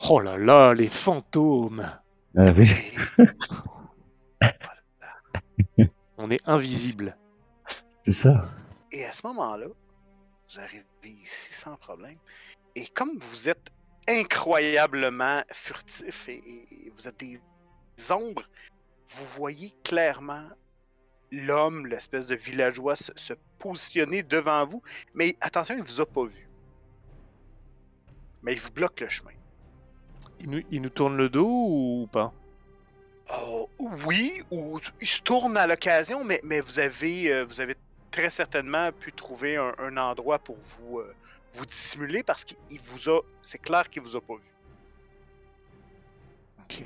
Oh 0.10 0.20
là 0.20 0.38
là, 0.38 0.74
les 0.74 0.90
fantômes 0.90 1.90
Ah 2.38 2.52
oui. 2.58 2.70
On 6.18 6.30
est 6.30 6.42
invisible. 6.46 7.18
C'est 8.06 8.12
ça. 8.12 8.50
Et 8.94 9.06
à 9.06 9.12
ce 9.14 9.26
moment-là, 9.28 9.68
vous 9.68 10.60
arrivez 10.60 10.86
ici 11.04 11.54
sans 11.54 11.76
problème. 11.76 12.18
Et 12.76 12.88
comme 12.88 13.18
vous 13.20 13.50
êtes 13.50 13.70
incroyablement 14.08 15.42
furtif 15.52 16.30
et, 16.30 16.36
et- 16.36 16.88
et 16.88 16.94
vous 16.96 17.08
êtes 17.08 17.18
des 17.18 17.40
ombres, 18.12 18.44
vous 19.10 19.26
voyez 19.36 19.74
clairement 19.84 20.48
l'homme, 21.32 21.88
l'espèce 21.88 22.28
de 22.28 22.36
villageois, 22.36 22.96
se, 22.96 23.12
se 23.16 23.34
positionner 23.60 24.24
devant 24.24 24.66
vous. 24.66 24.82
Mais 25.14 25.36
attention, 25.42 25.76
il 25.76 25.84
vous 25.84 26.02
a 26.02 26.06
pas 26.06 26.26
vu. 26.26 26.48
Mais 28.44 28.54
il 28.54 28.60
vous 28.60 28.72
bloque 28.72 29.00
le 29.02 29.10
chemin. 29.10 29.32
Il 30.40 30.50
nous, 30.50 30.62
il 30.70 30.82
nous 30.82 30.90
tourne 30.90 31.18
le 31.18 31.30
dos 31.30 31.48
ou 31.48 32.08
pas? 32.12 32.34
Oh, 33.42 33.70
oui, 34.06 34.44
ou 34.52 34.80
il 35.00 35.08
se 35.08 35.22
tourne 35.22 35.56
à 35.56 35.66
l'occasion, 35.66 36.24
mais, 36.26 36.42
mais 36.44 36.60
vous, 36.60 36.78
avez, 36.80 37.32
euh, 37.32 37.46
vous 37.46 37.62
avez 37.62 37.76
très 38.14 38.30
certainement 38.30 38.92
pu 38.92 39.12
trouver 39.12 39.58
un, 39.58 39.74
un 39.80 39.98
endroit 39.98 40.38
pour 40.40 40.56
vous, 40.64 41.00
euh, 41.00 41.14
vous 41.54 41.66
dissimuler 41.66 42.24
parce 42.24 42.46
qu'il 42.46 42.58
il 42.70 42.80
vous 42.80 43.10
a. 43.10 43.22
C'est 43.42 43.58
clair 43.58 43.90
qu'il 43.90 44.04
vous 44.04 44.16
a 44.16 44.22
pas 44.22 44.36
vu. 44.36 44.54
Ok. 46.64 46.84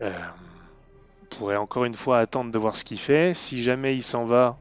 Euh, 0.00 0.12
on 1.22 1.26
pourrait 1.26 1.56
encore 1.56 1.84
une 1.84 1.94
fois 1.94 2.18
attendre 2.18 2.50
de 2.50 2.58
voir 2.58 2.74
ce 2.74 2.84
qu'il 2.84 2.98
fait. 2.98 3.34
Si 3.34 3.62
jamais 3.62 3.94
il 3.94 4.02
s'en 4.02 4.26
va, 4.26 4.58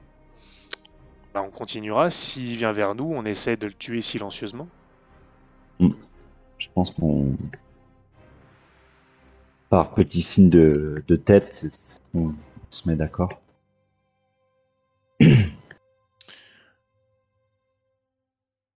bah, 1.33 1.41
on 1.41 1.49
continuera. 1.49 2.11
S'il 2.11 2.57
vient 2.57 2.73
vers 2.73 2.93
nous, 2.93 3.05
on 3.05 3.23
essaie 3.23 3.55
de 3.55 3.67
le 3.67 3.73
tuer 3.73 4.01
silencieusement. 4.01 4.67
Je 5.79 6.67
pense 6.73 6.91
qu'on. 6.91 7.37
Par 9.69 9.93
petit 9.93 10.23
signe 10.23 10.49
de, 10.49 11.03
de 11.07 11.15
tête, 11.17 11.67
on 12.13 12.33
se 12.71 12.87
met 12.87 12.95
d'accord. 12.95 13.41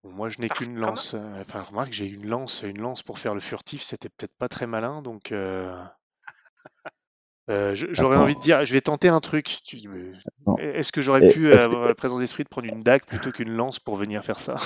Moi, 0.04 0.30
je 0.30 0.40
n'ai 0.40 0.50
qu'une 0.50 0.78
lance. 0.78 1.14
euh, 1.14 1.42
Enfin, 1.42 1.62
remarque, 1.62 1.92
j'ai 1.94 2.06
une 2.08 2.28
lance, 2.28 2.64
une 2.64 2.80
lance 2.82 3.04
pour 3.04 3.20
faire 3.20 3.34
le 3.34 3.40
furtif. 3.40 3.82
C'était 3.82 4.10
peut-être 4.10 4.36
pas 4.38 4.50
très 4.50 4.68
malin, 4.68 5.02
donc. 5.02 5.32
euh, 5.32 5.84
euh, 7.50 7.76
J'aurais 7.76 8.18
envie 8.18 8.36
de 8.36 8.40
dire, 8.40 8.66
je 8.66 8.74
vais 8.74 8.82
tenter 8.82 9.10
un 9.10 9.20
truc. 9.20 9.60
Est-ce 10.60 10.92
que 10.92 11.02
j'aurais 11.02 11.28
pu 11.28 11.44
que- 11.44 11.56
avoir 11.58 11.88
la 11.88 11.96
présence 11.96 12.20
d'esprit 12.20 12.44
de 12.44 12.50
prendre 12.50 12.68
une 12.68 12.84
dague 12.84 13.04
plutôt 13.06 13.32
qu'une 13.32 13.52
lance 13.52 13.80
pour 13.80 13.96
venir 13.96 14.24
faire 14.24 14.40
ça? 14.40 14.58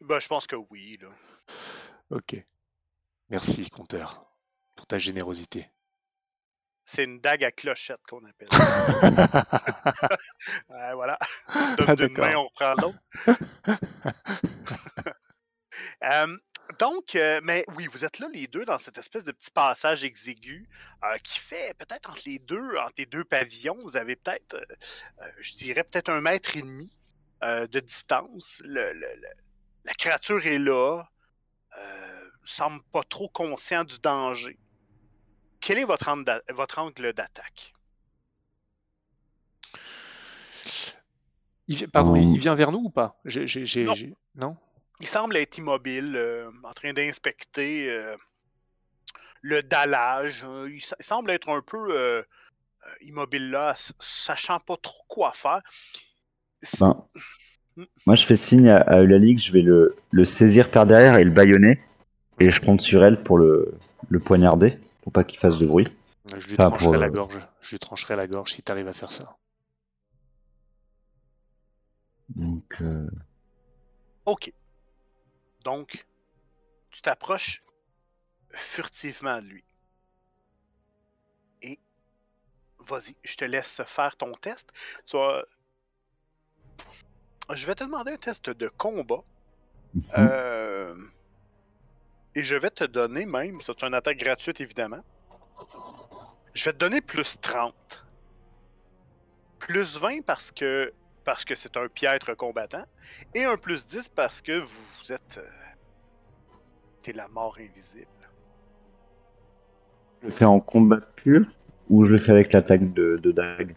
Ben, 0.00 0.18
je 0.20 0.28
pense 0.28 0.46
que 0.46 0.56
oui. 0.70 0.98
Là. 1.00 1.08
Ok. 2.10 2.42
Merci, 3.30 3.68
compteur, 3.70 4.24
pour 4.76 4.86
ta 4.86 4.98
générosité. 4.98 5.68
C'est 6.90 7.04
une 7.04 7.20
dague 7.20 7.44
à 7.44 7.52
clochette 7.52 8.00
qu'on 8.08 8.24
appelle. 8.24 8.48
Ouais, 10.70 10.94
voilà. 10.94 11.18
Ah, 11.48 11.74
d'une 11.96 12.16
main, 12.16 12.36
on 12.36 12.44
reprend 12.48 12.74
l'autre. 12.80 12.98
Donc, 16.78 17.14
euh, 17.14 17.40
mais 17.42 17.66
oui, 17.76 17.88
vous 17.92 18.06
êtes 18.06 18.18
là 18.18 18.28
les 18.32 18.46
deux 18.46 18.64
dans 18.64 18.78
cette 18.78 18.96
espèce 18.96 19.22
de 19.22 19.32
petit 19.32 19.50
passage 19.50 20.02
exigu 20.04 20.66
euh, 21.04 21.18
qui 21.18 21.38
fait 21.38 21.74
peut-être 21.78 22.08
entre 22.10 22.22
les 22.24 22.38
deux, 22.38 22.76
entre 22.78 22.94
les 22.96 23.06
deux 23.06 23.24
pavillons, 23.24 23.76
vous 23.82 23.96
avez 23.98 24.16
peut-être, 24.16 24.54
euh, 24.54 25.24
je 25.40 25.52
dirais 25.54 25.84
peut-être 25.84 26.08
un 26.08 26.20
mètre 26.22 26.56
et 26.56 26.62
demi 26.62 26.90
de 27.42 27.80
distance. 27.80 28.62
Le- 28.64 28.92
le- 28.94 29.14
le- 29.14 29.28
la 29.84 29.94
créature 29.94 30.44
est 30.46 30.58
là, 30.58 31.04
semble 32.44 32.82
pas 32.92 33.02
trop 33.02 33.28
conscient 33.28 33.84
du 33.84 33.98
danger. 33.98 34.58
Quel 35.60 35.78
est 35.78 35.84
votre 35.84 36.08
angle 36.08 36.24
d'a- 36.24 36.42
votre 36.50 36.78
angle 36.78 37.12
d'attaque? 37.12 37.72
Il 41.66 41.88
Pardon, 41.88 42.14
il 42.16 42.34
il 42.34 42.40
vient 42.40 42.54
vers 42.54 42.72
nous 42.72 42.84
ou 42.84 42.90
pas? 42.90 43.20
Non. 44.34 44.56
Il 45.00 45.06
semble 45.06 45.36
être 45.36 45.58
immobile, 45.58 46.16
euh, 46.16 46.50
en 46.64 46.72
train 46.72 46.92
d'inspecter 46.92 47.90
euh, 47.90 48.16
le 49.42 49.62
dallage. 49.62 50.44
Euh, 50.44 50.70
il, 50.70 50.80
semble 50.80 51.30
être 51.30 51.50
un 51.50 51.60
peu 51.60 51.78
euh, 51.90 52.22
immobile 53.02 53.50
là, 53.50 53.74
sachant 53.76 54.58
pas 54.60 54.76
trop 54.76 55.04
quoi 55.08 55.32
faire. 55.32 55.62
Ben, 56.80 57.06
moi, 58.06 58.16
je 58.16 58.24
fais 58.24 58.36
signe 58.36 58.68
à, 58.68 58.78
à 58.78 59.02
Eulalie 59.02 59.36
que 59.36 59.40
je 59.40 59.52
vais 59.52 59.62
le, 59.62 59.94
le 60.10 60.24
saisir 60.24 60.70
par 60.70 60.86
derrière 60.86 61.18
et 61.18 61.24
le 61.24 61.30
bâillonner. 61.30 61.80
Et 62.40 62.50
je 62.50 62.60
compte 62.60 62.80
sur 62.80 63.04
elle 63.04 63.22
pour 63.22 63.38
le, 63.38 63.74
le 64.08 64.20
poignarder, 64.20 64.78
pour 65.08 65.12
pas 65.14 65.24
qu'il 65.24 65.38
fasse 65.40 65.56
de 65.56 65.64
bruit. 65.64 65.86
Je 66.36 66.46
lui 66.48 66.58
trancherai 66.58 66.84
pour, 66.84 66.96
la 66.98 67.06
euh, 67.06 67.08
gorge. 67.08 67.38
Je 67.62 67.70
lui 67.70 67.78
trancherai 67.78 68.14
la 68.14 68.26
gorge 68.26 68.52
si 68.52 68.62
tu 68.62 68.70
arrives 68.70 68.88
à 68.88 68.92
faire 68.92 69.10
ça. 69.10 69.38
Donc, 72.36 72.76
euh, 72.82 73.08
Ok. 74.26 74.52
Donc, 75.64 76.06
tu 76.90 77.00
t'approches 77.00 77.58
furtivement 78.50 79.40
de 79.40 79.46
lui. 79.46 79.64
Et 81.62 81.78
vas-y, 82.80 83.16
je 83.24 83.36
te 83.36 83.46
laisse 83.46 83.80
faire 83.86 84.14
ton 84.14 84.32
test. 84.32 84.70
Tu 85.06 85.16
vas- 85.16 85.42
Je 87.54 87.66
vais 87.66 87.74
te 87.74 87.84
demander 87.84 88.12
un 88.12 88.18
test 88.18 88.50
de 88.50 88.68
combat. 88.68 89.24
mhm. 89.94 90.02
Euh, 90.18 90.94
Et 92.38 92.44
je 92.44 92.54
vais 92.54 92.70
te 92.70 92.84
donner 92.84 93.26
même, 93.26 93.60
c'est 93.60 93.82
une 93.82 93.94
attaque 93.94 94.18
gratuite 94.18 94.60
évidemment. 94.60 95.00
Je 96.54 96.64
vais 96.66 96.72
te 96.72 96.78
donner 96.78 97.00
plus 97.00 97.36
30. 97.40 97.74
Plus 99.58 99.98
20 99.98 100.24
parce 100.24 100.52
que 100.52 100.92
parce 101.24 101.44
que 101.44 101.56
c'est 101.56 101.76
un 101.76 101.88
piètre 101.88 102.36
combattant. 102.36 102.84
Et 103.34 103.42
un 103.42 103.56
plus 103.56 103.84
10 103.88 104.08
parce 104.08 104.40
que 104.40 104.60
vous, 104.60 105.12
êtes. 105.12 105.38
euh, 105.38 105.42
T'es 107.02 107.12
la 107.12 107.26
mort 107.26 107.56
invisible. 107.58 108.06
je 110.22 110.26
le 110.26 110.32
fais 110.32 110.44
en 110.44 110.60
combat 110.60 111.00
pur 111.16 111.44
ou 111.90 112.04
je 112.04 112.12
le 112.12 112.18
fais 112.18 112.30
avec 112.32 112.52
l'attaque 112.52 112.92
de, 112.92 113.18
de 113.20 113.32
dague? 113.32 113.74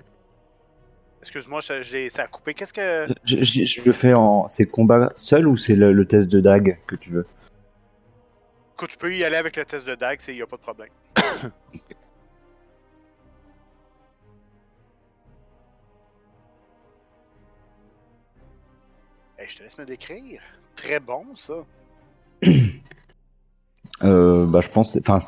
Excuse-moi, 1.22 1.64
ça- 1.64 1.84
ça 2.10 2.24
a 2.24 2.28
coupé. 2.28 2.54
Qu'est-ce 2.54 2.74
que. 2.74 3.08
je, 3.24 3.44
je- 3.44 3.66
je 3.66 3.82
le 3.82 3.92
fais 3.92 4.14
en. 4.14 4.48
C'est 4.50 4.66
combat 4.66 5.12
seul 5.18 5.48
ou 5.48 5.58
c'est 5.58 5.76
le, 5.76 5.94
le 5.94 6.06
test 6.06 6.30
de 6.30 6.40
dague 6.42 6.78
que 6.86 6.96
tu 6.96 7.10
veux? 7.10 7.26
Écoute, 8.82 8.94
tu 8.94 8.98
peux 8.98 9.16
y 9.16 9.24
aller 9.24 9.36
avec 9.36 9.58
le 9.58 9.64
test 9.64 9.86
de 9.86 9.94
DAG, 9.94 10.20
il 10.28 10.34
n'y 10.34 10.42
a 10.42 10.48
pas 10.48 10.58
de 10.58 10.62
problème. 10.62 10.90
Hey, 19.38 19.48
je 19.48 19.58
te 19.58 19.62
laisse 19.62 19.78
me 19.78 19.86
décrire. 19.86 20.42
Très 20.76 21.00
bon, 21.00 21.28
ça. 21.36 21.54
Euh, 24.04 24.48
bah, 24.48 24.62
je 24.62 24.70
pense. 24.70 24.98
Enfin, 24.98 25.20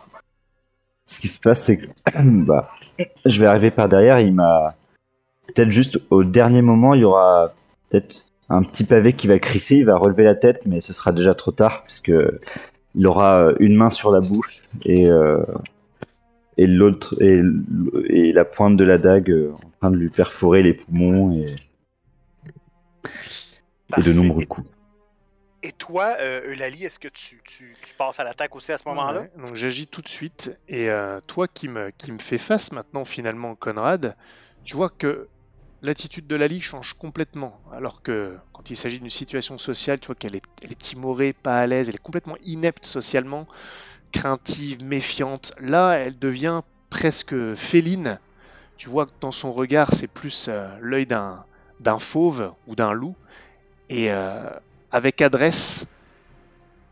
ce 1.05 1.19
qui 1.19 1.27
se 1.27 1.39
passe, 1.39 1.61
c'est 1.61 1.77
que 1.77 1.85
bah, 2.43 2.71
je 3.23 3.39
vais 3.39 3.45
arriver 3.45 3.69
par 3.69 3.87
derrière. 3.87 4.19
Il 4.19 4.33
m'a 4.33 4.75
peut-être 5.45 5.69
juste 5.69 5.99
au 6.09 6.23
dernier 6.23 6.63
moment, 6.63 6.95
il 6.95 7.01
y 7.01 7.03
aura 7.03 7.53
peut-être 7.89 8.25
un 8.49 8.63
petit 8.63 8.83
pavé 8.83 9.13
qui 9.13 9.27
va 9.27 9.37
crisser. 9.37 9.75
Il 9.75 9.85
va 9.85 9.95
relever 9.95 10.23
la 10.23 10.33
tête, 10.33 10.65
mais 10.65 10.81
ce 10.81 10.91
sera 10.91 11.11
déjà 11.11 11.35
trop 11.35 11.51
tard 11.51 11.83
puisque 11.83 12.11
il 12.95 13.07
aura 13.07 13.47
euh, 13.47 13.55
une 13.59 13.75
main 13.75 13.89
sur 13.89 14.11
la 14.11 14.19
bouche 14.19 14.61
et 14.85 15.07
euh, 15.07 15.43
et 16.57 16.67
l'autre 16.67 17.15
et, 17.21 17.41
la 18.31 18.45
pointe 18.45 18.77
de 18.77 18.83
la 18.83 18.97
dague 18.97 19.31
euh, 19.31 19.51
en 19.53 19.69
train 19.79 19.91
de 19.91 19.97
lui 19.97 20.09
perforer 20.09 20.61
les 20.61 20.73
poumons 20.73 21.33
et, 21.33 21.55
et 23.97 24.01
de 24.01 24.13
nombreux 24.13 24.45
coups. 24.45 24.67
Et 25.65 25.71
toi, 25.71 26.17
euh, 26.19 26.51
Eulalie, 26.51 26.83
est-ce 26.83 26.99
que 26.99 27.07
tu, 27.07 27.41
tu- 27.45 27.73
tu 27.81 27.93
passes 27.93 28.19
à 28.19 28.25
l'attaque 28.25 28.53
aussi 28.55 28.73
à 28.73 28.77
ce 28.77 28.87
moment-là? 28.89 29.21
Ouais, 29.21 29.31
donc 29.37 29.55
j'agis 29.55 29.87
tout 29.87 30.01
de 30.01 30.09
suite. 30.09 30.51
Et 30.67 30.89
euh, 30.89 31.21
toi 31.25 31.47
qui 31.47 31.69
me, 31.69 31.89
qui 31.91 32.11
me 32.11 32.19
fais 32.19 32.37
face 32.37 32.73
maintenant, 32.73 33.05
finalement, 33.05 33.55
Conrad, 33.55 34.17
tu 34.65 34.75
vois 34.75 34.89
que 34.89 35.29
l'attitude 35.83 36.25
de 36.25 36.35
Lali 36.35 36.61
change 36.61 36.93
complètement. 36.93 37.59
Alors 37.71 38.01
que 38.01 38.35
quand 38.53 38.69
il 38.71 38.77
s'agit 38.77 38.99
d'une 38.99 39.09
situation 39.09 39.57
sociale, 39.57 39.99
tu 39.99 40.07
vois 40.07 40.15
qu'elle 40.15 40.35
est, 40.35 40.79
timorée, 40.79 41.33
pas 41.33 41.59
à 41.59 41.67
l'aise, 41.67 41.89
elle 41.89 41.95
est 41.95 41.99
complètement 41.99 42.37
inepte 42.43 42.85
socialement, 42.85 43.47
craintive, 44.11 44.83
méfiante. 44.83 45.53
Là, 45.59 45.93
elle 45.93 46.17
devient 46.17 46.61
presque 46.89 47.35
féline. 47.55 48.17
Tu 48.77 48.89
vois 48.89 49.05
que 49.05 49.11
dans 49.19 49.31
son 49.31 49.53
regard, 49.53 49.93
c'est 49.93 50.07
plus 50.07 50.47
euh, 50.49 50.67
l'œil 50.81 51.05
d'un, 51.05 51.45
d'un 51.79 51.99
fauve 51.99 52.53
ou 52.65 52.75
d'un 52.75 52.93
loup. 52.93 53.15
Et 53.89 54.11
euh, 54.11 54.49
avec 54.91 55.21
adresse, 55.21 55.87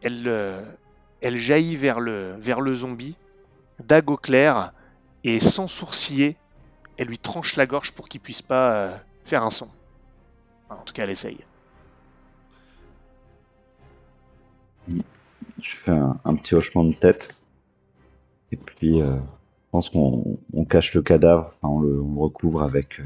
elle, 0.04 0.28
euh, 0.28 0.62
elle 1.22 1.38
jaillit 1.38 1.78
vers 1.78 2.00
le, 2.00 2.36
vers 2.38 2.60
le 2.60 2.76
zombie, 2.76 3.16
dague 3.80 4.20
clair, 4.20 4.74
et 5.24 5.40
sans 5.40 5.68
sourciller, 5.68 6.36
elle 7.02 7.08
lui 7.08 7.18
tranche 7.20 7.56
la 7.56 7.66
gorge 7.66 7.94
pour 7.94 8.08
qu'il 8.08 8.22
puisse 8.22 8.42
pas 8.44 8.76
euh, 8.76 8.98
faire 9.26 9.44
un 9.44 9.50
son. 9.50 9.70
Enfin, 10.70 10.82
en 10.82 10.84
tout 10.86 10.94
cas, 10.94 11.04
elle 11.04 11.10
essaye. 11.10 11.40
Je 14.88 15.76
fais 15.76 15.92
un, 15.92 16.20
un 16.24 16.36
petit 16.36 16.56
hochement 16.56 16.84
de 16.84 16.94
tête. 16.94 17.36
Et 18.52 18.58
puis, 18.58 19.02
euh, 19.02 19.16
je 19.18 19.70
pense 19.72 19.90
qu'on 19.90 20.38
on 20.54 20.66
cache 20.66 20.94
le 20.94 21.02
cadavre, 21.02 21.54
enfin, 21.62 21.74
on, 21.74 21.80
le, 21.80 22.02
on 22.02 22.14
le 22.14 22.20
recouvre 22.22 22.62
avec. 22.64 23.00
euh, 23.00 23.06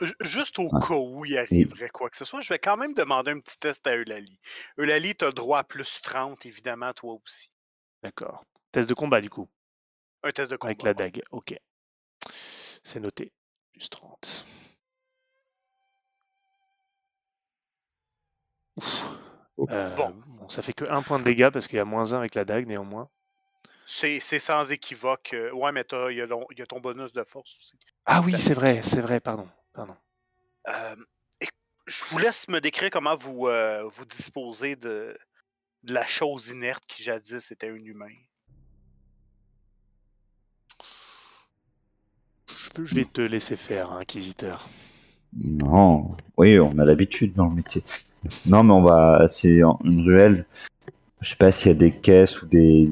Ju- 0.00 0.14
Juste 0.20 0.58
au 0.58 0.68
Ouais. 0.72 0.80
cas 0.86 0.94
où 0.94 1.24
il 1.24 1.36
arriverait 1.38 1.88
quoi 1.88 2.10
que 2.10 2.16
ce 2.16 2.24
soit, 2.24 2.42
je 2.42 2.52
vais 2.52 2.58
quand 2.58 2.76
même 2.76 2.94
demander 2.94 3.30
un 3.30 3.40
petit 3.40 3.58
test 3.58 3.86
à 3.86 3.96
Eulalie. 3.96 4.38
Eulalie, 4.78 5.14
tu 5.14 5.24
as 5.24 5.30
droit 5.32 5.60
à 5.60 5.64
plus 5.64 6.00
30, 6.02 6.44
évidemment, 6.46 6.92
toi 6.92 7.14
aussi. 7.24 7.48
D'accord. 8.02 8.44
Test 8.72 8.88
de 8.88 8.94
combat, 8.94 9.20
du 9.20 9.30
coup, 9.30 9.48
Un 10.22 10.32
test 10.32 10.50
de 10.50 10.56
combat. 10.56 10.70
avec 10.70 10.82
la 10.82 10.94
dague. 10.94 11.22
Ok. 11.30 11.56
C'est 12.84 13.00
noté. 13.00 13.32
Plus 13.72 13.88
30. 13.90 14.44
Ouf. 18.76 19.04
Euh, 19.70 19.94
Bon. 19.96 20.10
bon, 20.26 20.48
ça 20.48 20.62
fait 20.62 20.72
que 20.72 20.84
un 20.84 21.02
point 21.02 21.18
de 21.18 21.24
dégâts 21.24 21.50
parce 21.50 21.68
qu'il 21.68 21.76
y 21.76 21.80
a 21.80 21.84
moins 21.84 22.12
1 22.12 22.18
avec 22.18 22.34
la 22.34 22.44
dague, 22.44 22.66
néanmoins. 22.66 23.08
C'est 23.86 24.18
sans 24.20 24.70
équivoque. 24.72 25.32
euh, 25.34 25.50
Ouais, 25.52 25.70
mais 25.72 25.84
t'as- 25.84 26.10
il 26.10 26.16
y, 26.18 26.20
a 26.22 26.26
ton- 26.26 26.46
il 26.50 26.58
y 26.58 26.62
a 26.62 26.66
ton 26.66 26.80
bonus 26.80 27.12
de 27.12 27.22
force 27.24 27.56
aussi. 27.58 27.78
Ah 28.06 28.20
oui, 28.24 28.38
c'est 28.40 28.54
vrai, 28.54 28.82
c'est 28.82 29.00
vrai, 29.00 29.20
pardon. 29.20 29.48
pardon. 29.72 29.96
Euh, 30.68 30.96
je 31.86 32.04
vous 32.06 32.18
laisse 32.18 32.48
me 32.48 32.60
décrire 32.60 32.90
comment 32.90 33.16
vous, 33.16 33.46
euh, 33.46 33.84
vous 33.84 34.04
disposez 34.06 34.74
de, 34.76 35.16
de 35.82 35.92
la 35.94 36.06
chose 36.06 36.48
inerte 36.48 36.84
qui 36.86 37.02
jadis 37.02 37.50
était 37.52 37.68
un 37.68 37.74
humain. 37.76 38.08
Je, 42.82 42.94
vais 42.94 43.04
te 43.04 43.20
laisser 43.20 43.56
faire, 43.56 43.92
Inquisiteur. 43.92 44.68
Non, 45.42 46.16
oui, 46.36 46.58
on 46.60 46.78
a 46.78 46.84
l'habitude 46.84 47.34
dans 47.34 47.48
le 47.48 47.54
métier. 47.56 47.82
Non, 48.46 48.62
mais 48.64 48.72
on 48.72 48.82
va. 48.82 49.26
C'est 49.28 49.60
une 49.84 50.02
ruelle. 50.04 50.46
Je 51.20 51.30
sais 51.30 51.36
pas 51.36 51.52
s'il 51.52 51.68
y 51.68 51.70
a 51.70 51.78
des 51.78 51.92
caisses 51.92 52.42
ou 52.42 52.46
des. 52.46 52.88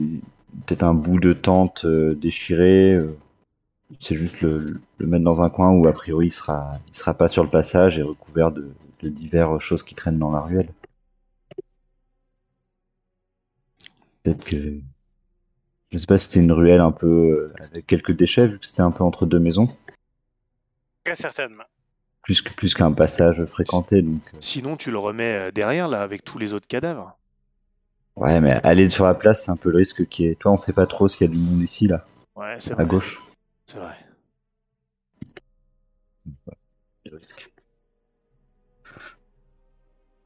Peut-être 0.66 0.82
un 0.84 0.94
bout 0.94 1.18
de 1.20 1.32
tente 1.32 1.84
euh, 1.84 2.14
déchiré. 2.14 2.92
euh. 2.94 3.16
C'est 4.00 4.14
juste 4.16 4.40
le, 4.40 4.80
le 4.98 5.06
mettre 5.06 5.24
dans 5.24 5.42
un 5.42 5.50
coin 5.50 5.70
où, 5.72 5.86
a 5.86 5.92
priori, 5.92 6.28
il 6.28 6.32
sera, 6.32 6.78
il 6.88 6.96
sera 6.96 7.14
pas 7.14 7.28
sur 7.28 7.42
le 7.44 7.50
passage 7.50 7.98
et 7.98 8.02
recouvert 8.02 8.50
de, 8.50 8.70
de 9.02 9.08
diverses 9.08 9.62
choses 9.62 9.82
qui 9.82 9.94
traînent 9.94 10.18
dans 10.18 10.32
la 10.32 10.40
ruelle. 10.40 10.68
Peut-être 14.22 14.44
que. 14.44 14.80
Je 15.92 15.98
sais 15.98 16.06
pas 16.06 16.16
si 16.18 16.26
c'était 16.26 16.40
une 16.40 16.52
ruelle 16.52 16.80
un 16.80 16.90
peu 16.92 17.06
euh, 17.06 17.54
avec 17.64 17.86
quelques 17.86 18.12
déchets, 18.12 18.48
vu 18.48 18.58
que 18.58 18.66
c'était 18.66 18.80
un 18.82 18.90
peu 18.90 19.04
entre 19.04 19.26
deux 19.26 19.38
maisons. 19.38 19.68
Très 21.04 21.16
certainement. 21.16 21.64
plus 22.22 22.40
que 22.40 22.52
plus 22.54 22.72
qu'un 22.74 22.92
passage 22.92 23.44
fréquenté. 23.44 24.00
Donc, 24.02 24.22
euh, 24.34 24.38
Sinon, 24.40 24.76
tu 24.76 24.90
le 24.90 24.98
remets 24.98 25.48
euh, 25.48 25.50
derrière, 25.50 25.88
là, 25.88 26.02
avec 26.02 26.24
tous 26.24 26.38
les 26.38 26.52
autres 26.54 26.66
cadavres. 26.68 27.18
ouais, 28.16 28.40
mais 28.40 28.52
aller 28.64 28.88
sur 28.88 29.04
la 29.04 29.14
place, 29.14 29.44
c'est 29.44 29.50
un 29.50 29.56
peu 29.56 29.70
le 29.70 29.78
risque 29.78 30.06
qui 30.08 30.26
est. 30.26 30.36
Toi, 30.38 30.52
on 30.52 30.56
sait 30.56 30.72
pas 30.72 30.86
trop 30.86 31.08
s'il 31.08 31.26
y 31.26 31.30
a 31.30 31.32
du 31.34 31.38
monde 31.40 31.60
ici, 31.62 31.86
là, 31.88 32.04
Ouais, 32.36 32.56
c'est 32.58 32.72
à 32.72 32.76
vrai. 32.76 32.86
gauche. 32.86 33.20
C'est 33.66 33.78
vrai. 33.78 33.94
Le 37.04 37.16
risque. 37.18 37.50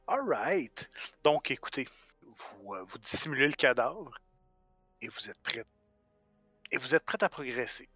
Alright. 0.07 0.89
Donc, 1.23 1.51
écoutez, 1.51 1.87
vous, 2.23 2.73
euh, 2.73 2.83
vous 2.85 2.97
dissimulez 2.99 3.47
le 3.47 3.53
cadavre 3.53 4.11
et 5.01 5.07
vous 5.07 5.29
êtes 5.29 5.39
prêts. 5.41 5.63
Et 6.71 6.77
vous 6.77 6.95
êtes 6.95 7.03
prêts 7.03 7.21
à 7.21 7.29
progresser. 7.29 7.87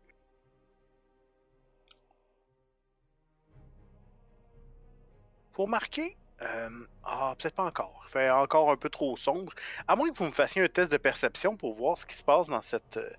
Vous 5.53 5.63
remarquez, 5.63 6.15
euh, 6.41 6.69
ah, 7.03 7.35
peut-être 7.37 7.55
pas 7.55 7.65
encore. 7.65 8.03
Il 8.07 8.11
fait 8.11 8.29
encore 8.29 8.71
un 8.71 8.77
peu 8.77 8.89
trop 8.89 9.17
sombre. 9.17 9.53
À 9.87 9.95
moins 9.95 10.09
que 10.09 10.17
vous 10.17 10.25
me 10.25 10.31
fassiez 10.31 10.61
un 10.61 10.67
test 10.67 10.91
de 10.91 10.97
perception 10.97 11.57
pour 11.57 11.75
voir 11.75 11.97
ce 11.97 12.05
qui 12.05 12.15
se 12.15 12.23
passe 12.23 12.47
dans 12.47 12.61
cette, 12.61 12.97
euh, 12.97 13.09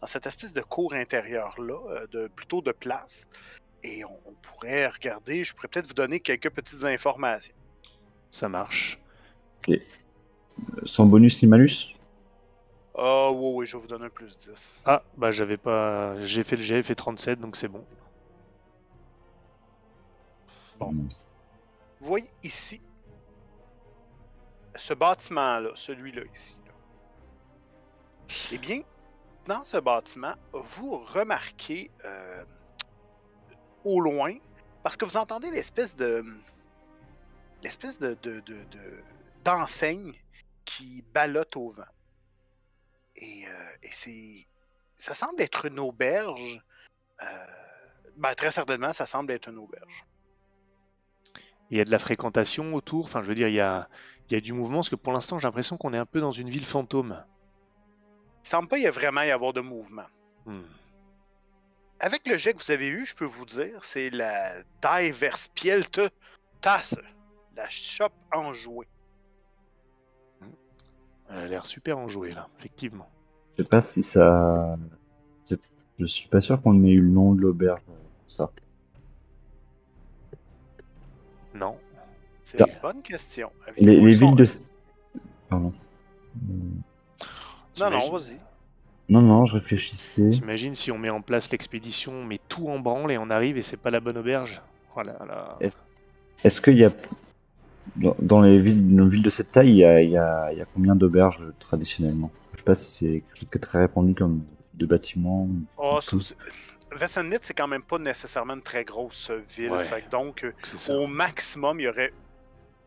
dans 0.00 0.06
cette 0.06 0.26
espèce 0.26 0.52
de 0.52 0.62
cour 0.62 0.94
intérieure-là, 0.94 1.78
euh, 1.90 2.06
de, 2.08 2.28
plutôt 2.28 2.62
de 2.62 2.72
place. 2.72 3.28
Et 3.82 4.04
on, 4.04 4.20
on 4.26 4.32
pourrait 4.34 4.86
regarder, 4.88 5.44
je 5.44 5.54
pourrais 5.54 5.68
peut-être 5.68 5.86
vous 5.86 5.94
donner 5.94 6.20
quelques 6.20 6.50
petites 6.50 6.84
informations. 6.84 7.54
Ça 8.30 8.48
marche. 8.48 8.98
Euh, 9.68 9.76
Sans 10.84 11.06
bonus 11.06 11.42
ni 11.42 11.48
malus? 11.48 11.94
Ah, 12.94 13.30
oui, 13.32 13.52
oui, 13.54 13.66
je 13.66 13.76
vais 13.76 13.80
vous 13.82 13.88
donner 13.88 14.06
un 14.06 14.10
plus 14.10 14.36
10. 14.38 14.82
Ah, 14.84 15.02
bah 15.16 15.32
j'avais 15.32 15.56
pas. 15.56 16.20
J'ai 16.24 16.44
fait 16.44 16.56
le 16.56 16.62
j'avais 16.62 16.82
fait 16.82 16.94
37, 16.94 17.40
donc 17.40 17.56
c'est 17.56 17.68
bon. 17.68 17.84
Bon. 20.78 20.94
C'est- 21.08 21.26
Vous 22.00 22.06
voyez 22.06 22.30
ici, 22.42 22.80
ce 24.74 24.94
bâtiment-là, 24.94 25.70
celui-là 25.74 26.22
ici. 26.34 26.56
là. 26.66 26.72
Eh 28.52 28.58
bien, 28.58 28.82
dans 29.46 29.62
ce 29.64 29.76
bâtiment, 29.78 30.34
vous 30.52 30.98
remarquez 30.98 31.90
euh, 32.04 32.44
au 33.84 34.00
loin, 34.00 34.34
parce 34.82 34.96
que 34.96 35.04
vous 35.04 35.16
entendez 35.16 35.50
l'espèce 35.50 35.96
de. 35.96 36.24
l'espèce 37.62 37.98
de. 37.98 38.14
de, 38.22 38.40
de- 38.40 38.64
de- 38.64 39.02
d'enseigne 39.44 40.12
qui 40.64 41.02
ballotte 41.14 41.56
au 41.56 41.70
vent. 41.70 41.82
Et, 43.16 43.46
euh, 43.46 43.76
et 43.82 43.90
c'est. 43.92 44.46
Ça 44.96 45.14
semble 45.14 45.42
être 45.42 45.66
une 45.66 45.78
auberge. 45.80 46.60
euh, 47.22 47.46
ben, 48.16 48.34
très 48.34 48.50
certainement, 48.50 48.92
ça 48.92 49.06
semble 49.06 49.32
être 49.32 49.48
une 49.48 49.58
auberge. 49.58 50.04
Il 51.70 51.78
y 51.78 51.80
a 51.80 51.84
de 51.84 51.90
la 51.90 51.98
fréquentation 51.98 52.74
autour. 52.74 53.06
Enfin, 53.06 53.22
je 53.22 53.28
veux 53.28 53.34
dire, 53.34 53.48
il 53.48 53.54
y 53.54 53.60
a, 53.60 53.88
il 54.28 54.34
y 54.34 54.36
a 54.36 54.40
du 54.40 54.52
mouvement, 54.52 54.78
parce 54.78 54.90
que 54.90 54.96
pour 54.96 55.12
l'instant, 55.12 55.38
j'ai 55.38 55.48
l'impression 55.48 55.76
qu'on 55.76 55.94
est 55.94 55.98
un 55.98 56.06
peu 56.06 56.20
dans 56.20 56.32
une 56.32 56.50
ville 56.50 56.66
fantôme. 56.66 57.24
Il 58.44 58.48
semble 58.48 58.68
pas 58.68 58.78
y 58.78 58.86
a 58.86 58.90
vraiment 58.90 59.22
y 59.22 59.30
avoir 59.30 59.52
de 59.52 59.60
mouvement. 59.60 60.06
Hmm. 60.44 60.62
Avec 62.00 62.26
le 62.26 62.36
jet 62.36 62.52
que 62.52 62.62
vous 62.62 62.70
avez 62.72 62.88
eu, 62.88 63.06
je 63.06 63.14
peux 63.14 63.24
vous 63.24 63.46
dire, 63.46 63.84
c'est 63.84 64.10
la 64.10 64.54
Diverspielte 64.82 66.00
Tasse, 66.60 66.96
la 67.54 67.68
chope 67.68 68.12
enjouée. 68.32 68.88
Elle 71.32 71.44
a 71.44 71.48
l'air 71.48 71.66
super 71.66 71.98
enjouée, 71.98 72.30
là, 72.30 72.48
effectivement. 72.58 73.08
Je 73.56 73.62
sais 73.62 73.68
pas 73.68 73.80
si 73.80 74.02
ça. 74.02 74.76
Je 75.98 76.06
suis 76.06 76.28
pas 76.28 76.40
sûr 76.40 76.60
qu'on 76.60 76.82
ait 76.84 76.90
eu 76.90 77.00
le 77.00 77.10
nom 77.10 77.34
de 77.34 77.40
l'auberge. 77.40 77.80
Ça. 78.26 78.50
Non. 81.54 81.76
C'est 82.42 82.60
une 82.60 82.66
bonne 82.82 83.02
question. 83.02 83.50
Les, 83.78 84.00
villes 84.12 84.34
de. 84.34 84.44
Pardon. 85.48 85.72
Non, 87.80 87.90
non, 87.90 88.10
vas-y. 88.10 88.36
Non, 89.08 89.20
non, 89.20 89.46
je 89.46 89.54
réfléchissais. 89.54 90.30
T'imagines 90.30 90.74
si 90.74 90.90
on 90.90 90.98
met 90.98 91.10
en 91.10 91.20
place 91.20 91.50
l'expédition, 91.52 92.12
on 92.12 92.24
met 92.24 92.40
tout 92.48 92.68
en 92.68 92.78
branle 92.78 93.12
et 93.12 93.18
on 93.18 93.30
arrive 93.30 93.58
et 93.58 93.62
c'est 93.62 93.80
pas 93.80 93.90
la 93.90 94.00
bonne 94.00 94.16
auberge? 94.16 94.62
Oh 94.96 95.02
Est-ce 96.42 96.60
qu'il 96.60 96.78
y 96.78 96.84
a. 96.84 96.92
Dans, 97.96 98.16
dans 98.20 98.40
les 98.40 98.58
villes, 98.60 98.86
nos 98.94 99.06
villes 99.08 99.22
de 99.22 99.30
cette 99.30 99.50
taille, 99.52 99.70
il 99.70 99.76
y 99.76 99.84
a, 99.84 100.00
il 100.02 100.10
y 100.10 100.16
a- 100.16 100.50
il 100.52 100.58
y 100.58 100.60
a 100.62 100.66
combien 100.72 100.94
d'auberges 100.94 101.40
euh, 101.42 101.52
traditionnellement? 101.58 102.30
Je 102.52 102.58
sais 102.58 102.64
pas 102.64 102.74
si 102.74 102.90
c'est 102.90 103.06
quelque 103.20 103.36
chose 103.38 103.48
qui 103.50 103.58
est 103.58 103.60
très 103.60 103.80
répandu 103.80 104.14
comme 104.14 104.44
de 104.74 104.86
bâtiments. 104.86 105.48
Oh, 105.76 106.00
sous- 106.00 106.34
Vessenit, 106.94 107.38
c'est 107.40 107.54
quand 107.54 107.66
même 107.68 107.82
pas 107.82 107.98
nécessairement 107.98 108.54
une 108.54 108.62
très 108.62 108.84
grosse 108.84 109.30
ville. 109.56 109.70
Ouais. 109.70 109.84
Fait 109.84 110.02
que 110.02 110.10
donc, 110.10 110.44
euh, 110.44 110.94
au 110.94 111.06
maximum, 111.06 111.80
il 111.80 111.84
y 111.84 111.88
aurait 111.88 112.12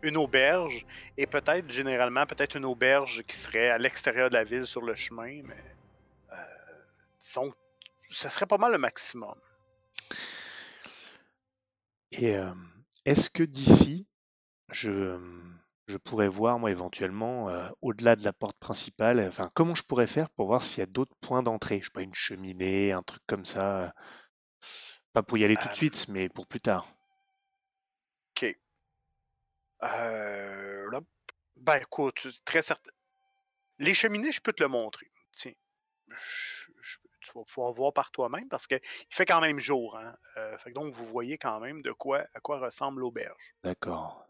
une 0.04 0.18
auberge 0.18 0.86
et 1.18 1.26
peut-être, 1.26 1.72
généralement, 1.72 2.26
peut-être 2.28 2.56
une 2.56 2.66
auberge 2.66 3.24
qui 3.28 3.36
serait 3.36 3.70
à 3.72 3.78
l'extérieur 3.80 4.30
de 4.30 4.36
la 4.36 4.44
ville 4.44 4.68
sur 4.68 4.82
le 4.84 4.96
chemin, 4.96 5.42
mais 5.44 5.56
euh, 6.32 6.36
disons, 7.20 7.52
ça 8.12 8.30
serait 8.30 8.46
pas 8.46 8.60
mal 8.60 8.72
le 8.72 8.78
maximum. 8.78 9.34
Et 12.12 12.38
euh, 12.38 12.52
est-ce 13.06 13.30
que 13.32 13.44
d'ici, 13.44 14.06
je, 14.72 15.18
je 15.88 15.98
pourrais 15.98 16.28
voir, 16.28 16.60
moi, 16.60 16.72
éventuellement, 16.72 17.50
euh, 17.50 17.70
au-delà 17.82 18.16
de 18.16 18.24
la 18.24 18.34
porte 18.34 18.58
principale, 18.58 19.20
enfin, 19.28 19.50
comment 19.54 19.76
je 19.76 19.84
pourrais 19.84 20.08
faire 20.08 20.30
pour 20.32 20.48
voir 20.48 20.64
s'il 20.64 20.80
y 20.80 20.84
a 20.84 20.88
d'autres 20.88 21.16
points 21.22 21.44
d'entrée? 21.44 21.80
Je 21.82 21.86
sais 21.86 21.94
pas, 21.94 22.02
une 22.02 22.14
cheminée, 22.14 22.92
un 22.92 23.04
truc 23.04 23.22
comme 23.28 23.46
ça. 23.46 23.94
Pas 25.14 25.24
pour 25.24 25.38
y 25.38 25.46
aller 25.46 25.56
tout 25.56 25.66
de 25.66 25.70
Euh. 25.70 25.74
suite, 25.76 26.08
mais 26.10 26.30
pour 26.30 26.48
plus 26.48 26.62
tard. 26.62 26.88
Ok. 28.36 28.56
Euh, 29.84 30.90
là, 30.92 31.02
ben 31.58 31.78
écoute, 31.78 32.28
très 32.46 32.62
certain. 32.62 32.92
Les 33.80 33.94
cheminées, 33.94 34.32
je 34.32 34.42
peux 34.42 34.54
te 34.54 34.64
le 34.64 34.70
montrer. 34.70 35.12
Tiens. 35.34 35.54
Je- 36.10 36.72
je- 36.82 36.98
tu 37.22 37.32
vas 37.34 37.44
pouvoir 37.44 37.74
voir 37.74 37.94
par 37.94 38.12
toi-même 38.12 38.48
parce 38.50 38.68
qu'il 38.68 38.80
fait 39.10 39.26
quand 39.26 39.42
même 39.42 39.60
jour. 39.60 39.98
Hein? 39.98 40.16
Euh, 40.38 40.58
fait 40.58 40.70
que 40.70 40.76
donc, 40.76 40.94
vous 40.94 41.06
voyez 41.06 41.38
quand 41.38 41.60
même 41.60 41.82
de 41.82 41.92
quoi, 41.92 42.26
à 42.34 42.40
quoi 42.40 42.60
ressemble 42.60 43.02
l'auberge. 43.02 43.56
D'accord. 43.64 44.26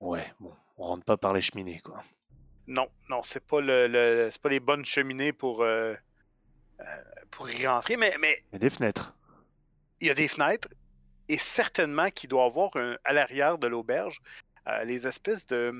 Ouais, 0.00 0.24
bon, 0.40 0.52
on 0.76 0.84
rentre 0.84 1.04
pas 1.04 1.16
par 1.16 1.32
les 1.34 1.42
cheminées, 1.42 1.80
quoi. 1.80 2.02
Non, 2.66 2.88
non, 3.08 3.22
c'est 3.22 3.44
pas 3.44 3.60
le, 3.60 3.86
le- 3.88 4.28
c'est 4.30 4.40
pas 4.42 4.48
les 4.50 4.60
bonnes 4.60 4.84
cheminées 4.84 5.32
pour, 5.32 5.62
euh, 5.62 5.94
euh, 6.80 6.84
pour 7.30 7.50
y 7.50 7.66
rentrer, 7.66 7.96
mais, 7.96 8.14
mais 8.20 8.36
Mais 8.52 8.58
des 8.58 8.70
fenêtres. 8.70 9.14
il 10.00 10.06
y 10.06 10.10
a 10.10 10.14
des 10.14 10.28
fenêtres 10.28 10.68
et 11.28 11.38
certainement 11.38 12.10
qu'il 12.10 12.28
doit 12.28 12.44
y 12.44 12.46
avoir 12.46 12.70
un- 12.76 12.96
à 13.04 13.12
l'arrière 13.12 13.58
de 13.58 13.66
l'auberge 13.66 14.20
euh, 14.66 14.84
les 14.84 15.06
espèces 15.06 15.46
de 15.46 15.72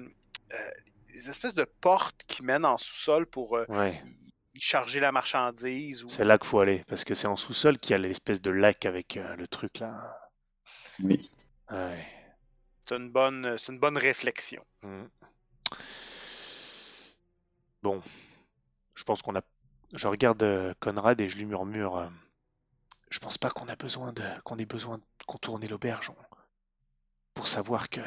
euh, 0.55 0.71
les 1.13 1.29
espèces 1.29 1.55
de 1.55 1.65
portes 1.81 2.23
qui 2.27 2.43
mènent 2.43 2.65
en 2.65 2.79
sous-sol 2.79 3.27
pour 3.27 3.57
euh, 3.59 3.67
Ouais. 3.69 4.01
y- 4.55 4.59
y 4.59 4.61
charger 4.61 4.99
la 5.01 5.13
marchandise. 5.13 6.05
Ou... 6.05 6.09
C'est 6.09 6.25
là 6.25 6.39
qu'il 6.39 6.49
faut 6.49 6.61
aller, 6.61 6.85
parce 6.89 7.05
que 7.05 7.15
c'est 7.15 7.27
en 7.27 7.37
sous-sol 7.37 7.79
qu'il 7.79 7.91
y 7.93 7.95
a 7.95 7.99
l'espèce 7.99 8.41
de 8.41 8.51
lac 8.51 8.87
avec 8.87 9.17
euh, 9.19 9.37
le 9.37 9.47
truc 9.47 9.79
là. 9.81 10.19
Oui. 11.03 11.31
Ouais. 11.71 12.07
C'est 12.89 12.97
une 12.97 13.11
bonne 13.11 13.59
c'est 13.59 13.71
une 13.71 13.79
bonne 13.79 13.99
réflexion. 13.99 14.65
Mm. 14.83 15.05
Bon, 17.83 18.03
je 18.95 19.05
pense 19.05 19.21
qu'on 19.21 19.37
a. 19.37 19.43
Je 19.93 20.09
regarde 20.09 20.43
euh, 20.43 20.73
Conrad 20.81 21.21
et 21.21 21.29
je 21.29 21.37
lui 21.37 21.45
murmure. 21.45 21.97
euh, 21.97 22.09
je 23.11 23.19
pense 23.19 23.37
pas 23.37 23.51
qu'on 23.51 23.69
a 23.69 23.77
besoin 23.77 24.15
de 24.15 24.23
qu'on 24.43 24.57
ait 24.57 24.65
besoin 24.65 24.97
de 24.97 25.03
contourner 25.27 25.69
l'auberge 25.69 26.09
on- 26.11 26.37
pour 27.35 27.47
savoir 27.47 27.91
que 27.91 28.01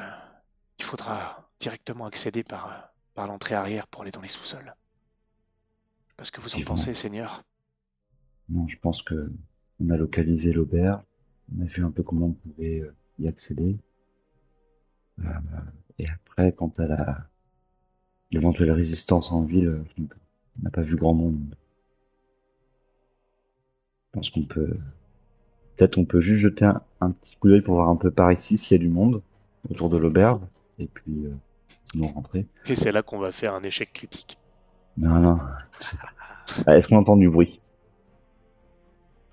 il 0.80 0.84
faudra 0.84 1.48
directement 1.60 2.06
accéder 2.08 2.44
par 2.44 2.72
euh, 2.72 2.82
par 3.14 3.28
l'entrée 3.28 3.54
arrière 3.54 3.86
pour 3.86 4.02
aller 4.02 4.12
dans 4.12 4.22
les 4.22 4.28
sous-sols. 4.28 4.74
Parce 6.18 6.32
que 6.32 6.42
vous 6.42 6.56
en 6.56 6.62
pensez, 6.64 6.96
Seigneur? 6.96 7.44
Non, 8.50 8.68
je 8.68 8.78
pense 8.80 9.04
que 9.04 9.32
on 9.80 9.92
a 9.92 9.98
localisé 9.98 10.54
l'auberge. 10.54 11.04
On 11.56 11.62
a 11.62 11.66
vu 11.66 11.84
un 11.86 11.92
peu 11.92 12.02
comment 12.02 12.28
on 12.28 12.34
pouvait 12.34 12.84
y 13.20 13.28
accéder. 13.28 13.78
Euh, 15.26 15.60
et 16.00 16.08
après, 16.10 16.54
quant 16.54 16.72
à 16.78 16.86
la 16.88 17.18
l'éventuelle 18.32 18.72
résistance 18.72 19.32
en 19.32 19.44
ville, 19.44 19.68
euh, 19.68 19.84
on 20.00 20.64
n'a 20.64 20.70
pas 20.70 20.82
vu 20.82 20.96
grand 20.96 21.14
monde. 21.14 21.56
Je 24.08 24.12
pense 24.14 24.30
qu'on 24.30 24.44
peut 24.44 24.78
peut-être 25.78 25.98
on 25.98 26.06
peut 26.06 26.20
juste 26.20 26.42
jeter 26.42 26.66
un, 26.66 26.82
un 27.00 27.12
petit 27.12 27.36
coup 27.36 27.50
d'œil 27.50 27.62
pour 27.62 27.76
voir 27.76 27.90
un 27.90 27.96
peu 27.96 28.12
par 28.12 28.32
ici 28.32 28.58
s'il 28.58 28.78
y 28.78 28.80
a 28.80 28.84
du 28.84 28.90
monde 28.90 29.22
autour 29.70 29.90
de 29.90 29.98
l'auberge 29.98 30.42
et 30.80 30.88
puis 30.88 31.26
euh, 31.26 31.34
sinon 31.92 32.08
rentrer. 32.08 32.46
Et 32.66 32.76
c'est 32.76 32.92
là 32.92 33.02
qu'on 33.02 33.20
va 33.20 33.32
faire 33.32 33.54
un 33.54 33.64
échec 33.64 33.92
critique. 33.94 34.38
Non, 34.98 35.20
non. 35.20 35.40
Ah, 36.68 36.78
Est-ce 36.78 36.88
qu'on 36.88 36.98
entend 36.98 37.16
du 37.16 37.30
bruit? 37.30 37.62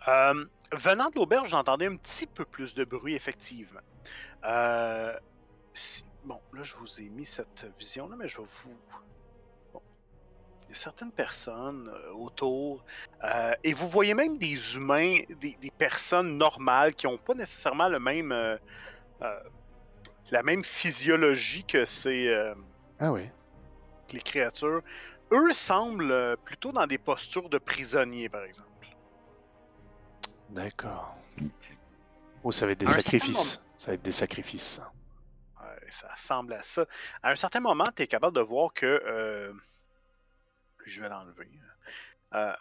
Euh, 0.06 0.44
venant 0.72 1.10
de 1.10 1.16
l'auberge, 1.16 1.48
j'entendais 1.50 1.86
un 1.86 1.96
petit 1.96 2.26
peu 2.26 2.44
plus 2.44 2.74
de 2.74 2.84
bruit, 2.84 3.14
effectivement. 3.14 3.80
Euh, 4.44 5.12
si- 5.78 6.04
Bon, 6.24 6.40
là, 6.52 6.62
je 6.62 6.76
vous 6.76 7.00
ai 7.00 7.08
mis 7.08 7.24
cette 7.24 7.66
vision-là, 7.78 8.16
mais 8.18 8.28
je 8.28 8.38
vais 8.38 8.46
vous. 8.64 8.76
Bon. 9.72 9.80
il 10.68 10.70
y 10.70 10.74
a 10.74 10.76
certaines 10.76 11.12
personnes 11.12 11.88
euh, 11.88 12.12
autour, 12.12 12.84
euh, 13.24 13.54
et 13.64 13.72
vous 13.72 13.88
voyez 13.88 14.12
même 14.14 14.36
des 14.36 14.74
humains, 14.76 15.20
des, 15.40 15.56
des 15.58 15.70
personnes 15.70 16.36
normales 16.36 16.94
qui 16.94 17.06
n'ont 17.06 17.16
pas 17.16 17.32
nécessairement 17.34 17.88
le 17.88 17.98
même, 17.98 18.32
euh, 18.32 18.58
euh, 19.22 19.40
la 20.30 20.42
même 20.42 20.62
physiologie 20.64 21.64
que 21.64 21.84
ces 21.86 22.26
euh, 22.28 22.54
Ah 22.98 23.12
oui. 23.12 23.30
les 24.12 24.20
créatures. 24.20 24.82
Eux 25.32 25.52
semblent 25.54 26.36
plutôt 26.44 26.72
dans 26.72 26.86
des 26.86 26.98
postures 26.98 27.48
de 27.48 27.58
prisonniers, 27.58 28.28
par 28.28 28.44
exemple. 28.44 28.68
D'accord. 30.50 31.14
Oh, 32.42 32.52
ça 32.52 32.66
va 32.66 32.72
être 32.72 32.80
des 32.80 32.86
un 32.86 32.92
sacrifices. 32.92 33.62
Ça 33.76 33.88
va 33.90 33.94
être 33.94 34.02
des 34.02 34.12
sacrifices. 34.12 34.80
Ça. 35.90 36.08
Ressemble 36.12 36.52
à 36.54 36.62
ça. 36.62 36.86
À 37.22 37.30
un 37.30 37.36
certain 37.36 37.60
moment, 37.60 37.84
tu 37.94 38.02
es 38.02 38.06
capable 38.06 38.36
de 38.36 38.40
voir 38.42 38.72
que. 38.72 38.86
euh, 38.86 39.52
Je 40.86 41.00
vais 41.00 41.08
l'enlever. 41.08 41.50
Euh, 42.34 42.54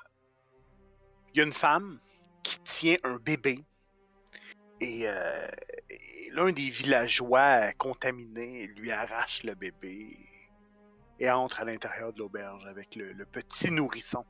Il 1.34 1.38
y 1.40 1.42
a 1.42 1.44
une 1.46 1.54
femme 1.54 2.00
qui 2.44 2.60
tient 2.60 2.98
un 3.04 3.18
bébé. 3.18 3.64
Et, 4.80 5.08
euh, 5.10 5.48
et 5.90 6.30
l'un 6.34 6.52
des 6.52 6.70
villageois 6.70 7.74
contaminés 7.74 8.68
lui 8.68 8.92
arrache 8.92 9.44
le 9.44 9.56
bébé 9.56 10.16
et 11.20 11.30
entre 11.32 11.62
à 11.62 11.66
l'intérieur 11.66 12.14
de 12.14 12.20
l'auberge 12.20 12.66
avec 12.68 12.96
le, 12.96 13.12
le 13.14 13.26
petit 13.26 13.72
nourrisson. 13.72 14.24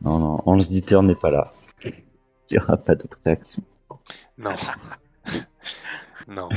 Non, 0.00 0.18
non, 0.18 0.42
Hans 0.46 0.56
Dieter 0.56 1.00
n'est 1.02 1.14
pas 1.14 1.30
là. 1.30 1.50
Il 2.52 2.58
n'y 2.58 2.64
aura 2.64 2.76
pas 2.76 2.94
d'autre 2.94 3.18
réaction. 3.24 3.62
Non. 4.36 4.50
non. 6.28 6.48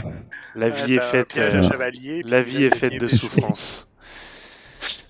La 0.56 0.66
Euh, 0.68 0.70
vie 0.70 0.96
est 0.96 1.00
un 1.00 1.02
faite. 1.02 1.38
euh, 1.38 1.62
chevalier, 1.64 2.22
La 2.24 2.42
vie 2.42 2.64
est 2.64 2.76
faite 2.76 3.00
de 3.00 3.08
souffrance. 3.08 3.90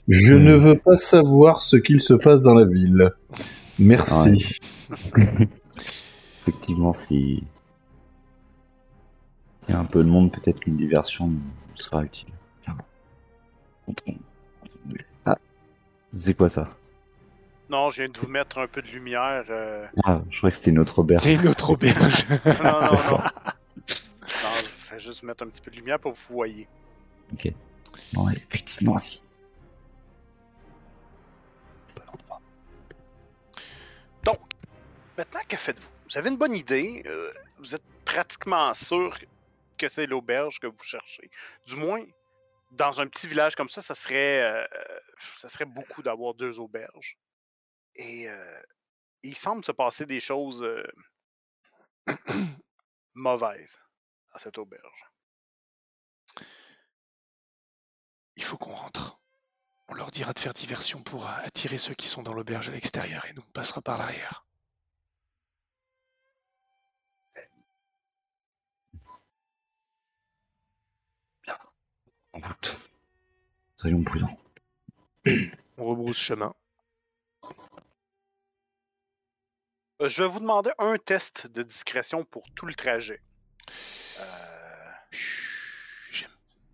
Je 0.07 0.35
ne 0.35 0.53
veux 0.53 0.77
pas 0.77 0.97
savoir 0.97 1.59
ce 1.59 1.75
qu'il 1.77 1.99
se 2.01 2.13
passe 2.13 2.43
dans 2.43 2.53
la 2.53 2.65
ville. 2.65 3.11
Merci. 3.79 4.59
Effectivement, 6.41 6.93
si 6.93 7.43
il 9.67 9.71
y 9.73 9.75
a 9.75 9.79
un 9.79 9.85
peu 9.85 10.03
de 10.03 10.09
monde, 10.09 10.31
peut-être 10.31 10.59
qu'une 10.59 10.77
diversion 10.77 11.27
nous 11.27 11.41
sera 11.73 12.03
utile. 12.03 12.29
Ah, 15.25 15.37
c'est 16.15 16.35
quoi 16.35 16.49
ça? 16.49 16.69
Non, 17.69 17.89
je 17.89 18.03
viens 18.03 18.09
de 18.11 18.17
vous 18.19 18.27
mettre 18.27 18.59
un 18.59 18.67
peu 18.67 18.81
de 18.81 18.87
lumière. 18.87 19.43
euh, 19.49 19.85
Ah, 20.03 20.21
je 20.29 20.37
crois 20.37 20.51
que 20.51 20.57
c'était 20.57 20.69
une 20.71 20.79
autre 20.79 20.99
auberge. 20.99 21.21
C'est 21.23 21.33
une 21.33 21.47
autre 21.47 21.69
auberge. 21.71 22.25
Non, 22.45 22.81
non, 22.81 22.93
non. 23.11 23.17
Non, 23.17 24.51
je 24.87 24.93
vais 24.93 24.99
juste 24.99 25.23
mettre 25.23 25.43
un 25.43 25.47
petit 25.47 25.61
peu 25.61 25.71
de 25.71 25.75
lumière 25.77 25.99
pour 25.99 26.13
que 26.13 26.17
vous 26.19 26.33
voyez. 26.35 26.67
Ok. 27.33 27.51
Bon, 28.13 28.27
ouais, 28.27 28.33
effectivement, 28.35 28.97
si. 28.99 29.21
C'est 31.87 31.95
pas 31.95 32.03
l'endroit. 32.11 32.41
Maintenant, 35.17 35.39
que 35.47 35.55
faites-vous? 35.57 35.87
Vous 36.09 36.17
avez 36.17 36.29
une 36.29 36.37
bonne 36.37 36.55
idée. 36.55 37.01
euh, 37.05 37.31
vous 37.57 37.73
êtes 37.73 37.83
pratiquement 38.03 38.73
sûr 38.73 39.17
que 39.77 39.87
c'est 39.89 40.05
l'auberge 40.07 40.59
que 40.59 40.67
vous 40.67 40.83
cherchez. 40.83 41.29
Du 41.65 41.75
moins, 41.77 42.03
dans 42.71 42.99
un 43.01 43.07
petit 43.07 43.25
village 43.27 43.55
comme 43.55 43.69
ça, 43.69 43.81
ça 43.81 43.95
serait, 43.95 44.41
euh, 44.43 44.65
ça 45.37 45.47
serait 45.49 45.65
beaucoup 45.65 46.01
d'avoir 46.03 46.33
deux 46.33 46.59
auberges. 46.59 47.17
Et 47.95 48.29
euh, 48.29 48.61
il 49.23 49.35
semble 49.35 49.63
se 49.63 49.71
passer 49.71 50.05
des 50.05 50.19
choses 50.19 50.63
euh, 50.63 50.83
mauvaises 53.13 53.77
à 54.31 54.39
cette 54.39 54.57
auberge. 54.57 55.11
Il 58.35 58.43
faut 58.43 58.57
qu'on 58.57 58.73
rentre. 58.73 59.19
On 59.87 59.93
leur 59.93 60.11
dira 60.11 60.33
de 60.33 60.39
faire 60.39 60.53
diversion 60.53 61.01
pour 61.01 61.27
attirer 61.27 61.77
ceux 61.77 61.93
qui 61.93 62.07
sont 62.07 62.23
dans 62.23 62.33
l'auberge 62.33 62.69
à 62.69 62.71
l'extérieur 62.71 63.25
et 63.27 63.33
nous 63.33 63.43
on 63.47 63.51
passera 63.51 63.81
par 63.81 63.97
l'arrière. 63.97 64.45
En 72.35 72.39
route. 72.41 72.75
Soyons 73.77 74.03
prudents. 74.03 74.37
On 75.77 75.85
rebrousse 75.85 76.17
chemin. 76.17 76.53
Je 80.01 80.23
vais 80.23 80.29
vous 80.29 80.39
demander 80.39 80.71
un 80.77 80.97
test 80.97 81.47
de 81.47 81.63
discrétion 81.63 82.25
pour 82.25 82.49
tout 82.53 82.65
le 82.65 82.73
trajet. 82.75 83.21
Euh, 84.19 84.23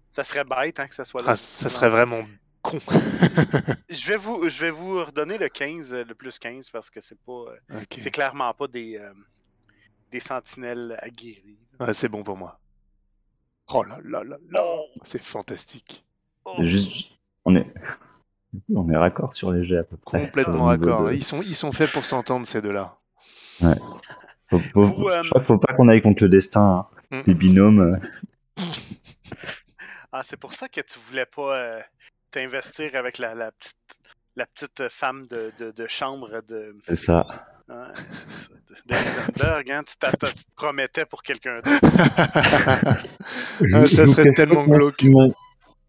ça 0.10 0.24
serait 0.24 0.44
bête 0.44 0.80
hein, 0.80 0.88
que 0.88 0.96
ça 0.96 1.06
soit 1.06 1.22
là. 1.22 1.32
Ah, 1.32 1.36
ça 1.36 1.70
serait 1.70 1.90
vraiment 1.90 2.26
con. 2.62 2.80
Je 3.90 4.08
vais 4.08 4.18
vous, 4.18 4.50
je 4.50 4.60
vais 4.62 4.72
vous 4.72 5.04
redonner 5.04 5.38
le 5.38 5.50
15, 5.50 5.94
euh, 5.94 6.04
le 6.04 6.16
plus 6.16 6.38
15, 6.40 6.70
parce 6.70 6.90
que 6.90 7.00
c'est 7.02 7.20
pas, 7.26 7.32
euh, 7.72 7.80
c'est 7.98 8.12
clairement 8.12 8.54
pas 8.54 8.68
des, 8.68 8.98
euh, 8.98 9.12
des 10.12 10.20
sentinelles 10.20 10.98
aguerries. 11.02 11.60
Ouais, 11.80 11.94
c'est 11.94 12.10
bon 12.10 12.24
pour 12.24 12.38
moi. 12.38 12.60
Oh 13.74 13.84
là 13.84 14.00
là 14.04 14.24
là 14.24 14.38
là, 14.50 14.66
c'est 15.04 15.22
fantastique. 15.22 16.06
oh. 16.46 16.56
Juste, 16.60 16.92
on 17.46 17.56
est, 17.56 17.72
on 18.74 18.90
est 18.90 18.98
raccord 18.98 19.34
sur 19.34 19.52
les 19.52 19.66
jets 19.66 19.78
à 19.78 19.84
peu 19.84 19.98
près. 19.98 20.26
Complètement 20.26 20.76
de- 20.78 21.14
Ils, 21.14 21.24
sont, 21.24 21.42
ils 21.42 21.56
sont 21.56 21.72
faits 21.72 21.92
pour 21.92 22.06
s'entendre 22.06 22.46
ces 22.48 22.62
deux-là. 22.62 22.98
Faut, 24.50 24.60
faut- 24.74 24.82
Vous, 24.86 25.08
euh, 25.08 25.24
je 25.24 25.30
crois 25.30 25.42
qu'il 25.42 25.48
faut 25.48 25.58
pas 25.58 25.74
qu'on 25.74 25.88
aille 25.88 26.02
contre 26.02 26.24
le 26.24 26.30
destin. 26.30 26.86
hein. 27.12 27.18
Mm. 27.18 27.22
Les 27.28 27.34
binômes. 27.34 27.80
euh, 28.58 28.64
Ah, 30.12 30.22
c'est 30.24 30.38
pour 30.38 30.54
ça 30.54 30.68
que 30.68 30.82
tu 30.82 31.00
voulais 31.08 31.26
pas 31.26 31.56
euh, 31.58 31.80
t'investir 32.32 32.96
avec 32.96 33.18
la, 33.18 33.34
la 33.34 33.52
petite, 33.52 33.78
la 34.36 34.46
petite 34.46 34.90
femme 34.90 35.26
de, 35.28 35.52
de, 35.58 35.72
de 35.72 35.88
chambre 35.88 36.42
de, 36.48 36.76
C'est 36.80 36.96
ça. 36.98 37.26
hein, 37.70 37.88
c'est 38.12 38.32
ça, 39.42 39.64
de, 39.64 39.72
hein, 39.72 39.84
tu, 39.86 39.96
te 39.96 40.46
promettais 40.56 41.06
pour 41.06 41.24
quelqu'un 41.24 41.58
d'autre. 41.58 41.70
Ah, 43.74 43.86
ça 43.86 44.06
serait 44.08 44.34
tellement 44.34 44.66
glauque. 44.66 44.96
Ce 45.00 45.06
qui 45.06 45.10
m'in- 45.10 45.30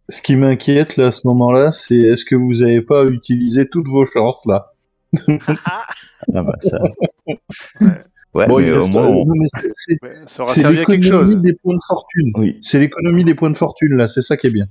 ce 0.08 0.22
qui 0.22 0.36
m'inquiète 0.36 0.96
là 0.96 1.06
à 1.08 1.12
ce 1.12 1.26
moment-là, 1.26 1.72
c'est 1.72 1.96
est-ce 1.96 2.24
que 2.24 2.34
vous 2.36 2.54
n'avez 2.60 2.82
pas 2.82 3.04
utilisé 3.04 3.68
toutes 3.68 3.88
vos 3.88 4.04
chances 4.04 4.44
là? 4.46 4.72
Ah, 5.64 5.86
Ah 6.34 6.42
bah 6.42 6.56
ça. 6.62 6.78
Ouais, 8.34 8.46
Bon, 8.48 8.58
mais 8.60 8.66
il 8.66 8.72
au 8.72 8.80
reste- 8.80 8.92
moins, 8.92 9.06
on- 9.06 9.26
non, 9.26 9.34
mais 9.36 9.46
c'est- 9.60 9.70
c'est- 9.76 9.98
Ouais, 10.02 10.22
ça 10.26 10.42
aura 10.44 10.54
c'est 10.54 10.60
servi 10.62 10.78
à 10.80 10.84
quelque 10.86 11.02
l'économie 11.02 11.32
chose. 11.32 11.42
des 11.42 11.52
points 11.54 11.74
de 11.76 11.82
fortune. 11.86 12.32
oui. 12.36 12.58
C'est 12.62 12.78
l'économie 12.78 13.24
des 13.24 13.34
points 13.34 13.50
de 13.50 13.56
fortune 13.58 13.94
là, 13.94 14.08
c'est 14.08 14.22
ça 14.22 14.38
qui 14.38 14.46
est 14.46 14.50
bien. 14.50 14.66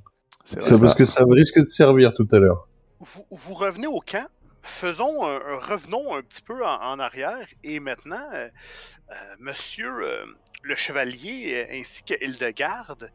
C'est 0.45 0.80
parce 0.82 0.95
que 0.95 1.06
ça 1.06 1.22
risque 1.30 1.60
de 1.60 1.70
servir 1.70 2.14
tout 2.16 2.28
à 2.32 2.39
l'heure. 2.39 2.68
vous, 2.99 3.24
vous 3.30 3.54
revenez 3.54 3.86
au 3.88 3.99
camp. 3.99 4.26
Faisons 4.64 5.26
un, 5.26 5.36
un- 5.38 5.60
revenons 5.60 6.16
un 6.16 6.22
petit 6.24 6.41
peu 6.41 6.66
en, 6.66 6.76
en 6.82 6.99
arrière 6.99 7.47
et 7.64 7.80
maintenant, 7.80 8.28
euh, 8.34 8.47
euh, 9.12 9.14
Monsieur 9.39 9.89
euh, 10.04 10.26
le 10.64 10.76
Chevalier 10.76 11.66
euh, 11.70 11.80
ainsi 11.80 12.04
que 12.04 12.14
Hildegarde, 12.24 13.10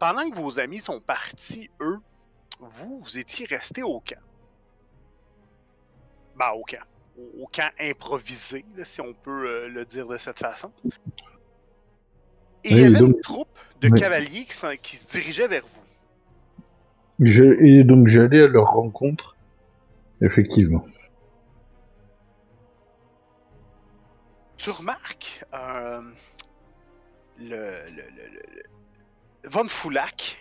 pendant 0.00 0.28
que 0.30 0.34
vos 0.36 0.58
amis 0.60 0.78
sont 0.78 1.00
partis, 1.00 1.68
eux, 1.80 1.98
vous, 2.60 3.00
vous 3.00 3.18
étiez 3.18 3.46
restés 3.46 3.82
au 3.84 4.00
camp. 4.00 4.20
Ben, 6.38 6.50
au 6.56 6.62
camp. 6.62 6.78
Au, 7.18 7.42
au 7.42 7.46
camp 7.46 7.68
improvisé, 7.78 8.64
là, 8.76 8.84
si 8.84 9.00
on 9.00 9.12
peut 9.12 9.46
euh, 9.48 9.68
le 9.68 9.84
dire 9.84 10.06
de 10.06 10.16
cette 10.16 10.38
façon. 10.38 10.72
Et 12.64 12.70
il 12.72 12.78
y 12.80 12.84
avait 12.84 12.98
donc- 12.98 13.16
une 13.16 13.20
troupe 13.20 13.58
de 13.80 13.88
Oui. 13.90 14.00
cavaliers 14.00 14.46
qui, 14.46 14.96
se 14.96 15.08
dirigeait 15.08 15.48
vers 15.48 15.64
vous. 15.66 15.82
Je- 17.20 17.60
et 17.64 17.84
donc 17.84 18.08
j'allais 18.08 18.42
à 18.42 18.46
leur 18.46 18.66
rencontre, 18.72 19.36
effectivement. 20.20 20.86
tu 24.56 24.70
remarques 24.70 25.44
euh, 25.54 26.00
le, 27.38 27.46
le, 27.48 27.56
le, 27.90 28.30
le- 28.32 28.42
le- 29.42 29.50
Von 29.50 29.66
Foulac 29.66 30.38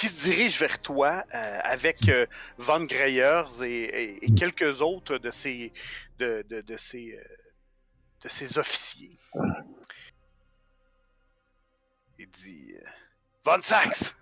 qui 0.00 0.06
se 0.08 0.30
dirige 0.30 0.58
vers 0.58 0.78
toi 0.80 1.24
euh, 1.34 1.58
avec 1.62 2.08
euh, 2.08 2.24
Von 2.56 2.84
Greyers 2.86 3.62
et, 3.62 3.84
et- 4.04 4.24
et 4.24 4.34
quelques 4.34 4.80
autres 4.80 5.18
de 5.18 5.30
ses, 5.30 5.74
de, 6.18 6.42
de, 6.48 6.62
de 6.62 6.74
ses, 6.74 7.12
euh, 7.18 7.22
de 8.24 8.28
ses 8.28 8.56
officiers. 8.56 9.14
Il 12.18 12.28
dit 12.30 12.72
euh, 12.76 12.88
Von 13.44 13.60
Sax, 13.60 14.16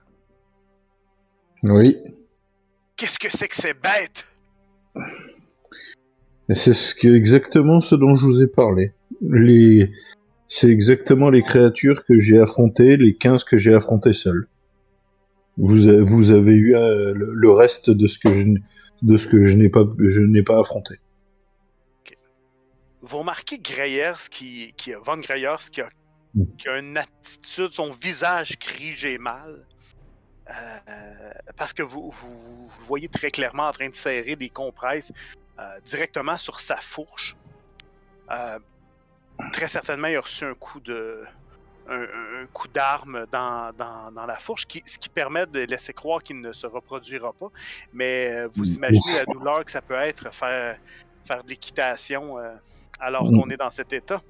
Oui. 1.62 1.96
qu'est-ce 2.96 3.18
que 3.20 3.28
c'est 3.28 3.46
que 3.48 3.54
ces 3.56 3.74
bêtes? 3.74 4.26
C'est 6.50 6.74
ce 6.74 6.92
que, 6.94 7.06
exactement 7.08 7.78
ce 7.80 7.94
dont 7.94 8.14
je 8.14 8.24
vous 8.26 8.42
ai 8.42 8.48
parlé. 8.48 8.92
Les... 9.20 9.92
C'est 10.50 10.70
exactement 10.70 11.28
les 11.30 11.42
créatures 11.42 12.04
que 12.06 12.18
j'ai 12.20 12.40
affrontées, 12.40 12.96
les 12.96 13.14
15 13.16 13.44
que 13.44 13.58
j'ai 13.58 13.74
affrontées 13.74 14.14
seul. 14.14 14.48
Vous, 15.58 15.88
a- 15.88 16.00
vous 16.02 16.30
avez 16.30 16.52
eu 16.54 16.76
euh, 16.76 17.12
le, 17.14 17.34
le 17.34 17.50
reste 17.50 17.90
de 17.90 18.06
ce 18.06 18.18
que 18.18 18.32
je, 18.32 18.40
n- 18.40 18.62
de 19.02 19.16
ce 19.16 19.26
que 19.28 19.42
je 19.42 19.56
n'ai 19.56 19.68
pas, 19.68 19.84
je 19.98 20.20
n'ai 20.20 20.42
pas 20.42 20.58
affronté. 20.60 20.94
Vous 23.02 23.18
remarquez 23.18 23.58
Greyers 23.58 24.28
qui, 24.30 24.72
qui 24.76 24.92
Von 25.04 25.18
Greyers 25.18 25.68
qui 25.70 25.80
a 25.82 25.88
Mm. 26.34 26.44
qui 26.58 26.68
a 26.68 26.78
une 26.78 26.98
attitude, 26.98 27.72
son 27.72 27.90
visage 27.90 28.58
crie 28.58 28.92
j'ai 28.96 29.16
mal. 29.16 29.64
Euh, 30.50 30.52
parce 31.56 31.72
que 31.72 31.82
vous, 31.82 32.10
vous, 32.10 32.38
vous 32.68 32.78
le 32.80 32.84
voyez 32.84 33.08
très 33.08 33.30
clairement 33.30 33.66
en 33.66 33.72
train 33.72 33.88
de 33.88 33.94
serrer 33.94 34.36
des 34.36 34.50
compresses 34.50 35.10
euh, 35.58 35.62
directement 35.86 36.36
sur 36.36 36.60
sa 36.60 36.76
fourche. 36.76 37.34
Très 39.54 39.68
certainement, 39.68 40.08
il 40.08 40.16
a 40.16 40.20
reçu 40.20 40.44
un 40.44 40.52
coup 40.54 40.80
de 40.80 41.22
un, 41.88 42.02
un 42.42 42.46
coup 42.52 42.68
d'arme 42.68 43.26
dans, 43.30 43.72
dans, 43.76 44.12
dans 44.12 44.26
la 44.26 44.36
fourche, 44.36 44.66
qui, 44.66 44.82
ce 44.84 44.98
qui 44.98 45.08
permet 45.08 45.46
de 45.46 45.60
laisser 45.60 45.92
croire 45.92 46.22
qu'il 46.22 46.40
ne 46.40 46.52
se 46.52 46.66
reproduira 46.66 47.32
pas. 47.32 47.48
Mais 47.92 48.30
euh, 48.32 48.48
vous 48.54 48.64
Mm. 48.64 48.74
imaginez 48.76 49.14
la 49.16 49.24
douleur 49.24 49.64
que 49.64 49.70
ça 49.70 49.80
peut 49.82 49.94
être 49.94 50.32
faire, 50.34 50.78
faire 51.24 51.42
de 51.44 51.48
l'équitation 51.48 52.38
euh, 52.38 52.54
alors 53.00 53.24
Mm. 53.30 53.40
qu'on 53.40 53.50
est 53.50 53.56
dans 53.56 53.70
cet 53.70 53.92
état. 53.92 54.20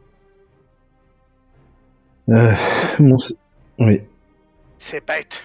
Euh, 2.28 2.52
mon... 2.98 3.16
Oui. 3.78 4.02
C'est 4.78 5.04
bête. 5.06 5.42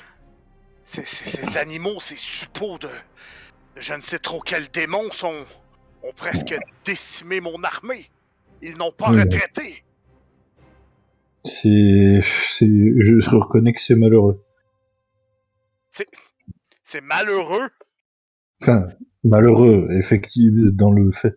Ces, 0.86 1.04
ces- 1.06 1.30
ces 1.30 1.58
animaux, 1.58 2.00
ces 2.00 2.16
suppôts 2.16 2.78
de, 2.78 2.88
de 2.88 3.82
je 3.82 3.94
ne 3.94 4.02
sais 4.02 4.20
trop 4.20 4.42
quels 4.42 4.68
démons 4.70 5.10
sont, 5.12 5.46
ont 6.04 6.14
presque 6.16 6.54
décimé 6.84 7.40
mon 7.40 7.64
armée. 7.64 8.10
Ils 8.62 8.78
n'ont 8.78 8.92
pas 8.92 9.10
Mm. 9.10 9.20
retraité. 9.22 9.84
C'est, 11.46 12.22
c'est, 12.24 12.68
je 12.68 13.36
reconnais 13.36 13.74
que 13.74 13.82
c'est 13.82 13.96
malheureux. 13.96 14.44
C'est, 15.90 16.08
c'est 16.84 17.02
malheureux? 17.02 17.70
Enfin, 18.62 18.88
malheureux, 19.24 19.90
effectivement, 19.92 20.72
dans 20.72 20.92
le 20.92 21.12
fait, 21.12 21.36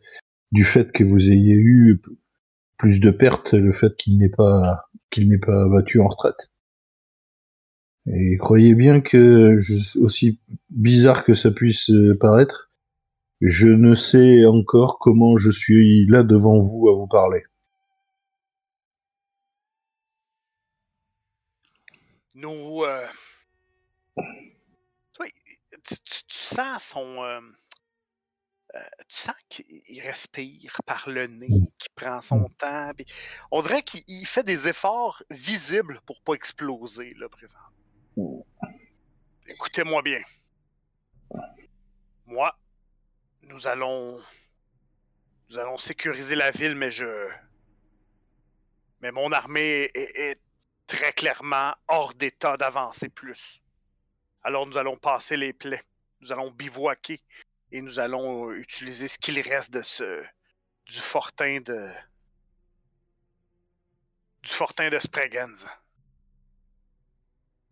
du 0.52 0.64
fait 0.64 0.92
que 0.92 1.04
vous 1.04 1.30
ayez 1.30 1.54
eu 1.54 2.00
plus 2.78 3.00
de 3.00 3.10
pertes, 3.10 3.54
le 3.54 3.72
fait 3.72 3.96
qu'il 3.96 4.18
n'ait 4.18 4.28
pas, 4.28 4.88
qu'il 5.10 5.28
n'ait 5.28 5.38
pas 5.38 5.68
battu 5.68 6.00
en 6.00 6.06
retraite. 6.06 6.50
Et 8.06 8.36
croyez 8.36 8.74
bien 8.74 9.00
que, 9.00 9.58
aussi 10.00 10.38
bizarre 10.70 11.24
que 11.24 11.34
ça 11.34 11.50
puisse 11.50 11.90
euh, 11.90 12.16
paraître, 12.20 12.70
je 13.40 13.68
ne 13.68 13.94
sais 13.94 14.46
encore 14.46 14.98
comment 15.00 15.36
je 15.36 15.50
suis 15.50 16.06
là 16.06 16.22
devant 16.22 16.58
vous 16.60 16.88
à 16.88 16.94
vous 16.96 17.08
parler. 17.08 17.42
Nous. 22.36 22.84
euh, 22.84 23.06
tu, 24.16 25.16
vois, 25.16 25.26
tu- 25.26 26.00
tu- 26.04 26.24
tu 26.26 26.36
sens 26.38 26.84
son. 26.84 27.22
euh, 27.24 27.40
euh, 28.74 28.80
tu 29.08 29.16
sens 29.16 29.34
qu'il 29.48 30.00
respire 30.02 30.82
par 30.84 31.08
le 31.08 31.26
nez, 31.28 31.48
qu'il 31.48 31.90
prend 31.94 32.20
son 32.20 32.48
temps. 32.58 32.92
puis 32.94 33.06
on 33.50 33.62
dirait 33.62 33.82
qu'il 33.82 34.04
il 34.06 34.26
fait 34.26 34.42
des 34.42 34.68
efforts 34.68 35.22
visibles 35.30 35.98
pour 36.04 36.20
pas 36.20 36.34
exploser, 36.34 37.14
là, 37.14 37.28
présent. 37.30 37.56
Écoutez-moi 39.46 40.02
bien. 40.02 40.20
Moi, 42.26 42.54
nous 43.42 43.66
allons. 43.66 44.20
Nous 45.48 45.58
allons 45.58 45.78
sécuriser 45.78 46.34
la 46.34 46.50
ville, 46.50 46.74
mais 46.74 46.90
je. 46.90 47.28
Mais 49.00 49.10
mon 49.12 49.32
armée 49.32 49.90
est, 49.94 50.18
est 50.18 50.40
très 50.86 51.12
clairement 51.12 51.74
hors 51.88 52.14
d'état 52.14 52.56
d'avancer 52.56 53.08
plus. 53.08 53.60
Alors 54.42 54.66
nous 54.66 54.78
allons 54.78 54.96
passer 54.96 55.36
les 55.36 55.52
plaies. 55.52 55.82
Nous 56.20 56.32
allons 56.32 56.50
bivouaquer 56.50 57.20
et 57.72 57.82
nous 57.82 57.98
allons 57.98 58.50
euh, 58.50 58.56
utiliser 58.56 59.08
ce 59.08 59.18
qu'il 59.18 59.40
reste 59.40 59.72
de 59.72 59.82
ce. 59.82 60.24
du 60.86 60.98
fortin 60.98 61.60
de. 61.60 61.90
du 64.42 64.50
fortin 64.50 64.88
de. 64.88 64.98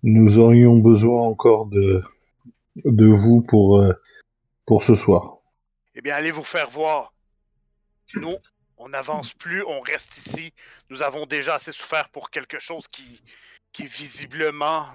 Nous 0.02 0.38
aurions 0.38 0.76
besoin 0.76 1.22
encore 1.22 1.66
de, 1.66 2.02
de 2.84 3.06
vous 3.06 3.40
pour, 3.42 3.78
euh, 3.80 3.92
pour 4.66 4.82
ce 4.82 4.94
soir. 4.94 5.38
Eh 5.94 6.02
bien, 6.02 6.16
allez 6.16 6.32
vous 6.32 6.44
faire 6.44 6.68
voir. 6.68 7.14
Nous, 8.16 8.36
on 8.76 8.88
n'avance 8.88 9.34
plus, 9.34 9.62
on 9.64 9.80
reste 9.80 10.16
ici. 10.16 10.52
Nous 10.90 11.02
avons 11.02 11.26
déjà 11.26 11.54
assez 11.54 11.72
souffert 11.72 12.08
pour 12.10 12.30
quelque 12.30 12.58
chose 12.58 12.88
qui, 12.88 13.20
qui 13.72 13.86
visiblement, 13.86 14.86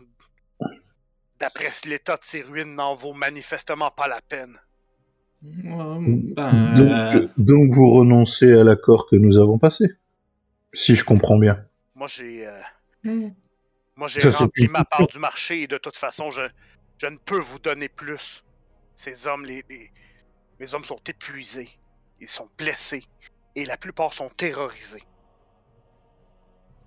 d'après 1.39 1.69
l'état 1.85 2.17
de 2.17 2.23
ces 2.23 2.41
ruines, 2.41 2.75
n'en 2.75 2.95
vaut 2.95 3.13
manifestement 3.13 3.91
pas 3.91 4.07
la 4.07 4.21
peine. 4.21 4.59
Ben, 5.41 6.23
Donc, 6.75 7.31
donc 7.37 7.71
vous 7.73 7.89
renoncez 7.93 8.51
à 8.53 8.63
l'accord 8.63 9.07
que 9.09 9.15
nous 9.15 9.37
avons 9.37 9.57
passé, 9.57 9.85
si 10.73 10.95
je 10.95 11.05
comprends 11.05 11.37
bien. 11.37 11.65
Moi, 11.95 12.07
j'ai, 12.07 12.45
euh, 12.47 12.61
Hmm. 13.03 13.29
moi, 13.95 14.09
j'ai 14.09 14.19
Ça, 14.19 14.31
rempli 14.31 14.67
ma 14.67 14.83
part 14.83 15.07
du 15.07 15.19
marché 15.19 15.61
et 15.61 15.67
de 15.67 15.77
toute 15.77 15.95
façon, 15.95 16.31
je, 16.31 16.41
je 16.97 17.07
ne 17.07 17.17
peux 17.17 17.39
vous 17.39 17.59
donner 17.59 17.87
plus. 17.87 18.43
Ces 18.97 19.25
hommes, 19.27 19.45
les, 19.45 19.63
les, 19.69 19.89
les 20.59 20.75
hommes 20.75 20.83
sont 20.83 20.99
épuisés, 21.07 21.69
ils 22.19 22.27
sont 22.27 22.49
blessés 22.57 23.05
et 23.59 23.65
la 23.65 23.77
plupart 23.77 24.13
sont 24.13 24.29
terrorisés. 24.37 25.03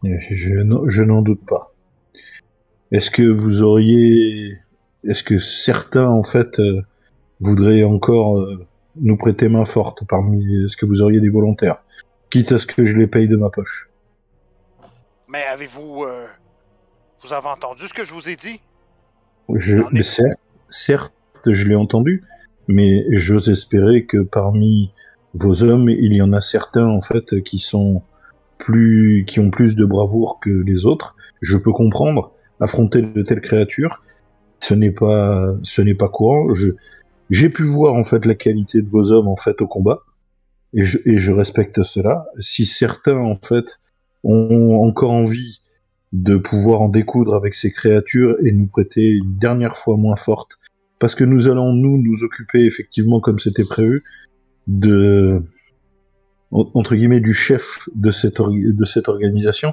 Je, 0.03 0.55
n'en- 0.63 0.89
je 0.89 1.03
n'en 1.03 1.23
doute 1.23 1.45
pas. 1.47 1.73
Est-ce 2.91 3.11
que 3.11 3.23
vous 3.23 3.63
auriez, 3.63 4.59
est-ce 5.05 5.23
que 5.23 5.39
certains 5.39 6.09
en 6.09 6.23
fait 6.23 6.59
euh, 6.59 6.83
voudraient 7.41 7.85
encore 7.85 8.39
euh, 8.39 8.67
nous 8.97 9.17
prêter 9.17 9.49
main 9.49 9.65
forte 9.65 10.05
parmi, 10.07 10.65
est-ce 10.65 10.77
que 10.77 10.87
vous 10.87 11.03
auriez 11.03 11.21
des 11.21 11.29
volontaires, 11.31 11.83
quitte 12.31 12.53
à 12.53 12.59
ce 12.59 12.67
que 12.67 12.85
je 12.85 12.97
les 12.99 13.07
paye 13.07 13.29
de 13.29 13.37
ma 13.37 13.49
poche 13.51 13.89
Mais 15.29 15.45
avez-vous, 15.45 16.05
euh, 16.05 16.27
vous 17.23 17.33
avez 17.33 17.47
entendu 17.49 17.87
ce 17.87 17.95
que 17.95 18.05
je 18.05 18.13
vous 18.13 18.29
ai 18.29 18.37
dit? 18.37 18.61
Je, 19.55 19.79
ai- 19.97 20.03
certes, 20.03 20.41
certes, 20.69 21.13
je 21.47 21.67
l'ai 21.69 21.77
entendu, 21.77 22.25
mais 22.69 23.05
j'ose 23.17 23.49
espérer 23.49 24.05
que 24.05 24.19
parmi 24.19 24.93
vos 25.35 25.63
hommes, 25.63 25.89
il 25.89 26.13
y 26.13 26.23
en 26.23 26.33
a 26.33 26.41
certains 26.41 26.87
en 26.87 27.01
fait 27.01 27.43
qui 27.43 27.59
sont 27.59 28.03
plus, 28.59 29.25
qui 29.27 29.41
ont 29.41 29.51
plus 29.51 29.75
de 29.75 29.85
bravoure 29.85 30.39
que 30.41 30.51
les 30.51 30.87
autres. 30.87 31.17
Je 31.41 31.57
peux 31.57 31.73
comprendre. 31.73 32.33
Affronter 32.61 33.03
de 33.03 33.23
telles 33.23 33.41
créatures, 33.41 34.05
ce 34.61 34.75
n'est 34.75 34.93
pas, 34.93 35.53
ce 35.65 35.83
n'est 35.83 35.97
pas 35.97 36.09
courant. 36.09 36.55
Je, 36.55 36.71
j'ai 37.29 37.49
pu 37.49 37.65
voir 37.65 37.95
en 37.95 38.05
fait 38.05 38.25
la 38.25 38.37
qualité 38.37 38.83
de 38.83 38.89
vos 38.89 39.11
hommes 39.11 39.27
en 39.27 39.37
fait 39.37 39.61
au 39.61 39.67
combat, 39.67 40.03
et 40.73 40.85
je, 40.85 40.99
et 41.05 41.19
je 41.19 41.33
respecte 41.33 41.83
cela. 41.83 42.27
Si 42.39 42.65
certains 42.65 43.19
en 43.19 43.35
fait 43.35 43.65
ont 44.23 44.77
encore 44.77 45.11
envie 45.11 45.61
de 46.13 46.37
pouvoir 46.37 46.83
en 46.83 46.89
découdre 46.89 47.35
avec 47.35 47.57
ces 47.57 47.73
créatures 47.73 48.37
et 48.45 48.53
nous 48.53 48.67
prêter 48.67 49.09
une 49.09 49.37
dernière 49.39 49.77
fois 49.77 49.97
moins 49.97 50.15
forte, 50.15 50.53
parce 51.01 51.17
que 51.17 51.25
nous 51.25 51.49
allons 51.49 51.73
nous 51.73 52.01
nous 52.01 52.23
occuper 52.23 52.65
effectivement 52.65 53.19
comme 53.19 53.41
c'était 53.41 53.65
prévu 53.65 54.05
de 54.67 55.43
en- 56.51 56.71
entre 56.75 56.95
guillemets 56.95 57.21
du 57.21 57.35
chef 57.35 57.89
de 57.95 58.11
cette 58.11 58.41
de 58.41 58.85
cette 58.85 59.09
organisation 59.09 59.73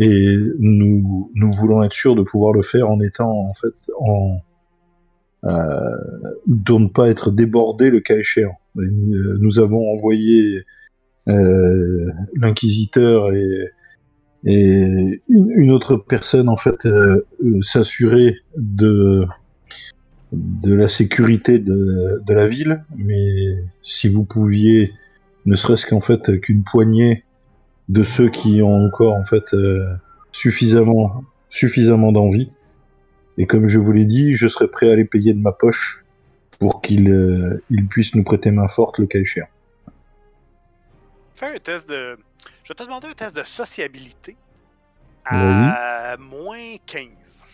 et 0.00 0.38
nous 0.58 1.30
nous 1.34 1.52
voulons 1.52 1.82
être 1.82 1.92
sûrs 1.92 2.16
de 2.16 2.22
pouvoir 2.22 2.52
le 2.52 2.62
faire 2.62 2.88
en 2.90 3.00
étant 3.00 3.30
en 3.30 3.54
fait 3.54 3.74
en 3.98 4.38
euh, 5.44 5.96
de 6.46 6.72
ne 6.74 6.88
pas 6.88 7.08
être 7.10 7.30
débordé 7.30 7.90
le 7.90 8.00
cas 8.00 8.16
échéant. 8.16 8.56
Euh, 8.78 9.36
nous 9.40 9.58
avons 9.60 9.92
envoyé 9.92 10.64
euh, 11.28 12.10
l'inquisiteur 12.36 13.32
et 13.32 13.70
et 14.46 15.20
une, 15.28 15.50
une 15.50 15.70
autre 15.70 15.96
personne 15.96 16.48
en 16.48 16.56
fait 16.56 16.86
euh, 16.86 17.26
euh, 17.44 17.62
s'assurer 17.62 18.36
de 18.56 19.24
de 20.34 20.74
la 20.74 20.88
sécurité 20.88 21.58
de, 21.58 22.22
de 22.24 22.34
la 22.34 22.46
ville, 22.46 22.84
mais 22.96 23.56
si 23.82 24.08
vous 24.08 24.24
pouviez, 24.24 24.92
ne 25.46 25.54
serait-ce 25.54 25.86
qu'en 25.86 26.00
fait 26.00 26.40
qu'une 26.40 26.64
poignée 26.64 27.24
de 27.88 28.02
ceux 28.02 28.30
qui 28.30 28.62
ont 28.62 28.84
encore 28.84 29.14
en 29.14 29.24
fait 29.24 29.54
euh, 29.54 29.94
suffisamment 30.32 31.24
suffisamment 31.50 32.10
d'envie, 32.10 32.50
et 33.38 33.46
comme 33.46 33.68
je 33.68 33.78
vous 33.78 33.92
l'ai 33.92 34.04
dit, 34.04 34.34
je 34.34 34.48
serais 34.48 34.68
prêt 34.68 34.90
à 34.90 34.96
les 34.96 35.04
payer 35.04 35.32
de 35.34 35.40
ma 35.40 35.52
poche 35.52 36.04
pour 36.58 36.82
qu'ils 36.82 37.10
euh, 37.10 37.62
ils 37.70 37.86
puissent 37.86 38.14
nous 38.14 38.24
prêter 38.24 38.50
main 38.50 38.68
forte 38.68 38.98
le 38.98 39.06
cas 39.06 39.18
échéant. 39.18 39.48
Fais 41.34 41.56
un 41.56 41.58
test 41.58 41.88
de. 41.88 42.16
Je 42.62 42.68
vais 42.68 42.74
te 42.74 42.82
demander 42.82 43.08
un 43.08 43.12
test 43.12 43.36
de 43.36 43.42
sociabilité 43.42 44.36
à 45.24 46.16
moins 46.18 46.76
15. 46.86 47.44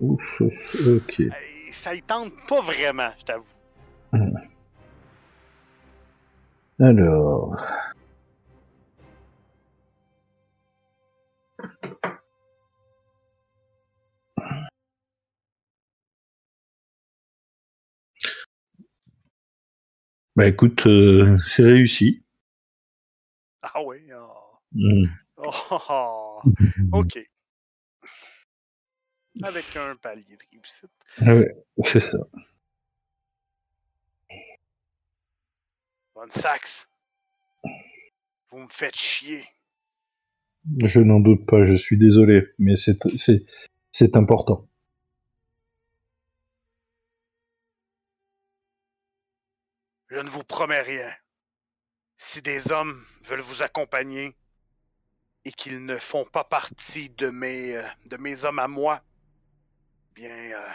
Ouf, 0.00 0.40
ok. 0.40 1.22
Ça 1.70 1.94
y 1.94 2.02
tente 2.02 2.32
pas 2.48 2.60
vraiment, 2.60 3.10
je 3.18 3.24
t'avoue. 3.24 3.44
Alors. 6.78 7.56
Bah 20.36 20.46
écoute, 20.46 20.86
euh, 20.86 21.38
c'est 21.38 21.62
réussi. 21.62 22.22
Ah 23.62 23.80
oui. 23.82 23.96
ah. 24.12 24.58
Hmm. 24.72 25.04
Oh, 25.38 25.50
oh, 25.70 25.78
oh. 25.90 26.40
ok. 26.92 27.18
Avec 29.42 29.76
un 29.76 29.96
palier 29.96 30.36
de 30.36 30.44
réussite. 30.52 30.90
Ah 31.20 31.34
ouais, 31.34 31.52
c'est 31.84 32.00
ça. 32.00 32.18
Von 36.14 36.30
Sax, 36.30 36.88
vous 38.50 38.58
me 38.58 38.68
faites 38.70 38.96
chier. 38.96 39.44
Je 40.82 41.00
n'en 41.00 41.20
doute 41.20 41.46
pas, 41.46 41.64
je 41.64 41.74
suis 41.74 41.98
désolé, 41.98 42.46
mais 42.58 42.74
c'est 42.76 44.16
important. 44.16 44.66
Je 50.08 50.16
ne 50.18 50.30
vous 50.30 50.44
promets 50.44 50.80
rien. 50.80 51.12
Si 52.16 52.40
des 52.40 52.72
hommes 52.72 53.04
veulent 53.24 53.40
vous 53.40 53.62
accompagner 53.62 54.34
et 55.44 55.52
qu'ils 55.52 55.84
ne 55.84 55.98
font 55.98 56.24
pas 56.24 56.44
partie 56.44 57.10
de 57.10 57.28
mes, 57.28 57.76
euh, 57.76 57.82
de 58.06 58.16
mes 58.16 58.44
hommes 58.44 58.58
à 58.58 58.66
moi, 58.66 59.02
bien, 60.16 60.30
euh, 60.30 60.72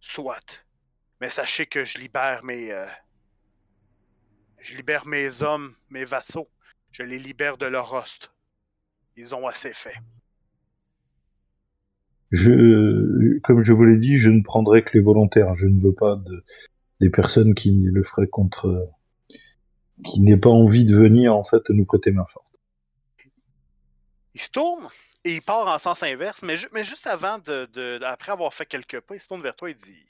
soit. 0.00 0.64
Mais 1.20 1.28
sachez 1.28 1.66
que 1.66 1.84
je 1.84 1.98
libère 1.98 2.44
mes, 2.44 2.70
euh, 2.70 2.86
je 4.60 4.76
libère 4.76 5.04
mes 5.06 5.42
hommes, 5.42 5.74
mes 5.90 6.04
vassaux. 6.04 6.48
Je 6.92 7.02
les 7.02 7.18
libère 7.18 7.58
de 7.58 7.66
leur 7.66 7.92
host. 7.92 8.32
Ils 9.16 9.34
ont 9.34 9.46
assez 9.46 9.72
fait. 9.72 9.96
Je, 12.30 13.38
comme 13.40 13.62
je 13.62 13.72
vous 13.72 13.84
l'ai 13.84 13.98
dit, 13.98 14.16
je 14.16 14.30
ne 14.30 14.42
prendrai 14.42 14.84
que 14.84 14.96
les 14.96 15.02
volontaires. 15.02 15.56
Je 15.56 15.66
ne 15.66 15.80
veux 15.80 15.92
pas 15.92 16.16
de, 16.16 16.44
des 17.00 17.10
personnes 17.10 17.54
qui 17.54 17.82
le 17.82 18.02
feraient 18.04 18.28
contre, 18.28 18.90
qui 20.04 20.20
n'aient 20.20 20.38
pas 20.38 20.50
envie 20.50 20.84
de 20.84 20.96
venir 20.96 21.36
en 21.36 21.44
fait 21.44 21.68
nous 21.70 21.84
prêter 21.84 22.12
main 22.12 22.26
forte. 22.26 22.60
Il 24.34 24.40
se 24.40 24.50
tourne 24.50 24.88
et 25.24 25.34
il 25.34 25.42
part 25.42 25.66
en 25.66 25.78
sens 25.78 26.02
inverse, 26.02 26.42
mais, 26.42 26.56
ju- 26.56 26.68
mais 26.72 26.84
juste 26.84 27.06
avant 27.06 27.38
de, 27.38 27.66
de- 27.72 28.00
après 28.04 28.32
avoir 28.32 28.52
fait 28.54 28.66
quelques 28.66 29.00
pas, 29.00 29.14
il 29.16 29.20
se 29.20 29.26
tourne 29.26 29.42
vers 29.42 29.56
toi 29.56 29.70
et 29.70 29.74
dit 29.74 30.06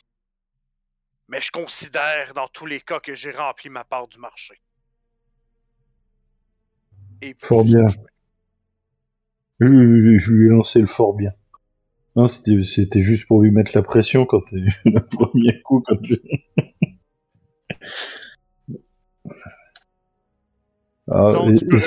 Mais 1.29 1.41
je 1.41 1.51
considère 1.51 2.33
dans 2.35 2.49
tous 2.49 2.67
les 2.67 2.81
cas 2.81 3.01
que 3.01 3.15
j'ai 3.15 3.31
rempli 3.31 3.71
ma 3.71 3.85
part 3.85 4.09
du 4.09 4.19
marché. 4.19 4.61
Et 7.21 7.35
puis, 7.35 7.47
Fort 7.47 7.65
bien. 7.65 7.87
Je, 9.61 9.67
je- 9.67 10.19
je 10.19 10.33
lui 10.33 10.47
ai 10.47 10.51
lancé 10.51 10.79
le 10.81 10.87
fort 10.87 11.15
bien. 11.15 11.33
Hein, 12.17 12.27
c'était, 12.29 13.03
juste 13.03 13.27
pour 13.27 13.43
lui 13.43 13.51
mettre 13.51 13.73
la 13.75 13.83
pression 13.83 14.27
quand 14.27 14.43
le 14.53 15.01
premier 15.07 15.61
coup. 15.63 15.83
Quand 15.87 15.99
je... 16.05 16.15
Ah, 21.11 21.23
Disons, 21.25 21.49
et- 21.51 21.57
tu 21.57 21.67
peux 21.67 21.79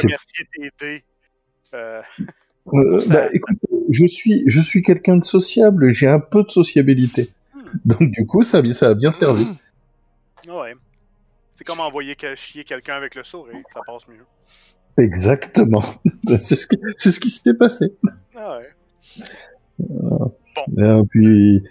et. 0.82 1.05
Euh, 1.76 2.01
euh, 2.74 2.99
bah, 3.09 3.28
écoute, 3.34 3.57
je 3.89 4.05
suis, 4.05 4.43
je 4.47 4.59
suis 4.59 4.82
quelqu'un 4.84 5.18
de 5.18 5.24
sociable. 5.24 5.91
J'ai 5.93 6.07
un 6.07 6.20
peu 6.20 6.43
de 6.43 6.49
sociabilité. 6.51 7.30
Hmm. 7.55 7.59
Donc 7.86 8.01
du 8.12 8.26
coup, 8.26 8.43
ça, 8.43 8.57
a 8.59 8.62
bien- 8.62 8.74
ça 8.74 8.89
a 8.89 8.93
bien 8.93 9.12
servi. 9.12 9.45
ouais. 10.47 10.74
C'est 11.51 11.64
comme 11.66 11.80
envoyer 11.80 12.16
chier 12.36 12.64
quelqu'un 12.64 12.95
avec 12.95 13.14
le 13.16 13.24
sourire, 13.24 13.55
ça 13.72 13.82
passe 13.86 14.07
mieux. 14.07 14.26
Exactement. 15.03 15.84
c'est 16.39 16.55
ce 16.55 16.66
qui, 16.68 16.78
c'est 16.97 17.12
ce 17.12 17.20
qui 17.20 17.30
s'est 17.30 17.53
passé. 17.53 17.93
Ah 18.36 18.57
ouais. 18.57 18.68
Et 20.78 21.01
puis, 21.09 21.64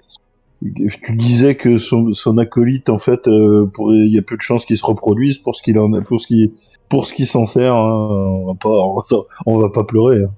tu 1.03 1.17
disais 1.17 1.57
que 1.57 1.79
son, 1.79 2.13
son 2.13 2.39
acolyte, 2.39 2.89
en 2.91 2.99
fait, 2.99 3.27
euh, 3.29 3.67
pour- 3.73 3.95
il 3.95 4.13
y 4.15 4.19
a 4.19 4.23
peu 4.23 4.37
de 4.37 4.43
chances 4.43 4.65
qu'il 4.65 4.77
se 4.79 4.85
reproduise 4.87 5.39
pour 5.39 5.55
ce 5.57 5.63
qu'il 5.63 5.79
en 5.79 5.93
a, 5.95 6.01
pour 6.03 6.21
ce 6.21 6.27
qui, 6.27 6.53
pour 6.89 7.07
ce 7.07 7.15
qui 7.15 7.27
s'en 7.27 7.47
sert. 7.47 7.75
hein. 7.75 8.09
On 8.11 8.47
va 8.47 8.55
pas, 8.55 8.69
on 8.69 8.95
va, 8.95 9.03
on 9.47 9.55
va 9.61 9.71
pas 9.71 9.85
pleurer. 9.85 10.25
hein. 10.25 10.31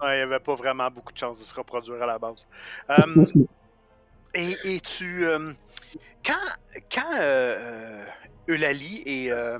Ouais, 0.00 0.14
il 0.14 0.16
n'y 0.16 0.22
avait 0.22 0.40
pas 0.40 0.54
vraiment 0.54 0.90
beaucoup 0.90 1.12
de 1.12 1.18
chances 1.18 1.38
de 1.38 1.44
se 1.44 1.54
reproduire 1.54 2.02
à 2.02 2.06
la 2.06 2.18
base. 2.18 2.46
Euh, 2.90 3.26
Et, 4.34 4.76
et 4.76 4.80
tu. 4.80 5.26
euh, 5.26 5.52
quand 6.24 6.34
quand 6.92 7.14
euh, 7.20 8.04
euh, 8.04 8.06
Eulalie 8.48 9.02
et, 9.06 9.32
euh, 9.32 9.58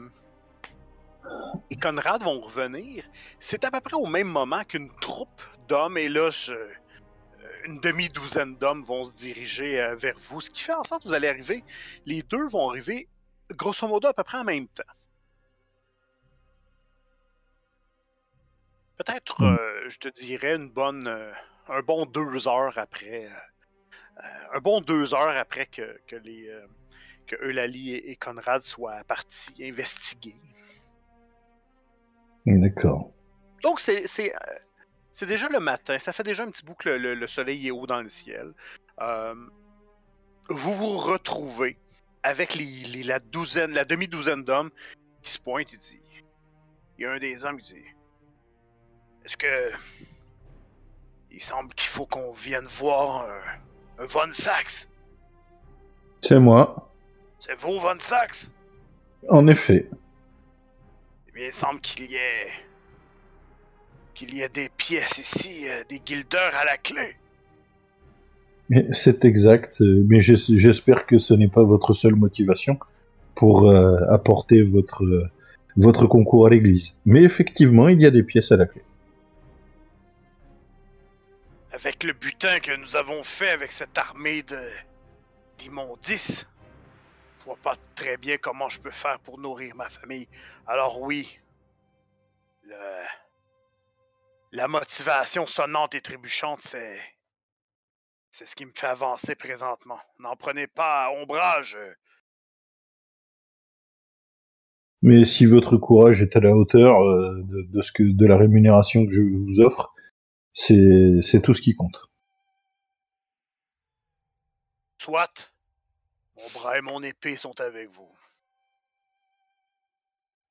et 1.70 1.76
Conrad 1.76 2.22
vont 2.22 2.40
revenir, 2.40 3.04
c'est 3.38 3.64
à 3.64 3.70
peu 3.70 3.80
près 3.80 3.96
au 3.96 4.06
même 4.06 4.28
moment 4.28 4.62
qu'une 4.64 4.90
troupe 5.00 5.42
d'hommes, 5.58 5.96
et 5.98 6.08
là, 6.08 6.30
je- 6.30 6.52
une 7.64 7.80
demi-douzaine 7.80 8.56
d'hommes 8.56 8.84
vont 8.84 9.04
se 9.04 9.12
diriger 9.12 9.94
vers 9.96 10.18
vous, 10.18 10.40
ce 10.40 10.50
qui 10.50 10.62
fait 10.62 10.74
en 10.74 10.82
sorte 10.82 11.02
que 11.02 11.08
vous 11.08 11.14
allez 11.14 11.28
arriver. 11.28 11.64
Les 12.06 12.22
deux 12.22 12.46
vont 12.48 12.68
arriver, 12.70 13.08
grosso 13.52 13.86
modo, 13.88 14.08
à 14.08 14.14
peu 14.14 14.24
près 14.24 14.38
en 14.38 14.44
même 14.44 14.68
temps. 14.68 14.82
Peut-être, 19.04 19.42
Mm. 19.42 19.56
euh, 19.56 19.88
je 19.88 19.98
te 19.98 20.08
dirais, 20.08 20.56
une 20.56 20.68
bonne, 20.68 21.06
euh, 21.08 21.32
un 21.68 21.80
bon 21.80 22.04
deux 22.04 22.46
heures 22.48 22.76
après. 22.76 23.26
euh, 23.26 24.20
un 24.52 24.60
bon 24.60 24.82
deux 24.82 25.14
heures 25.14 25.34
après 25.38 25.64
que, 25.64 25.98
que 26.06 26.16
les 26.16 26.50
que 27.26 27.36
Eulalie 27.42 27.94
et, 27.94 28.10
et 28.10 28.16
Conrad 28.16 28.60
soient 28.62 29.02
partis 29.04 29.54
investiguer. 29.64 30.34
D'accord. 32.44 33.12
Donc 33.62 33.80
c'est 33.80 34.06
c'est 34.06 34.34
c'est 35.12 35.24
déjà 35.26 35.48
le 35.48 35.60
matin, 35.60 35.98
ça 35.98 36.12
fait 36.12 36.22
déjà 36.24 36.42
un 36.42 36.50
petit 36.50 36.64
bout 36.66 36.74
que 36.74 36.90
le, 36.90 36.98
le- 36.98 37.14
le 37.14 37.26
soleil 37.26 37.66
est 37.68 37.70
haut 37.70 37.86
dans 37.86 38.02
le 38.02 38.08
ciel. 38.08 38.52
Vous 40.50 40.74
vous 40.74 40.98
retrouvez 40.98 41.78
avec 42.22 42.54
les, 42.56 42.64
les- 42.92 43.04
la 43.04 43.20
douzaine, 43.20 43.70
la 43.72 43.84
demi-douzaine 43.86 44.44
d'hommes 44.44 44.70
qui 45.22 45.30
se 45.30 45.38
pointent 45.38 45.72
et 45.72 45.78
dit 45.78 46.02
il 46.98 47.04
y 47.04 47.06
a 47.06 47.12
un 47.12 47.18
des 47.18 47.44
hommes 47.46 47.56
qui 47.58 47.72
dit 47.74 47.88
est-ce 49.24 49.36
que 49.36 49.70
il 51.32 51.40
semble 51.40 51.72
qu'il 51.74 51.88
faut 51.88 52.06
qu'on 52.06 52.32
vienne 52.32 52.66
voir 52.78 53.26
un, 53.98 54.02
un 54.02 54.06
Von 54.06 54.32
Sax 54.32 54.88
C'est 56.20 56.40
moi. 56.40 56.90
C'est 57.38 57.54
vous 57.58 57.78
Von 57.78 57.98
Sax 57.98 58.52
En 59.28 59.46
effet. 59.46 59.88
Eh 61.28 61.32
bien, 61.32 61.46
il 61.46 61.52
semble 61.52 61.80
qu'il 61.80 62.10
y 62.10 62.16
ait. 62.16 62.48
qu'il 64.14 64.34
y 64.34 64.42
ait 64.42 64.48
des 64.48 64.68
pièces 64.76 65.18
ici, 65.18 65.66
euh, 65.68 65.82
des 65.88 66.00
guildeurs 66.00 66.52
à 66.60 66.64
la 66.64 66.76
clé. 66.76 67.16
C'est 68.92 69.24
exact. 69.24 69.80
euh, 69.80 70.04
Mais 70.06 70.20
j'es- 70.20 70.58
j'espère 70.58 71.06
que 71.06 71.18
ce 71.18 71.34
n'est 71.34 71.48
pas 71.48 71.62
votre 71.62 71.92
seule 71.92 72.14
motivation 72.16 72.78
pour 73.34 73.68
euh, 73.70 73.96
apporter 74.10 74.62
votre, 74.62 75.04
euh, 75.04 75.28
votre 75.76 76.06
concours 76.06 76.46
à 76.46 76.50
l'église. 76.50 76.92
Mais 77.04 77.22
effectivement, 77.22 77.88
il 77.88 78.00
y 78.00 78.06
a 78.06 78.10
des 78.10 78.22
pièces 78.22 78.52
à 78.52 78.56
la 78.56 78.66
clé. 78.66 78.82
Avec 81.82 82.04
le 82.04 82.12
butin 82.12 82.60
que 82.60 82.76
nous 82.76 82.94
avons 82.94 83.22
fait 83.22 83.48
avec 83.48 83.72
cette 83.72 83.96
armée 83.96 84.42
de. 84.42 84.60
d'immondices. 85.56 86.46
Je 87.38 87.44
vois 87.46 87.56
pas 87.56 87.74
très 87.94 88.18
bien 88.18 88.36
comment 88.36 88.68
je 88.68 88.80
peux 88.82 88.90
faire 88.90 89.18
pour 89.20 89.38
nourrir 89.38 89.74
ma 89.76 89.88
famille. 89.88 90.28
Alors, 90.66 91.00
oui. 91.00 91.40
La 94.52 94.68
motivation 94.68 95.46
sonnante 95.46 95.94
et 95.94 96.02
trébuchante, 96.02 96.60
c'est. 96.60 97.00
C'est 98.30 98.46
ce 98.46 98.54
qui 98.54 98.66
me 98.66 98.72
fait 98.74 98.86
avancer 98.86 99.34
présentement. 99.34 99.98
N'en 100.18 100.36
prenez 100.36 100.66
pas 100.66 101.06
à 101.06 101.10
ombrage. 101.10 101.78
Mais 105.02 105.24
si 105.24 105.46
votre 105.46 105.78
courage 105.78 106.20
est 106.20 106.36
à 106.36 106.40
la 106.40 106.54
hauteur 106.54 107.00
euh, 107.00 107.42
de 107.42 107.80
ce 107.80 107.90
que, 107.90 108.02
de 108.02 108.26
la 108.26 108.36
rémunération 108.36 109.06
que 109.06 109.12
je 109.12 109.22
vous 109.22 109.60
offre, 109.60 109.92
c'est 110.52 111.42
tout 111.42 111.54
ce 111.54 111.62
qui 111.62 111.74
compte. 111.74 112.02
Soit. 114.98 115.52
Mon 116.36 116.48
bras 116.60 116.78
et 116.78 116.82
mon 116.82 117.02
épée 117.02 117.36
sont 117.36 117.58
avec 117.60 117.88
vous. 117.90 118.08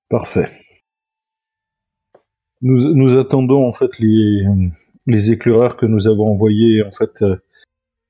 Parfait. 0.10 0.50
Nous, 2.62 2.94
nous 2.94 3.18
attendons 3.18 3.66
en 3.68 3.72
fait 3.72 3.98
les, 4.00 4.44
les 5.06 5.32
éclaireurs 5.32 5.78
que 5.78 5.86
nous 5.86 6.08
avons 6.08 6.28
envoyés 6.32 6.84
en 6.84 6.92
fait 6.92 7.22
euh, 7.22 7.38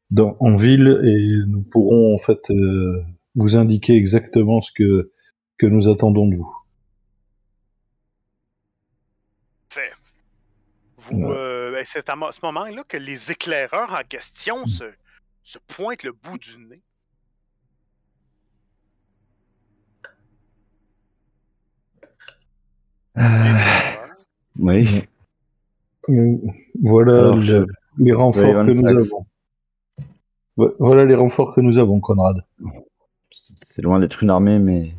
dans, 0.09 0.35
en 0.39 0.55
ville 0.55 0.99
et 1.03 1.45
nous 1.47 1.61
pourrons 1.61 2.15
en 2.15 2.17
fait 2.17 2.49
euh, 2.51 3.03
vous 3.35 3.57
indiquer 3.57 3.93
exactement 3.95 4.59
ce 4.61 4.71
que, 4.71 5.11
que 5.57 5.67
nous 5.67 5.87
attendons 5.87 6.27
de 6.27 6.35
vous. 6.37 6.55
Fait. 9.69 9.91
Vous, 10.97 11.17
Ouais. 11.17 11.35
euh, 11.37 11.48
c'est 11.85 12.09
à 12.09 12.15
ce 12.31 12.39
moment-là 12.43 12.83
que 12.87 12.97
les 12.97 13.31
éclaireurs 13.31 13.93
en 13.93 14.03
question 14.07 14.65
se, 14.67 14.85
se 15.43 15.57
pointent 15.67 16.03
le 16.03 16.11
bout 16.11 16.37
du 16.37 16.57
nez. 16.57 16.81
Éclaireurs. 23.15 24.15
Oui. 24.57 25.03
Euh, 26.09 26.37
Voilà 26.81 27.13
Alors, 27.17 27.35
le- 27.37 27.43
je- 27.43 27.65
les 28.03 28.13
renforts 28.13 28.53
que 28.53 28.67
nous 28.67 28.73
Sachs. 28.73 29.13
avons. 29.13 29.25
Vo- 30.57 30.75
Voilà 30.79 31.05
les 31.05 31.15
renforts 31.15 31.53
que 31.53 31.61
nous 31.61 31.77
avons, 31.77 31.99
Conrad. 31.99 32.43
C'est 33.63 33.81
loin 33.81 33.99
d'être 33.99 34.23
une 34.23 34.29
armée, 34.29 34.59
mais 34.59 34.93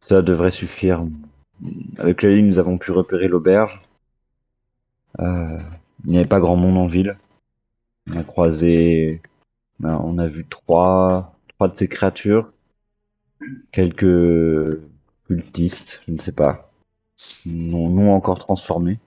ça 0.00 0.22
devrait 0.22 0.50
suffire. 0.50 1.04
avec 1.98 2.20
la 2.22 2.30
ligne, 2.30 2.48
nous 2.48 2.58
avons 2.58 2.76
pu 2.78 2.90
repérer 2.90 3.26
l'auberge. 3.28 3.80
Euh, 5.20 5.58
il 6.04 6.10
n'y 6.10 6.18
avait 6.18 6.28
pas 6.28 6.40
grand 6.40 6.56
monde 6.56 6.76
en 6.76 6.86
ville. 6.86 7.16
On 8.10 8.16
a 8.16 8.24
croisé, 8.24 9.22
ben, 9.80 10.00
on 10.04 10.18
a 10.18 10.26
vu 10.26 10.44
trois, 10.46 11.34
trois 11.48 11.68
de 11.68 11.76
ces 11.76 11.88
créatures, 11.88 12.52
quelques 13.72 14.78
cultistes, 15.26 16.02
je 16.06 16.12
ne 16.12 16.18
sais 16.18 16.32
pas, 16.32 16.70
non, 17.46 17.88
non 17.88 18.12
encore 18.12 18.38
transformés. 18.38 18.98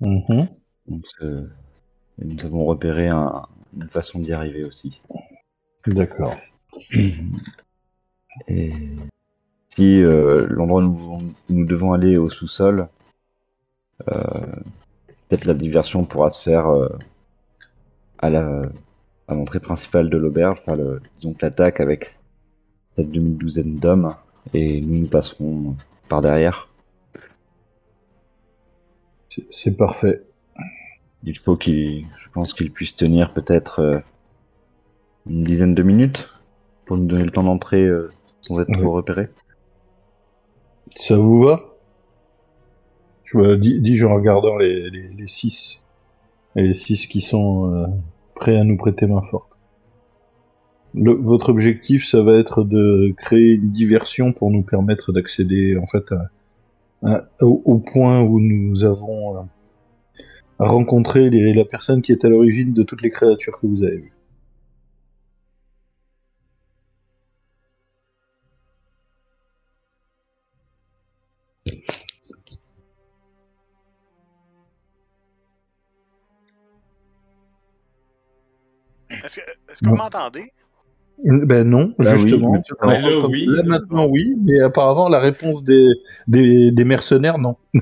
Mhm. 0.00 0.48
Donc, 0.86 1.04
euh, 1.20 1.46
nous 2.18 2.44
avons 2.44 2.64
repéré 2.64 3.08
un- 3.08 3.46
une 3.76 3.88
façon 3.88 4.18
d'y 4.20 4.32
arriver 4.32 4.64
aussi. 4.64 5.00
D'accord. 5.86 6.36
Et 8.48 8.72
si 9.68 10.02
euh, 10.02 10.46
l'endroit 10.48 10.82
où 10.82 11.18
nous, 11.18 11.34
nous 11.50 11.66
devons 11.66 11.92
aller 11.92 12.16
au 12.16 12.30
sous-sol, 12.30 12.88
peut-être 15.28 15.46
la 15.46 15.54
diversion 15.54 16.04
pourra 16.04 16.30
se 16.30 16.42
faire 16.42 16.68
euh, 16.68 16.88
à 18.18 18.30
la 18.30 18.62
à 19.28 19.34
l'entrée 19.34 19.60
principale 19.60 20.10
de 20.10 20.18
l'auberge, 20.18 20.58
enfin 20.60 20.76
le, 20.76 21.00
disons 21.16 21.32
que 21.32 21.44
l'attaque 21.46 21.80
avec 21.80 22.18
cette 22.96 23.10
demi-douzaine 23.10 23.78
d'hommes, 23.78 24.14
et 24.54 24.80
nous 24.80 25.00
nous 25.00 25.08
passerons 25.08 25.76
par 26.08 26.22
derrière. 26.22 26.68
C'est- 29.50 29.76
parfait. 29.76 30.22
Il 31.24 31.38
faut 31.38 31.56
qu'il, 31.56 32.06
je 32.24 32.30
pense 32.32 32.52
qu'il 32.52 32.70
puisse 32.72 32.96
tenir 32.96 33.32
peut-être 33.32 33.80
euh, 33.80 33.98
une 35.26 35.42
dizaine 35.42 35.74
de 35.74 35.82
minutes 35.82 36.28
pour 36.84 36.96
nous 36.96 37.06
donner 37.06 37.24
le 37.24 37.30
temps 37.32 37.42
d'entrer 37.44 37.82
euh, 37.82 38.12
sans 38.40 38.60
être 38.60 38.72
trop 38.72 38.92
repéré. 38.92 39.28
Ça 40.96 41.16
vous 41.16 41.42
va? 41.42 41.71
Je 43.34 43.54
dis, 43.56 43.80
dis-je 43.80 44.06
en 44.06 44.14
regardant 44.14 44.56
les, 44.58 44.90
les, 44.90 45.08
les 45.08 45.28
six. 45.28 45.82
Les 46.54 46.74
six 46.74 47.06
qui 47.06 47.20
sont 47.22 47.72
euh, 47.74 47.86
prêts 48.34 48.56
à 48.58 48.64
nous 48.64 48.76
prêter 48.76 49.06
main 49.06 49.22
forte. 49.22 49.56
Votre 50.94 51.48
objectif, 51.48 52.06
ça 52.06 52.22
va 52.22 52.34
être 52.34 52.64
de 52.64 53.14
créer 53.16 53.52
une 53.54 53.70
diversion 53.70 54.34
pour 54.34 54.50
nous 54.50 54.62
permettre 54.62 55.10
d'accéder 55.12 55.78
en 55.78 55.86
fait 55.86 56.12
à- 56.12 56.30
à- 57.10 57.24
au, 57.40 57.62
au 57.64 57.78
point 57.78 58.20
où 58.20 58.38
nous 58.38 58.84
avons 58.84 59.36
euh, 59.38 59.40
rencontré 60.58 61.30
les- 61.30 61.54
la 61.54 61.64
personne 61.64 62.02
qui 62.02 62.12
est 62.12 62.26
à 62.26 62.28
l'origine 62.28 62.74
de 62.74 62.82
toutes 62.82 63.00
les 63.00 63.10
créatures 63.10 63.58
que 63.58 63.66
vous 63.66 63.82
avez 63.82 63.96
vues. 63.96 64.12
Est-ce 79.38 79.40
que, 79.40 79.72
est-ce 79.72 79.82
que 79.82 79.88
vous 79.88 79.96
m'entendez? 79.96 80.52
Ben 81.24 81.62
non, 81.68 81.94
oui, 81.98 82.06
justement. 82.06 82.52
Mais 82.86 83.00
là, 83.00 83.26
oui. 83.26 83.46
Là 83.46 83.62
maintenant 83.64 84.06
oui, 84.08 84.34
mais 84.42 84.60
apparemment 84.60 85.08
la 85.08 85.20
réponse 85.20 85.62
des, 85.62 85.86
des, 86.26 86.72
des 86.72 86.84
mercenaires 86.84 87.38
non. 87.38 87.56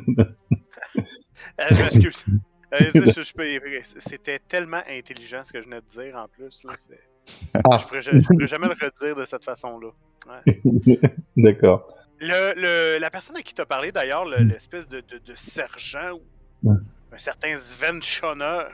Euh, 1.61 1.64
je 1.70 1.74
m'excuse. 1.82 2.24
Euh, 2.72 2.76
je- 2.94 3.01
je- 3.12 3.22
je 3.22 3.32
peux- 3.34 3.98
C'était 3.98 4.38
tellement 4.38 4.80
intelligent 4.88 5.42
ce 5.42 5.53
que 5.53 5.59
je 5.61 5.64
venais 5.64 5.80
de 5.80 5.86
dire 5.88 6.14
en 6.16 6.28
plus. 6.28 6.62
Là, 6.62 6.74
c'est- 6.76 7.01
Ah. 7.64 7.78
Je 7.78 7.82
je 7.82 8.20
pourrais 8.24 8.46
jamais 8.46 8.68
le 8.68 8.74
redire 8.80 9.16
de 9.16 9.24
cette 9.24 9.44
façon-là. 9.44 9.88
D'accord. 11.36 11.92
Le, 12.20 12.55
le- 12.55 13.01
la 13.01 13.11
personne 13.11 13.36
à 13.36 13.42
qui 13.42 13.55
t'as 13.55 13.64
parlé 13.64 13.90
d'ailleurs, 13.90 14.24
le- 14.24 14.44
l'espèce 14.44 14.86
de, 14.86 15.01
de, 15.01 15.18
de 15.18 15.34
sergent 15.34 16.12
ou 16.64 16.70
un 16.70 17.18
certain 17.18 17.59
Sven 17.59 18.01
Schoner, 18.01 18.66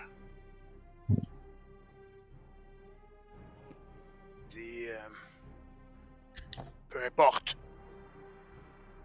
peu 6.97 7.05
importe, 7.05 7.59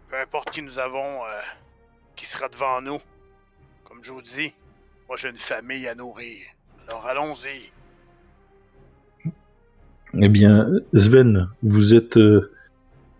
peu 0.08 0.16
importe 0.16 0.50
qui 0.50 0.62
nous 0.62 0.78
avons, 0.78 1.24
euh, 1.24 1.28
qui 2.16 2.24
sera 2.24 2.48
devant 2.48 2.80
nous, 2.80 2.98
comme 3.84 3.98
je 4.02 4.12
vous 4.12 4.22
dis, 4.22 4.54
moi 5.08 5.16
j'ai 5.18 5.28
une 5.28 5.36
famille 5.36 5.86
à 5.86 5.94
nourrir. 5.94 6.38
Alors 6.88 7.06
allons-y. 7.06 7.70
Eh 10.14 10.28
bien, 10.28 10.68
Sven, 10.94 11.48
vous 11.62 11.94
êtes, 11.94 12.16
euh, 12.16 12.54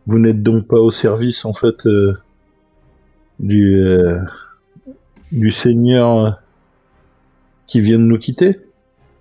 vous 0.06 0.18
n'êtes 0.18 0.42
donc 0.42 0.68
pas 0.68 0.78
au 0.78 0.90
service 0.90 1.44
en 1.44 1.52
fait 1.52 1.86
euh, 1.86 2.16
du 3.38 3.82
du 5.32 5.50
seigneur 5.50 6.40
qui 7.66 7.80
vient 7.80 7.98
de 7.98 8.04
nous 8.04 8.18
quitter? 8.18 8.60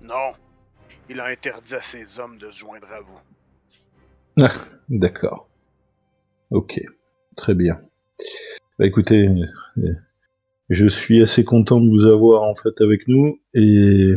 Non, 0.02 0.32
il 1.10 1.20
a 1.20 1.26
interdit 1.26 1.76
à 1.76 1.82
ses 1.82 2.20
hommes 2.20 2.38
de 2.38 2.52
se 2.52 2.60
joindre 2.60 2.88
à 2.91 3.02
vous. 3.02 3.20
D'accord. 4.89 5.49
Ok, 6.49 6.82
très 7.36 7.53
bien. 7.53 7.79
Bah, 8.77 8.86
écoutez, 8.86 9.29
euh, 9.77 9.93
je 10.69 10.88
suis 10.88 11.21
assez 11.21 11.43
content 11.43 11.79
de 11.79 11.89
vous 11.89 12.05
avoir 12.05 12.43
en 12.43 12.55
fait 12.55 12.82
avec 12.82 13.07
nous 13.07 13.39
et 13.53 14.15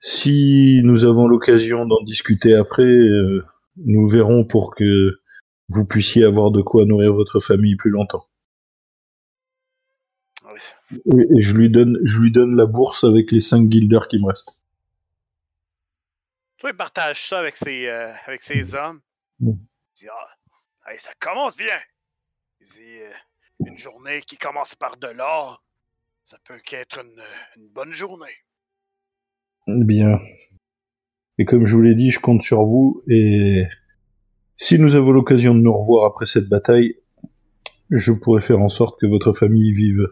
si 0.00 0.80
nous 0.84 1.04
avons 1.04 1.26
l'occasion 1.26 1.86
d'en 1.86 2.02
discuter 2.02 2.54
après, 2.54 2.84
euh, 2.84 3.44
nous 3.76 4.06
verrons 4.06 4.44
pour 4.44 4.74
que 4.74 5.18
vous 5.68 5.84
puissiez 5.84 6.24
avoir 6.24 6.50
de 6.50 6.62
quoi 6.62 6.84
nourrir 6.84 7.12
votre 7.12 7.40
famille 7.40 7.76
plus 7.76 7.90
longtemps. 7.90 8.26
Oui. 10.44 11.00
Et, 11.18 11.38
et 11.38 11.42
je 11.42 11.54
lui 11.54 11.70
donne, 11.70 11.98
je 12.04 12.20
lui 12.20 12.30
donne 12.30 12.56
la 12.56 12.66
bourse 12.66 13.04
avec 13.04 13.32
les 13.32 13.40
cinq 13.40 13.68
guilders 13.68 14.08
qui 14.08 14.18
me 14.18 14.26
restent. 14.26 14.62
Toi, 16.58 16.70
il 16.70 16.76
partage 16.76 17.28
ça 17.28 17.38
avec 17.38 17.56
ses, 17.56 17.86
euh, 17.86 18.12
avec 18.26 18.42
ses 18.42 18.74
hommes. 18.74 19.00
Mm. 19.40 19.50
Il 19.50 19.98
dit 19.98 20.08
Ah, 20.10 20.92
hey, 20.92 20.98
ça 21.00 21.12
commence 21.18 21.56
bien. 21.56 21.76
Il 22.60 22.66
dit 22.66 23.00
euh, 23.00 23.66
Une 23.66 23.78
journée 23.78 24.22
qui 24.22 24.36
commence 24.36 24.74
par 24.74 24.96
de 24.96 25.08
l'or, 25.08 25.62
ça 26.24 26.38
peut 26.44 26.58
qu'être 26.64 27.00
une, 27.00 27.22
une 27.56 27.68
bonne 27.68 27.92
journée. 27.92 28.34
Bien. 29.66 30.18
Et 31.38 31.44
comme 31.44 31.66
je 31.66 31.76
vous 31.76 31.82
l'ai 31.82 31.94
dit, 31.94 32.10
je 32.10 32.20
compte 32.20 32.42
sur 32.42 32.64
vous. 32.64 33.02
Et 33.08 33.66
si 34.56 34.78
nous 34.78 34.94
avons 34.94 35.10
l'occasion 35.10 35.54
de 35.54 35.60
nous 35.60 35.76
revoir 35.76 36.06
après 36.06 36.26
cette 36.26 36.48
bataille, 36.48 36.96
je 37.90 38.12
pourrai 38.12 38.40
faire 38.40 38.60
en 38.60 38.68
sorte 38.68 38.98
que 39.00 39.06
votre 39.06 39.32
famille 39.32 39.72
vive 39.72 40.08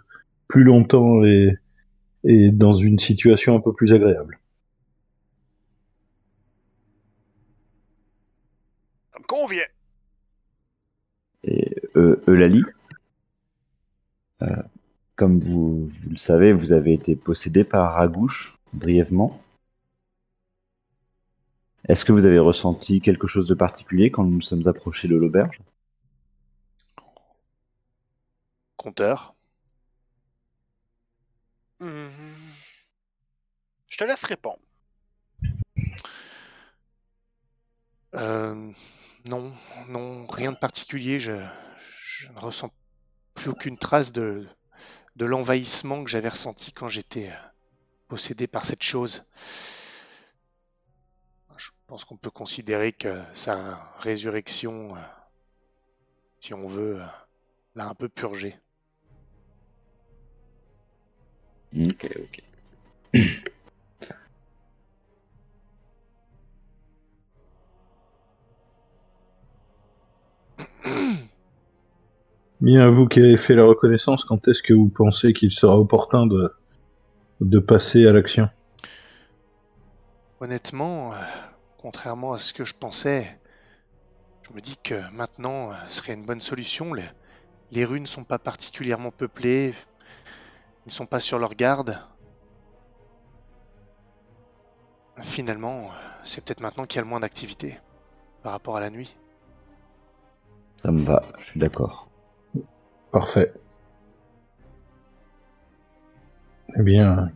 plus 0.49 0.65
longtemps 0.65 1.25
et, 1.25 1.57
et 2.25 2.51
dans 2.51 2.75
une 2.75 2.99
situation 2.99 3.57
un 3.57 3.61
peu 3.61 3.73
plus 3.73 3.93
agréable. 3.93 4.39
Me 9.25 9.27
convient. 9.27 9.67
Et 11.45 11.75
euh, 11.97 12.23
Eulalie, 12.29 12.65
euh, 14.43 14.63
comme 15.17 15.41
vous, 15.41 15.87
vous 15.87 16.11
le 16.11 16.17
savez, 16.17 16.53
vous 16.53 16.73
avez 16.73 16.93
été 16.93 17.17
possédé 17.17 17.65
par 17.65 17.95
Ragouche 17.95 18.57
brièvement. 18.73 19.41
Est-ce 21.89 22.05
que 22.05 22.13
vous 22.13 22.25
avez 22.25 22.39
ressenti 22.39 23.01
quelque 23.01 23.27
chose 23.27 23.47
de 23.47 23.55
particulier 23.55 24.11
quand 24.11 24.25
nous 24.25 24.37
nous 24.37 24.41
sommes 24.41 24.67
approchés 24.67 25.07
de 25.09 25.17
l'auberge? 25.17 25.61
Compteur. 28.77 29.35
Mhm. 31.81 32.09
Je 33.89 33.99
te 33.99 34.05
laisse 34.05 34.25
répondre. 34.25 34.59
Euh, 38.15 38.71
non, 39.25 39.55
non, 39.89 40.27
rien 40.27 40.53
de 40.53 40.57
particulier. 40.57 41.19
Je, 41.19 41.33
ne 41.33 42.39
ressens 42.39 42.71
plus 43.35 43.51
aucune 43.51 43.77
trace 43.77 44.13
de, 44.13 44.47
de 45.17 45.25
l'envahissement 45.25 46.05
que 46.05 46.11
j'avais 46.11 46.29
ressenti 46.29 46.73
quand 46.73 46.89
j'étais 46.89 47.31
euh, 47.31 47.37
possédé 48.09 48.47
par 48.47 48.65
cette 48.65 48.83
chose. 48.83 49.25
Je 51.57 51.71
pense 51.87 52.05
qu'on 52.05 52.17
peut 52.17 52.31
considérer 52.31 52.93
que 52.93 53.23
sa 53.35 53.79
résurrection, 53.99 54.97
euh, 54.97 55.01
si 56.41 56.55
on 56.55 56.67
veut, 56.69 57.01
euh, 57.01 57.07
l'a 57.75 57.89
un 57.89 57.95
peu 57.95 58.09
purgé. 58.09 58.59
Ok, 61.77 62.09
ok. 62.17 62.43
Bien, 72.61 72.89
vous 72.91 73.07
qui 73.07 73.21
avez 73.21 73.37
fait 73.37 73.55
la 73.55 73.65
reconnaissance, 73.65 74.25
quand 74.25 74.49
est-ce 74.49 74.63
que 74.63 74.73
vous 74.73 74.89
pensez 74.89 75.33
qu'il 75.35 75.53
sera 75.53 75.79
opportun 75.79 76.27
de, 76.27 77.59
passer 77.59 78.07
à 78.07 78.13
l'action? 78.13 78.49
Honnêtement, 80.41 81.13
euh, 81.13 81.17
contrairement 81.79 82.33
à 82.33 82.39
ce 82.39 82.53
que 82.53 82.65
je 82.65 82.75
pensais, 82.75 83.39
Je 84.49 84.55
me 84.55 84.61
dis 84.61 84.77
que 84.83 84.95
maintenant 85.13 85.71
euh, 85.71 85.75
serait 85.89 86.15
une 86.15 86.25
bonne 86.25 86.41
solution. 86.41 86.95
Les, 86.95 87.05
les 87.71 87.85
rues 87.85 88.01
ne 88.01 88.07
sont 88.07 88.25
pas 88.25 88.39
particulièrement 88.39 89.11
peuplées. 89.11 89.75
Ils 90.85 90.89
ne 90.89 90.93
sont 90.93 91.07
pas 91.07 91.21
sur 91.21 91.39
leur 91.39 91.55
garde. 91.55 91.99
Finalement, 95.19 95.85
euh, 95.85 95.89
c'est 96.25 96.45
peut-être 96.45 96.61
maintenant 96.61 96.87
qu'il 96.87 96.97
y 96.97 97.01
a 97.01 97.03
le 97.03 97.09
moins 97.09 97.21
d'activité 97.21 97.79
par 98.43 98.53
rapport 98.53 98.77
à 98.77 98.81
la 98.81 98.91
nuit. 98.91 99.17
Ça 100.85 100.93
me 100.93 101.03
va, 101.03 101.23
je 101.41 101.45
suis 101.47 101.59
d'accord. 101.59 102.11
Parfait. 103.11 103.55
Eh 106.79 106.83
bien, 106.83 107.33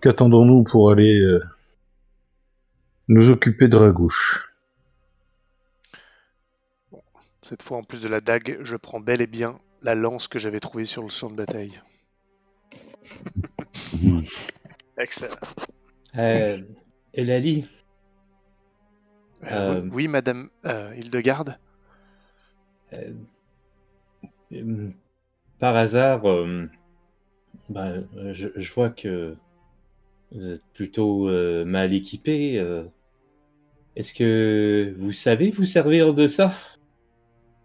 qu'attendons-nous 0.00 0.64
pour 0.64 0.90
aller 0.90 1.20
euh, 1.20 1.40
nous 3.06 3.30
occuper 3.30 3.68
de 3.68 3.76
Ragouche? 3.76 4.52
Cette 7.42 7.62
fois, 7.62 7.76
en 7.76 7.84
plus 7.84 8.02
de 8.02 8.08
la 8.08 8.20
dague, 8.20 8.58
je 8.62 8.74
prends 8.74 8.98
bel 8.98 9.20
et 9.20 9.28
bien 9.28 9.56
la 9.82 9.94
lance 9.94 10.26
que 10.26 10.40
j'avais 10.40 10.58
trouvée 10.58 10.84
sur 10.84 11.04
le 11.04 11.10
champ 11.10 11.30
de 11.30 11.36
bataille. 11.36 11.80
Excellent. 14.98 15.36
Euh, 16.16 16.58
Elali, 17.12 17.68
Euh, 19.44 19.76
Euh, 19.76 19.88
Oui, 19.92 20.08
madame 20.08 20.48
euh, 20.64 20.92
Hildegarde 20.96 21.56
par 25.58 25.76
hasard, 25.76 26.28
euh, 26.28 26.66
ben, 27.68 28.06
je, 28.32 28.72
vois 28.72 28.90
que 28.90 29.36
vous 30.32 30.46
êtes 30.52 30.64
plutôt 30.74 31.28
euh, 31.28 31.64
mal 31.64 31.92
équipé. 31.92 32.58
euh. 32.58 32.84
Est-ce 33.96 34.12
que 34.12 34.94
vous 34.98 35.12
savez 35.12 35.50
vous 35.50 35.64
servir 35.64 36.14
de 36.14 36.26
ça? 36.26 36.52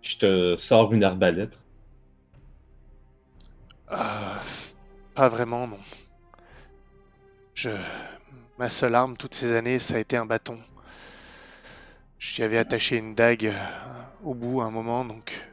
Je 0.01 0.18
te 0.18 0.56
sors 0.57 0.93
une 0.93 1.03
arbalète. 1.03 1.64
Euh, 3.91 4.35
Pas 5.15 5.30
vraiment, 5.30 5.68
non. 5.68 5.80
Je... 7.56 7.72
Ma 8.60 8.69
seule 8.69 8.95
arme 8.95 9.18
toutes 9.18 9.35
ces 9.35 9.53
années, 9.53 9.80
ça 9.80 9.95
a 9.95 9.99
été 9.99 10.18
un 10.18 10.26
bâton. 10.26 10.60
J'y 12.19 12.43
avais 12.43 12.57
attaché 12.57 12.97
une 12.97 13.15
dague 13.15 13.45
euh, 13.45 13.53
au 14.25 14.33
bout 14.33 14.59
à 14.59 14.65
un 14.65 14.71
moment, 14.71 15.05
donc 15.05 15.45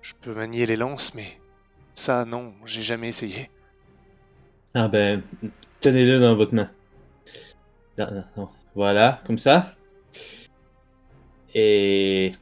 je 0.00 0.14
peux 0.18 0.34
manier 0.34 0.64
les 0.64 0.76
lances, 0.76 1.14
mais 1.14 1.38
ça, 1.94 2.24
non, 2.24 2.54
j'ai 2.64 2.80
jamais 2.80 3.08
essayé. 3.08 3.50
Ah 4.74 4.88
ben, 4.88 5.22
tenez-le 5.80 6.18
dans 6.18 6.34
votre 6.34 6.54
main. 6.54 6.70
Non, 7.98 8.06
non, 8.10 8.24
non. 8.36 8.48
Voilà, 8.74 9.20
comme 9.26 9.38
ça. 9.38 9.76
Et 11.54 12.32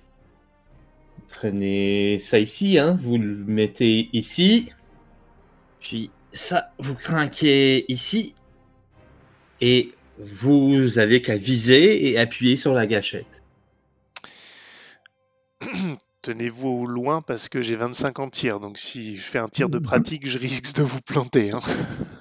prenez 1.28 2.18
ça 2.20 2.38
ici, 2.38 2.78
hein. 2.78 2.96
Vous 3.00 3.18
le 3.18 3.44
mettez 3.46 4.10
ici. 4.12 4.70
Puis 5.80 6.10
ça, 6.32 6.72
vous 6.78 6.94
craquez 6.94 7.84
ici. 7.90 8.34
Et 9.60 9.92
vous 10.18 10.98
avez 10.98 11.20
qu'à 11.22 11.36
viser 11.36 12.10
et 12.10 12.18
appuyer 12.18 12.56
sur 12.56 12.74
la 12.74 12.86
gâchette. 12.86 13.42
Tenez-vous 16.26 16.68
au 16.68 16.86
loin 16.86 17.22
parce 17.22 17.48
que 17.48 17.62
j'ai 17.62 17.76
25 17.76 18.18
en 18.18 18.28
tir, 18.30 18.58
donc 18.58 18.78
si 18.78 19.16
je 19.16 19.22
fais 19.22 19.38
un 19.38 19.48
tir 19.48 19.68
de 19.68 19.78
pratique, 19.78 20.28
je 20.28 20.40
risque 20.40 20.74
de 20.74 20.82
vous 20.82 21.00
planter. 21.00 21.52
hein. 21.52 21.60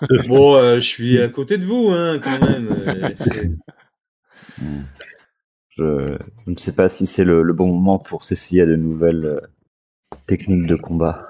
Bon, 0.27 0.55
euh, 0.57 0.75
je 0.75 0.87
suis 0.87 1.19
à 1.19 1.27
côté 1.27 1.57
de 1.57 1.65
vous, 1.65 1.89
hein, 1.89 2.19
quand 2.19 2.39
même. 2.39 2.69
Je, 5.77 6.17
je 6.45 6.51
ne 6.51 6.55
sais 6.55 6.71
pas 6.71 6.87
si 6.87 7.05
c'est 7.07 7.23
le, 7.25 7.41
le 7.41 7.51
bon 7.51 7.67
moment 7.67 7.97
pour 7.99 8.23
s'essayer 8.23 8.61
à 8.61 8.65
de 8.65 8.75
nouvelles 8.77 9.25
euh, 9.25 9.41
techniques 10.27 10.67
de 10.67 10.75
combat. 10.77 11.27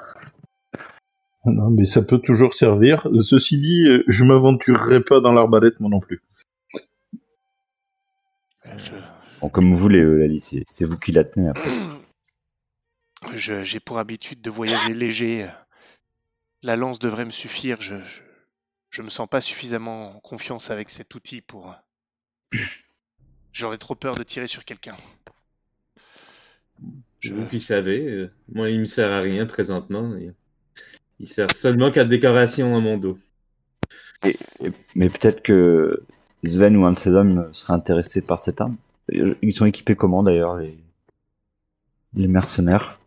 Non, 1.45 1.69
mais 1.71 1.85
ça 1.85 2.01
peut 2.03 2.19
toujours 2.19 2.53
servir. 2.53 3.07
Ceci 3.21 3.57
dit, 3.57 3.87
euh, 3.87 4.03
je 4.07 4.23
m'aventurerai 4.23 5.01
pas 5.01 5.19
dans 5.21 5.31
l'arbalète, 5.31 5.79
moi 5.79 5.89
non 5.89 5.99
plus. 6.01 6.21
Je- 8.77 8.91
Bon, 9.41 9.49
comme 9.49 9.71
vous 9.71 9.77
voulez, 9.77 10.37
c'est 10.39 10.63
c'est 10.69 10.85
vous 10.85 10.97
qui 10.97 11.11
la 11.11 11.23
tenez 11.23 11.47
après. 11.49 11.69
Je- 13.33 13.63
J'ai 13.63 13.79
pour 13.79 13.99
habitude 13.99 14.41
de 14.41 14.49
voyager 14.49 14.93
léger. 14.93 15.47
La 16.63 16.75
lance 16.75 16.99
devrait 16.99 17.25
me 17.25 17.31
suffire. 17.31 17.79
Je, 17.81 17.97
je, 18.03 18.21
je 18.89 19.01
me 19.01 19.09
sens 19.09 19.27
pas 19.27 19.41
suffisamment 19.41 20.15
en 20.15 20.19
confiance 20.19 20.71
avec 20.71 20.89
cet 20.89 21.13
outil 21.15 21.41
pour. 21.41 21.75
J'aurais 23.51 23.77
trop 23.77 23.95
peur 23.95 24.15
de 24.15 24.23
tirer 24.23 24.47
sur 24.47 24.65
quelqu'un. 24.65 24.97
C'est 27.21 27.31
vous 27.31 27.45
qui 27.47 27.59
savez. 27.59 28.05
euh, 28.05 28.31
moi, 28.51 28.69
il 28.69 28.79
me 28.79 28.85
sert 28.85 29.11
à 29.11 29.21
rien 29.21 29.45
présentement. 29.45 30.15
Il, 30.17 30.33
il 31.19 31.27
sert 31.27 31.47
seulement 31.55 31.89
qu'à 31.91 32.05
décoration 32.05 32.75
à 32.75 32.79
mon 32.79 32.97
dos. 32.97 33.17
Et- 34.23 34.37
mais 34.95 35.09
peut-être 35.09 35.41
que 35.41 36.03
Sven 36.43 36.75
ou 36.75 36.85
un 36.85 36.91
de 36.93 36.99
ses 36.99 37.11
hommes 37.11 37.49
serait 37.53 37.73
intéressé 37.73 38.21
par 38.21 38.39
cette 38.39 38.59
arme. 38.61 38.77
Ils 39.41 39.53
sont 39.53 39.65
équipés 39.65 39.95
comment 39.95 40.23
d'ailleurs, 40.23 40.57
les, 40.57 40.77
les 42.15 42.27
mercenaires? 42.27 42.99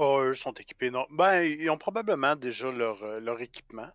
Oh, 0.00 0.20
eux 0.22 0.34
sont 0.34 0.52
équipés. 0.52 0.92
Non. 0.92 1.06
Ben, 1.10 1.42
ils 1.42 1.68
ont 1.70 1.76
probablement 1.76 2.36
déjà 2.36 2.70
leur, 2.70 3.02
euh, 3.02 3.18
leur 3.18 3.40
équipement. 3.40 3.88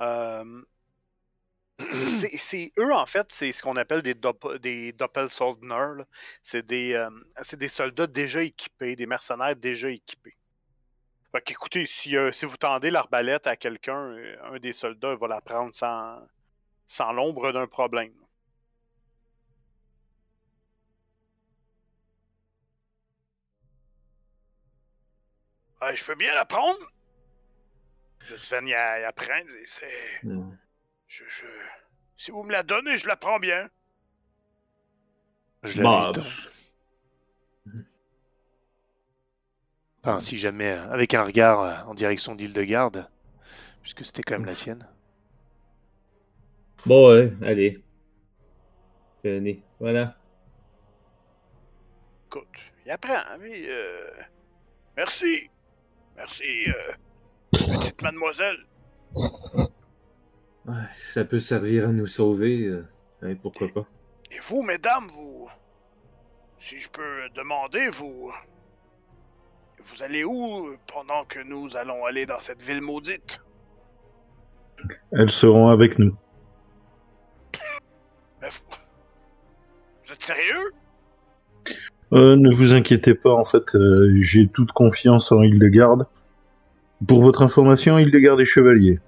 Euh, 0.00 0.62
c'est 1.78 2.72
eux, 2.78 2.92
en 2.92 3.06
fait, 3.06 3.30
c'est 3.30 3.52
ce 3.52 3.62
qu'on 3.62 3.76
appelle 3.76 4.02
des, 4.02 4.14
dopp 4.14 4.56
des 4.56 4.92
Doppelsoldner. 4.92 6.02
C'est 6.42 6.66
des, 6.66 6.94
euh, 6.94 7.10
des 7.52 7.68
soldats 7.68 8.08
déjà 8.08 8.42
équipés, 8.42 8.96
des 8.96 9.06
mercenaires 9.06 9.54
déjà 9.54 9.88
équipés. 9.90 10.36
Fait 11.30 11.42
qu'écoutez, 11.42 11.86
si, 11.86 12.16
euh, 12.16 12.32
si 12.32 12.44
vous 12.44 12.56
tendez 12.56 12.90
l'arbalète 12.90 13.46
à 13.46 13.54
quelqu'un, 13.54 14.16
un 14.42 14.58
des 14.58 14.72
soldats 14.72 15.14
va 15.14 15.28
la 15.28 15.40
prendre 15.40 15.70
sans, 15.76 16.26
sans 16.88 17.12
l'ombre 17.12 17.52
d'un 17.52 17.68
problème. 17.68 18.12
Ouais, 25.82 25.96
je 25.96 26.04
peux 26.04 26.14
bien 26.14 26.34
la 26.34 26.44
prendre. 26.44 26.78
Je 28.26 28.36
Sven 28.36 28.66
y, 28.68 28.74
a- 28.74 29.00
y 29.00 29.04
apprendre. 29.04 29.50
et 29.54 29.66
C'est. 29.66 30.20
Non. 30.24 30.56
Je, 31.08 31.24
je... 31.28 31.46
Si 32.16 32.30
vous 32.30 32.42
me 32.42 32.52
la 32.52 32.62
donnez, 32.62 32.98
je 32.98 33.06
la 33.06 33.16
prends 33.16 33.38
bien. 33.38 33.68
Je 35.64 35.82
la 35.82 35.88
lui 35.88 36.12
donne. 36.12 36.24
Enfin, 40.02 40.20
si 40.20 40.36
jamais, 40.36 40.72
euh, 40.72 40.90
avec 40.90 41.14
un 41.14 41.22
regard 41.24 41.60
euh, 41.60 41.90
en 41.90 41.94
direction 41.94 42.34
d'Hildegarde, 42.34 43.06
puisque 43.82 44.04
c'était 44.04 44.22
quand 44.22 44.34
même 44.34 44.46
la 44.46 44.54
sienne. 44.54 44.86
Bon, 46.86 47.10
ouais, 47.10 47.32
allez. 47.42 47.82
Tenez, 49.22 49.62
voilà. 49.78 50.16
Écoute, 52.26 52.48
il 52.86 52.90
apprend, 52.92 53.22
oui. 53.40 53.66
euh, 53.68 54.10
Merci. 54.96 55.50
Merci, 56.16 56.68
euh, 56.68 56.92
petite 57.52 58.02
mademoiselle. 58.02 58.58
Ouais, 60.66 60.74
ça 60.94 61.24
peut 61.24 61.40
servir 61.40 61.88
à 61.88 61.92
nous 61.92 62.06
sauver. 62.06 62.64
euh, 62.64 63.34
pourquoi 63.42 63.68
pas. 63.74 63.86
Et 64.30 64.38
vous, 64.40 64.62
mesdames, 64.62 65.08
vous. 65.08 65.48
Si 66.58 66.78
je 66.78 66.90
peux 66.90 67.28
demander, 67.34 67.88
vous. 67.88 68.32
Vous 69.82 70.02
allez 70.02 70.24
où 70.24 70.76
pendant 70.86 71.24
que 71.24 71.40
nous 71.40 71.76
allons 71.76 72.04
aller 72.04 72.26
dans 72.26 72.38
cette 72.38 72.62
ville 72.62 72.82
maudite? 72.82 73.40
Elles 75.12 75.30
seront 75.30 75.68
avec 75.68 75.98
nous. 75.98 76.16
Mais 78.40 78.48
vous... 78.50 78.76
vous 80.04 80.12
êtes 80.12 80.22
sérieux? 80.22 80.72
Euh, 82.12 82.36
ne 82.36 82.52
vous 82.52 82.72
inquiétez 82.72 83.14
pas, 83.14 83.32
en 83.32 83.44
fait, 83.44 83.74
euh, 83.74 84.12
j'ai 84.16 84.48
toute 84.48 84.72
confiance 84.72 85.30
en 85.30 85.42
Hildegarde. 85.42 86.06
Pour 87.06 87.22
votre 87.22 87.42
information, 87.42 87.98
Hildegarde 87.98 88.40
est 88.40 88.44
chevalier. 88.44 88.98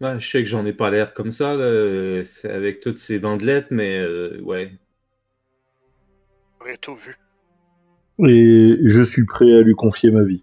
Ouais, 0.00 0.18
je 0.18 0.28
sais 0.28 0.42
que 0.42 0.48
j'en 0.48 0.66
ai 0.66 0.72
pas 0.72 0.90
l'air 0.90 1.14
comme 1.14 1.30
ça, 1.30 1.54
là, 1.56 2.22
c'est 2.26 2.50
avec 2.50 2.80
toutes 2.80 2.98
ces 2.98 3.18
bandelettes, 3.20 3.70
mais 3.70 3.98
euh, 3.98 4.40
ouais. 4.42 4.72
J'aurais 6.58 6.76
tout 6.76 6.96
vu. 6.96 7.16
Et 8.26 8.76
je 8.84 9.02
suis 9.02 9.24
prêt 9.24 9.52
à 9.54 9.62
lui 9.62 9.74
confier 9.74 10.10
ma 10.10 10.24
vie. 10.24 10.42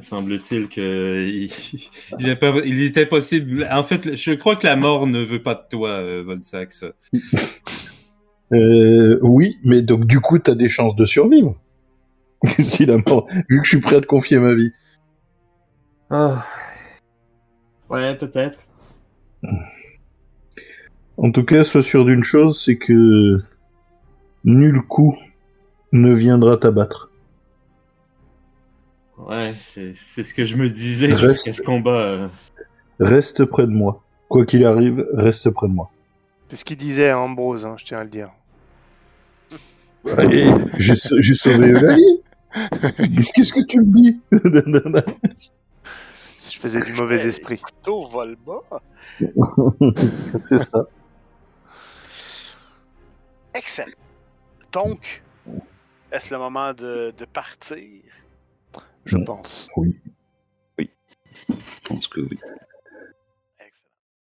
Semble-t-il 0.00 0.68
que 0.68 1.26
il, 2.18 2.82
était 2.82 3.06
possible. 3.06 3.66
En 3.70 3.82
fait, 3.82 4.16
je 4.16 4.32
crois 4.32 4.56
que 4.56 4.66
la 4.66 4.76
mort 4.76 5.06
ne 5.06 5.22
veut 5.22 5.42
pas 5.42 5.54
de 5.54 5.62
toi, 5.70 5.90
euh, 5.90 6.22
Von 6.24 6.40
Sax. 6.42 6.84
Euh, 8.54 9.18
oui, 9.22 9.56
mais 9.64 9.80
donc 9.80 10.04
du 10.04 10.20
coup, 10.20 10.38
t'as 10.38 10.54
des 10.54 10.68
chances 10.68 10.94
de 10.94 11.06
survivre. 11.06 11.58
si 12.58 12.84
la 12.84 12.98
mort, 12.98 13.26
vu 13.48 13.62
que 13.62 13.64
je 13.64 13.70
suis 13.70 13.80
prêt 13.80 13.96
à 13.96 14.02
te 14.02 14.06
confier 14.06 14.38
ma 14.38 14.52
vie. 14.52 14.72
Ah. 16.10 16.44
Ouais, 17.88 18.14
peut-être. 18.14 18.58
En 21.16 21.30
tout 21.30 21.44
cas, 21.44 21.64
sois 21.64 21.82
sûr 21.82 22.04
d'une 22.04 22.24
chose, 22.24 22.60
c'est 22.62 22.76
que 22.76 23.40
nul 24.44 24.82
coup 24.82 25.16
ne 25.92 26.12
viendra 26.12 26.56
t'abattre. 26.56 27.11
Ouais, 29.18 29.54
c'est 29.62 29.94
ce 29.94 30.34
que 30.34 30.44
je 30.44 30.56
me 30.56 30.68
disais 30.68 31.06
Reste- 31.08 31.34
jusqu'à 31.34 31.52
ce 31.52 31.62
combat. 31.62 31.90
euh. 32.00 32.28
Reste 32.98 33.44
près 33.44 33.62
de 33.64 33.70
moi. 33.72 34.02
Quoi 34.28 34.46
qu'il 34.46 34.64
arrive, 34.64 35.06
reste 35.14 35.50
près 35.50 35.68
de 35.68 35.72
moi. 35.72 35.90
C'est 36.48 36.56
ce 36.56 36.64
qu'il 36.64 36.76
disait 36.76 37.10
à 37.10 37.18
Ambrose, 37.18 37.64
hein, 37.66 37.76
je 37.78 37.84
tiens 37.84 37.98
à 37.98 38.04
le 38.04 38.10
dire. 38.10 38.28
Allez, 40.16 40.50
j'ai 40.78 40.96
sa- 40.96 41.14
j'ai 41.20 41.34
sauvé 41.34 41.68
Eulalie. 41.68 42.20
Qu'est-ce 42.96 43.32
qu'est-ce 43.32 43.52
que 43.52 43.64
tu 43.64 43.80
me 43.80 43.92
dis? 43.92 44.20
Si 46.36 46.56
je 46.56 46.60
faisais 46.60 46.80
du 46.84 46.92
mauvais 46.94 47.24
esprit. 47.24 47.58
Couteau 47.58 48.02
vole 48.08 48.36
bas. 48.44 48.80
C'est 50.40 50.58
ça. 50.58 50.86
Excellent. 53.54 53.92
Donc, 54.72 55.22
est-ce 56.10 56.34
le 56.34 56.40
moment 56.40 56.72
de, 56.74 57.12
de 57.16 57.24
partir? 57.26 57.78
Je 59.04 59.16
pense. 59.18 59.68
Je 60.78 60.86
pense 61.84 62.08
que 62.08 62.20
oui. 62.20 62.38